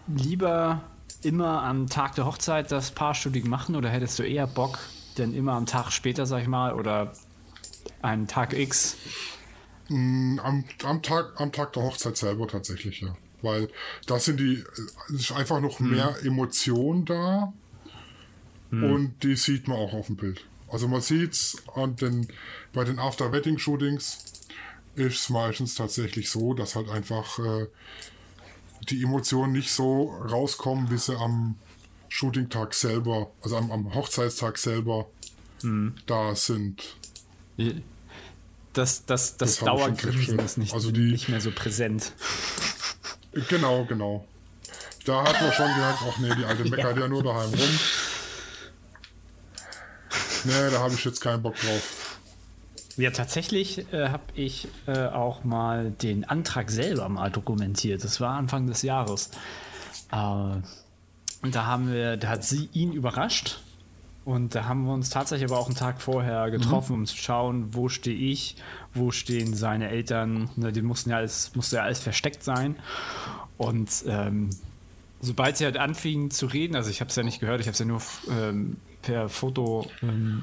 lieber 0.07 0.83
immer 1.27 1.63
am 1.63 1.89
Tag 1.89 2.15
der 2.15 2.25
Hochzeit 2.25 2.71
das 2.71 2.91
Paarshooting 2.93 3.49
machen 3.49 3.77
oder 3.77 3.91
hättest 3.91 4.19
du 4.19 4.23
eher 4.23 4.47
Bock, 4.47 4.79
denn 5.19 5.35
immer 5.35 5.53
am 5.53 5.67
Tag 5.67 5.91
später, 5.91 6.25
sag 6.25 6.43
ich 6.43 6.49
mal, 6.49 6.73
oder 6.73 7.13
einen 8.03 8.27
Tag 8.27 8.53
X? 8.53 8.97
Am, 9.91 10.65
am, 10.85 11.03
Tag, 11.03 11.33
am 11.37 11.53
Tag 11.53 11.73
der 11.75 11.83
Hochzeit 11.83 12.17
selber 12.17 12.49
tatsächlich, 12.49 13.01
ja. 13.01 13.17
Weil 13.43 13.69
da 14.07 14.19
sind 14.19 14.41
die, 14.41 14.65
es 15.09 15.15
ist 15.15 15.33
einfach 15.33 15.61
noch 15.61 15.79
mehr 15.79 16.17
Emotion 16.25 17.05
da 17.05 17.53
und 18.71 19.23
die 19.23 19.37
sieht 19.37 19.69
man 19.69 19.79
auch 19.79 19.93
auf 19.93 20.07
dem 20.07 20.17
Bild. 20.17 20.45
Also 20.69 20.89
man 20.89 21.01
sieht's 21.01 21.57
an 21.75 21.97
den, 21.97 22.29
bei 22.73 22.85
den 22.85 22.99
After-Wedding-Shootings 22.99 24.25
ist 24.97 25.21
es 25.21 25.31
meistens 25.31 25.75
tatsächlich 25.75 26.31
so, 26.31 26.55
dass 26.55 26.75
halt 26.75 26.89
einfach 26.89 27.39
äh, 27.39 27.67
die 28.89 29.03
Emotionen 29.03 29.53
nicht 29.53 29.73
so 29.73 30.11
rauskommen, 30.31 30.91
wie 30.91 30.99
sie 30.99 31.17
am 31.17 31.57
Shooting-Tag 32.09 32.73
selber, 32.75 33.31
also 33.43 33.57
am, 33.57 33.71
am 33.73 33.95
Hochzeitstag 33.95 34.59
selber 34.59 35.07
da 36.07 36.35
sind. 36.37 36.97
Das, 38.73 39.05
das, 39.07 39.37
das, 39.37 39.37
Das 39.37 39.59
Dauergrinsen 39.59 40.39
ist 40.39 40.59
nicht, 40.59 40.73
Also 40.75 40.91
die- 40.93 41.11
nicht 41.13 41.29
mehr 41.29 41.41
so 41.41 41.51
präsent. 41.51 42.13
Genau, 43.51 43.85
genau. 43.85 44.27
Da 45.05 45.23
hat 45.23 45.39
man 45.43 45.53
schon 45.53 45.67
gedacht, 45.75 45.99
ach 46.09 46.19
nee, 46.21 46.35
die 46.37 46.45
alte 46.47 46.65
meckert 46.71 46.97
ja 46.99 47.07
nur 47.07 47.23
daheim 47.23 47.51
rum. 47.51 47.79
Nee, 50.45 50.71
da 50.71 50.79
habe 50.81 50.95
ich 50.95 51.05
jetzt 51.05 51.21
keinen 51.21 51.43
Bock 51.43 51.55
drauf. 51.57 51.96
Ja, 52.97 53.11
tatsächlich 53.11 53.93
äh, 53.93 54.09
habe 54.09 54.25
ich 54.35 54.69
äh, 54.87 55.07
auch 55.07 55.45
mal 55.45 55.91
den 55.91 56.25
Antrag 56.25 56.71
selber 56.71 57.09
mal 57.09 57.31
dokumentiert. 57.31 58.03
Das 58.03 58.21
war 58.21 58.35
Anfang 58.35 58.67
des 58.67 58.83
Jahres. 58.83 59.31
Äh, 60.11 60.17
und 60.17 61.55
da 61.55 61.67
haben 61.67 61.93
wir, 61.93 62.17
da 62.17 62.29
hat 62.29 62.45
sie 62.45 62.69
ihn 62.73 62.93
überrascht. 62.93 63.61
Und 64.25 64.57
da 64.57 64.65
haben 64.65 64.87
wir 64.87 64.93
uns 64.93 65.11
tatsächlich 65.11 65.49
aber 65.49 65.61
auch 65.61 65.67
einen 65.67 65.77
Tag 65.77 66.01
vorher 66.01 66.51
getroffen, 66.51 66.95
um 66.95 67.07
zu 67.07 67.17
schauen, 67.17 67.75
wo 67.75 67.89
stehe 67.89 68.17
ich, 68.17 68.57
wo 68.93 69.13
stehen 69.13 69.55
seine 69.55 69.89
Eltern. 69.89 70.51
Ne, 70.57 70.73
die 70.73 70.83
mussten 70.83 71.11
ja 71.11 71.19
alles, 71.19 71.55
musste 71.55 71.77
ja 71.77 71.83
alles 71.83 72.01
versteckt 72.01 72.43
sein. 72.43 72.75
Und 73.57 73.89
ähm, 74.09 74.51
sobald 75.21 75.59
sie 75.59 75.65
halt 75.65 75.77
anfingen 75.77 76.33
zu 76.33 76.47
reden, 76.47 76.75
also 76.75 76.91
ich 76.91 77.01
habe 77.01 77.11
es 77.11 77.15
ja 77.17 77.23
nicht 77.23 77.39
gehört, 77.39 77.61
ich 77.61 77.69
habe 77.69 77.75
es 77.75 77.79
ja 77.79 77.85
nur 77.85 78.03
ähm, 78.29 78.79
per 79.03 79.29
Foto. 79.29 79.89
Ähm, 80.03 80.43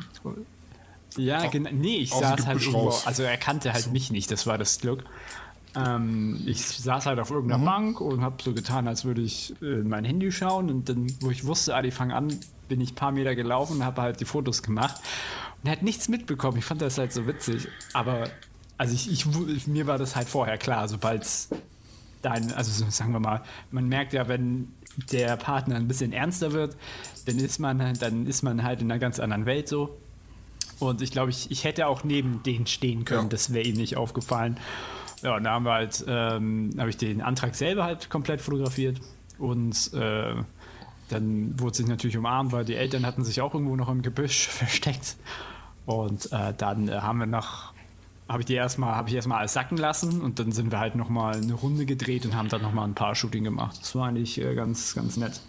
ja, 1.18 1.46
genau. 1.48 1.70
Nee, 1.72 1.98
ich 1.98 2.12
saß 2.12 2.46
halt 2.46 2.62
irgendwo, 2.62 2.86
raus. 2.86 3.06
also 3.06 3.24
er 3.24 3.38
kannte 3.38 3.74
halt 3.74 3.92
mich 3.92 4.12
nicht, 4.12 4.32
das 4.32 4.48
war 4.48 4.58
das 4.58 4.80
Glück. 4.80 5.04
Ähm, 5.76 6.42
ich 6.46 6.66
saß 6.66 7.08
halt 7.08 7.20
auf 7.20 7.32
irgendeiner 7.32 7.64
Bank 7.64 8.00
und 8.00 8.22
habe 8.22 8.42
so 8.44 8.54
getan, 8.54 8.88
als 8.88 9.06
würde 9.06 9.22
ich 9.22 9.56
äh, 9.62 9.80
in 9.80 9.90
mein 9.90 10.06
Handy 10.06 10.32
schauen 10.32 10.70
und 10.70 10.90
dann, 10.90 11.12
wo 11.22 11.32
ich 11.32 11.46
wusste, 11.46 11.76
ah, 11.76 11.82
die 11.82 11.92
fangen 11.92 12.12
an, 12.12 12.40
bin 12.68 12.80
ich 12.80 12.92
ein 12.92 12.96
paar 12.96 13.12
Meter 13.12 13.36
gelaufen 13.36 13.78
und 13.78 13.86
habe 13.86 14.02
halt 14.02 14.20
die 14.20 14.26
Fotos 14.26 14.62
gemacht 14.62 15.02
und 15.62 15.70
er 15.70 15.72
hat 15.72 15.82
nichts 15.82 16.10
mitbekommen. 16.10 16.58
Ich 16.58 16.66
fand 16.66 16.82
das 16.82 16.98
halt 16.98 17.12
so 17.12 17.26
witzig, 17.26 17.68
aber 17.94 18.30
also 18.78 18.94
ich, 18.94 19.10
ich 19.10 19.68
mir 19.68 19.88
war 19.88 19.98
das 19.98 20.16
halt 20.16 20.30
vorher 20.30 20.58
klar, 20.58 20.88
sobald 20.88 21.26
dein, 22.22 22.52
also 22.54 22.72
so, 22.72 22.90
sagen 22.90 23.14
wir 23.14 23.20
mal, 23.20 23.42
man 23.72 23.88
merkt 23.88 24.14
ja, 24.14 24.28
wenn 24.28 24.74
der 25.12 25.38
Partner 25.38 25.76
ein 25.76 25.88
bisschen 25.88 26.14
ernster 26.14 26.52
wird, 26.54 26.76
dann 27.26 27.38
ist 27.38 27.60
man, 27.60 27.94
dann 28.00 28.28
ist 28.28 28.44
man 28.44 28.64
halt 28.64 28.82
in 28.82 28.92
einer 28.92 29.00
ganz 29.00 29.20
anderen 29.20 29.46
Welt 29.46 29.68
so. 29.68 29.98
Und 30.80 31.02
ich 31.02 31.12
glaube, 31.12 31.30
ich, 31.32 31.50
ich 31.52 31.64
hätte 31.64 31.88
auch 31.88 32.04
neben 32.04 32.44
denen 32.44 32.68
stehen 32.68 33.06
können, 33.06 33.24
Ja. 33.24 33.30
das 33.30 33.54
wäre 33.54 33.66
ihm 33.66 33.76
nicht 33.76 33.96
aufgefallen. 33.98 34.58
Ja, 35.22 35.38
und 35.38 35.44
da 35.46 35.52
haben 35.52 35.66
wir 35.66 35.72
halt, 35.74 36.04
ähm, 36.08 36.72
habe 36.78 36.90
ich 36.90 36.98
den 36.98 37.22
Antrag 37.22 37.56
selber 37.56 37.84
halt 37.86 38.10
komplett 38.10 38.42
fotografiert 38.42 39.00
und 39.38 39.94
äh, 39.94 40.36
dann 41.10 41.60
wurde 41.60 41.78
sich 41.78 41.88
natürlich 41.88 42.18
umarmt, 42.18 42.52
weil 42.52 42.66
die 42.66 42.76
Eltern 42.76 43.06
hatten 43.06 43.24
sich 43.24 43.40
auch 43.42 43.54
irgendwo 43.54 43.76
noch 43.76 43.90
im 43.90 44.02
Gebüsch 44.02 44.48
versteckt. 44.50 45.16
Und 45.86 46.32
äh, 46.32 46.54
dann 46.58 46.88
äh, 46.90 46.94
haben 46.94 47.20
wir 47.20 47.26
noch, 47.26 47.74
habe 48.28 48.42
ich 48.42 48.46
die 48.46 48.54
erstmal, 48.56 48.96
habe 48.96 49.10
ich 49.10 49.16
erstmal 49.16 49.40
alles 49.40 49.54
sacken 49.54 49.78
lassen 49.78 50.22
und 50.22 50.40
dann 50.40 50.52
sind 50.52 50.72
wir 50.72 50.80
halt 50.80 50.96
nochmal 50.96 51.36
eine 51.36 51.54
Runde 51.54 51.86
gedreht 51.86 52.26
und 52.26 52.36
haben 52.36 52.50
dann 52.50 52.62
nochmal 52.62 52.88
ein 52.88 52.96
paar 52.96 53.16
Shooting 53.16 53.44
gemacht. 53.44 53.78
Das 53.80 53.96
war 53.96 54.08
eigentlich 54.08 54.42
äh, 54.42 54.56
ganz, 54.56 54.96
ganz 54.96 55.18
nett. 55.18 55.40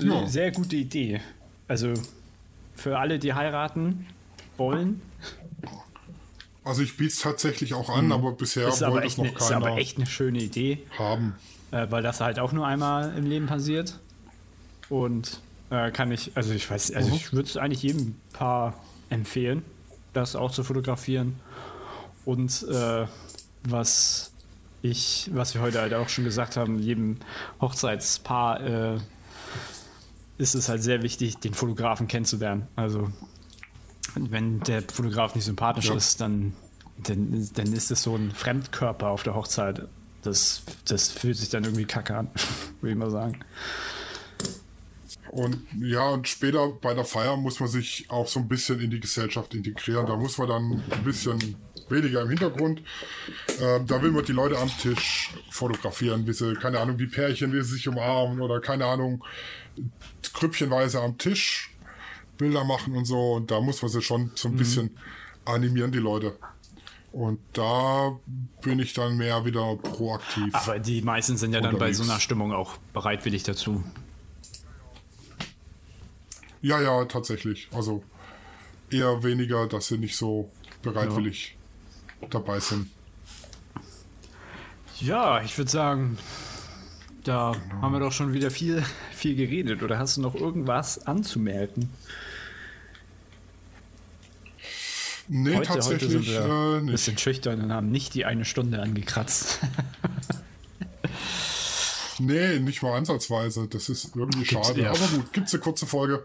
Ja. 0.00 0.26
Sehr 0.26 0.50
gute 0.50 0.76
Idee. 0.76 1.20
Also 1.68 1.94
für 2.74 2.98
alle, 2.98 3.18
die 3.18 3.34
heiraten 3.34 4.06
wollen. 4.56 5.02
Also 6.64 6.82
ich 6.82 6.96
biete 6.96 7.12
es 7.12 7.20
tatsächlich 7.20 7.74
auch 7.74 7.88
an, 7.88 8.06
mhm. 8.06 8.12
aber 8.12 8.32
bisher 8.32 8.68
ist 8.68 8.80
wollte 8.82 9.06
es 9.06 9.16
noch 9.16 9.24
ne, 9.24 9.32
keiner 9.32 9.44
Ist 9.44 9.52
aber 9.52 9.76
echt 9.76 9.96
eine 9.98 10.06
schöne 10.06 10.40
Idee. 10.40 10.82
Haben. 10.98 11.34
Äh, 11.70 11.86
weil 11.90 12.02
das 12.02 12.20
halt 12.20 12.38
auch 12.38 12.52
nur 12.52 12.66
einmal 12.66 13.16
im 13.16 13.26
Leben 13.26 13.46
passiert. 13.46 13.98
Und 14.88 15.40
äh, 15.70 15.90
kann 15.90 16.10
ich, 16.12 16.32
also 16.36 16.52
ich 16.52 16.70
weiß, 16.70 16.92
also 16.92 17.10
mhm. 17.10 17.16
ich 17.16 17.32
würde 17.32 17.48
es 17.48 17.56
eigentlich 17.56 17.82
jedem 17.82 18.16
Paar 18.32 18.74
empfehlen, 19.10 19.64
das 20.12 20.36
auch 20.36 20.50
zu 20.50 20.64
fotografieren. 20.64 21.36
Und 22.24 22.66
äh, 22.68 23.06
was 23.62 24.32
ich, 24.82 25.30
was 25.32 25.54
wir 25.54 25.60
heute 25.60 25.80
halt 25.80 25.94
auch 25.94 26.08
schon 26.08 26.24
gesagt 26.24 26.56
haben, 26.56 26.78
jedem 26.78 27.18
Hochzeitspaar 27.60 28.60
äh, 28.60 28.98
ist 30.38 30.54
es 30.54 30.68
halt 30.68 30.82
sehr 30.82 31.02
wichtig, 31.02 31.38
den 31.38 31.54
Fotografen 31.54 32.08
kennenzulernen. 32.08 32.68
Also 32.76 33.10
wenn 34.14 34.60
der 34.60 34.82
Fotograf 34.82 35.34
nicht 35.34 35.44
sympathisch 35.44 35.86
ja. 35.86 35.94
ist, 35.94 36.20
dann, 36.20 36.52
dann, 36.98 37.48
dann 37.54 37.72
ist 37.72 37.90
es 37.90 38.02
so 38.02 38.14
ein 38.14 38.30
Fremdkörper 38.30 39.08
auf 39.08 39.22
der 39.22 39.34
Hochzeit. 39.34 39.88
Das, 40.22 40.62
das 40.86 41.10
fühlt 41.10 41.36
sich 41.36 41.50
dann 41.50 41.64
irgendwie 41.64 41.84
kacke 41.84 42.16
an, 42.16 42.30
würde 42.80 42.92
ich 42.92 42.98
mal 42.98 43.10
sagen. 43.10 43.40
Und 45.30 45.58
ja, 45.78 46.08
und 46.08 46.28
später 46.28 46.68
bei 46.80 46.94
der 46.94 47.04
Feier 47.04 47.36
muss 47.36 47.60
man 47.60 47.68
sich 47.68 48.06
auch 48.08 48.26
so 48.26 48.40
ein 48.40 48.48
bisschen 48.48 48.80
in 48.80 48.90
die 48.90 49.00
Gesellschaft 49.00 49.54
integrieren. 49.54 50.06
Da 50.06 50.16
muss 50.16 50.38
man 50.38 50.48
dann 50.48 50.82
ein 50.90 51.04
bisschen 51.04 51.56
weniger 51.88 52.22
im 52.22 52.28
Hintergrund. 52.28 52.80
Äh, 53.60 53.80
da 53.86 54.02
will 54.02 54.12
man 54.12 54.24
die 54.24 54.32
Leute 54.32 54.58
am 54.58 54.70
Tisch 54.78 55.34
fotografieren, 55.50 56.26
wie 56.26 56.32
sie, 56.32 56.54
keine 56.54 56.80
Ahnung, 56.80 56.98
wie 56.98 57.06
Pärchen, 57.06 57.52
wie 57.52 57.62
sie 57.62 57.74
sich 57.74 57.88
umarmen 57.88 58.40
oder 58.40 58.60
keine 58.60 58.86
Ahnung, 58.86 59.22
grüppchenweise 60.32 61.00
am 61.00 61.18
Tisch 61.18 61.70
Bilder 62.36 62.64
machen 62.64 62.96
und 62.96 63.04
so. 63.04 63.34
Und 63.34 63.50
da 63.50 63.60
muss 63.60 63.82
man 63.82 63.90
sie 63.90 64.02
schon 64.02 64.30
so 64.34 64.48
ein 64.48 64.54
mhm. 64.54 64.58
bisschen 64.58 64.98
animieren, 65.44 65.92
die 65.92 65.98
Leute. 65.98 66.36
Und 67.12 67.40
da 67.54 68.18
bin 68.60 68.78
ich 68.78 68.92
dann 68.92 69.16
mehr 69.16 69.44
wieder 69.44 69.76
proaktiv. 69.76 70.54
Aber 70.54 70.78
die 70.78 71.00
meisten 71.00 71.36
sind 71.36 71.52
ja 71.52 71.60
unterwegs. 71.60 71.78
dann 71.78 71.88
bei 71.88 71.92
so 71.92 72.02
einer 72.02 72.20
Stimmung 72.20 72.52
auch 72.52 72.76
bereitwillig 72.92 73.42
dazu. 73.42 73.82
Ja, 76.60 76.80
ja, 76.80 77.04
tatsächlich. 77.06 77.68
Also 77.72 78.02
eher 78.90 79.22
weniger, 79.22 79.66
dass 79.66 79.88
sie 79.88 79.98
nicht 79.98 80.16
so 80.16 80.50
bereitwillig 80.82 81.56
ja. 82.20 82.28
dabei 82.28 82.60
sind. 82.60 82.90
Ja, 85.00 85.42
ich 85.42 85.56
würde 85.56 85.70
sagen, 85.70 86.18
da 87.26 87.52
genau. 87.52 87.82
haben 87.82 87.92
wir 87.92 88.00
doch 88.00 88.12
schon 88.12 88.32
wieder 88.32 88.50
viel, 88.50 88.84
viel 89.12 89.34
geredet. 89.34 89.82
Oder 89.82 89.98
hast 89.98 90.16
du 90.16 90.20
noch 90.20 90.34
irgendwas 90.34 91.06
anzumerken? 91.06 91.90
Nee, 95.28 95.56
heute, 95.56 95.66
tatsächlich 95.66 96.14
heute 96.14 96.22
sind 96.22 96.26
wir 96.26 96.40
äh, 96.40 96.78
ein 96.78 96.86
bisschen 96.86 97.18
schüchtern 97.18 97.60
und 97.60 97.72
haben 97.72 97.90
nicht 97.90 98.14
die 98.14 98.24
eine 98.24 98.44
Stunde 98.44 98.80
angekratzt. 98.80 99.58
nee, 102.20 102.60
nicht 102.60 102.80
mal 102.82 102.96
ansatzweise. 102.96 103.66
Das 103.66 103.88
ist 103.88 104.14
irgendwie 104.14 104.44
Gibt's 104.44 104.68
schade. 104.68 104.82
Ja. 104.82 104.90
Aber 104.90 104.98
gut, 104.98 105.32
gibt 105.32 105.48
es 105.48 105.54
eine 105.54 105.62
kurze 105.62 105.86
Folge. 105.86 106.24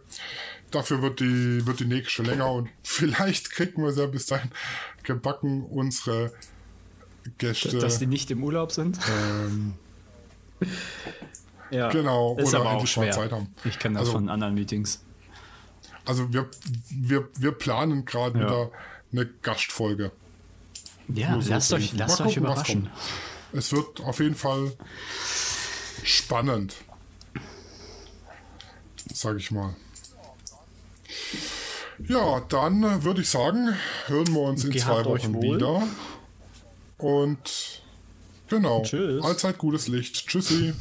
Dafür 0.70 1.02
wird 1.02 1.20
die, 1.20 1.66
wird 1.66 1.80
die 1.80 1.86
nächste 1.86 2.22
länger 2.22 2.52
und 2.52 2.70
vielleicht 2.84 3.50
kriegen 3.50 3.82
wir 3.82 3.90
es 3.90 3.98
ja 3.98 4.06
bis 4.06 4.28
dahin 4.28 4.52
gebacken, 5.02 5.64
unsere 5.64 6.32
Gäste. 7.40 7.80
Dass 7.80 7.98
die 7.98 8.06
nicht 8.06 8.30
im 8.30 8.44
Urlaub 8.44 8.72
sind? 8.72 9.00
Ähm, 9.10 9.74
ja, 11.72 11.90
genau, 11.90 12.38
ist 12.38 12.50
oder 12.50 12.62
aber 12.62 12.72
auch 12.74 12.88
schwer. 12.88 13.12
Zeit 13.12 13.32
haben. 13.32 13.54
Ich 13.66 13.80
kenne 13.80 13.96
das 13.96 14.02
also, 14.02 14.14
von 14.14 14.30
anderen 14.30 14.54
Meetings. 14.54 15.04
Also 16.06 16.34
wir, 16.34 16.50
wir, 16.90 17.30
wir 17.38 17.52
planen 17.52 18.06
gerade 18.06 18.40
ja. 18.40 18.46
wieder 18.46 18.72
eine 19.12 19.26
Gastfolge. 19.26 20.12
Ja, 21.08 21.40
so 21.42 21.50
lasst 21.50 21.74
euch, 21.74 21.94
lasst 21.94 22.18
gucken, 22.18 22.32
euch 22.32 22.38
überraschen. 22.38 22.90
Es 23.54 23.72
wird 23.74 24.02
auf 24.02 24.20
jeden 24.20 24.36
Fall 24.36 24.72
spannend. 26.04 26.76
Sag 29.14 29.38
ich 29.38 29.52
mal. 29.52 29.76
Ja, 32.08 32.42
dann 32.50 33.04
würde 33.04 33.22
ich 33.22 33.30
sagen, 33.30 33.76
hören 34.08 34.34
wir 34.34 34.42
uns 34.42 34.64
in 34.64 34.72
Gehabt 34.72 35.04
zwei 35.04 35.06
Wochen 35.06 35.42
wieder. 35.42 35.84
Und 36.98 37.81
genau. 38.52 38.84
Tschüss. 38.84 39.24
Allzeit 39.24 39.58
gutes 39.58 39.88
Licht. 39.88 40.28
Tschüssi. 40.28 40.74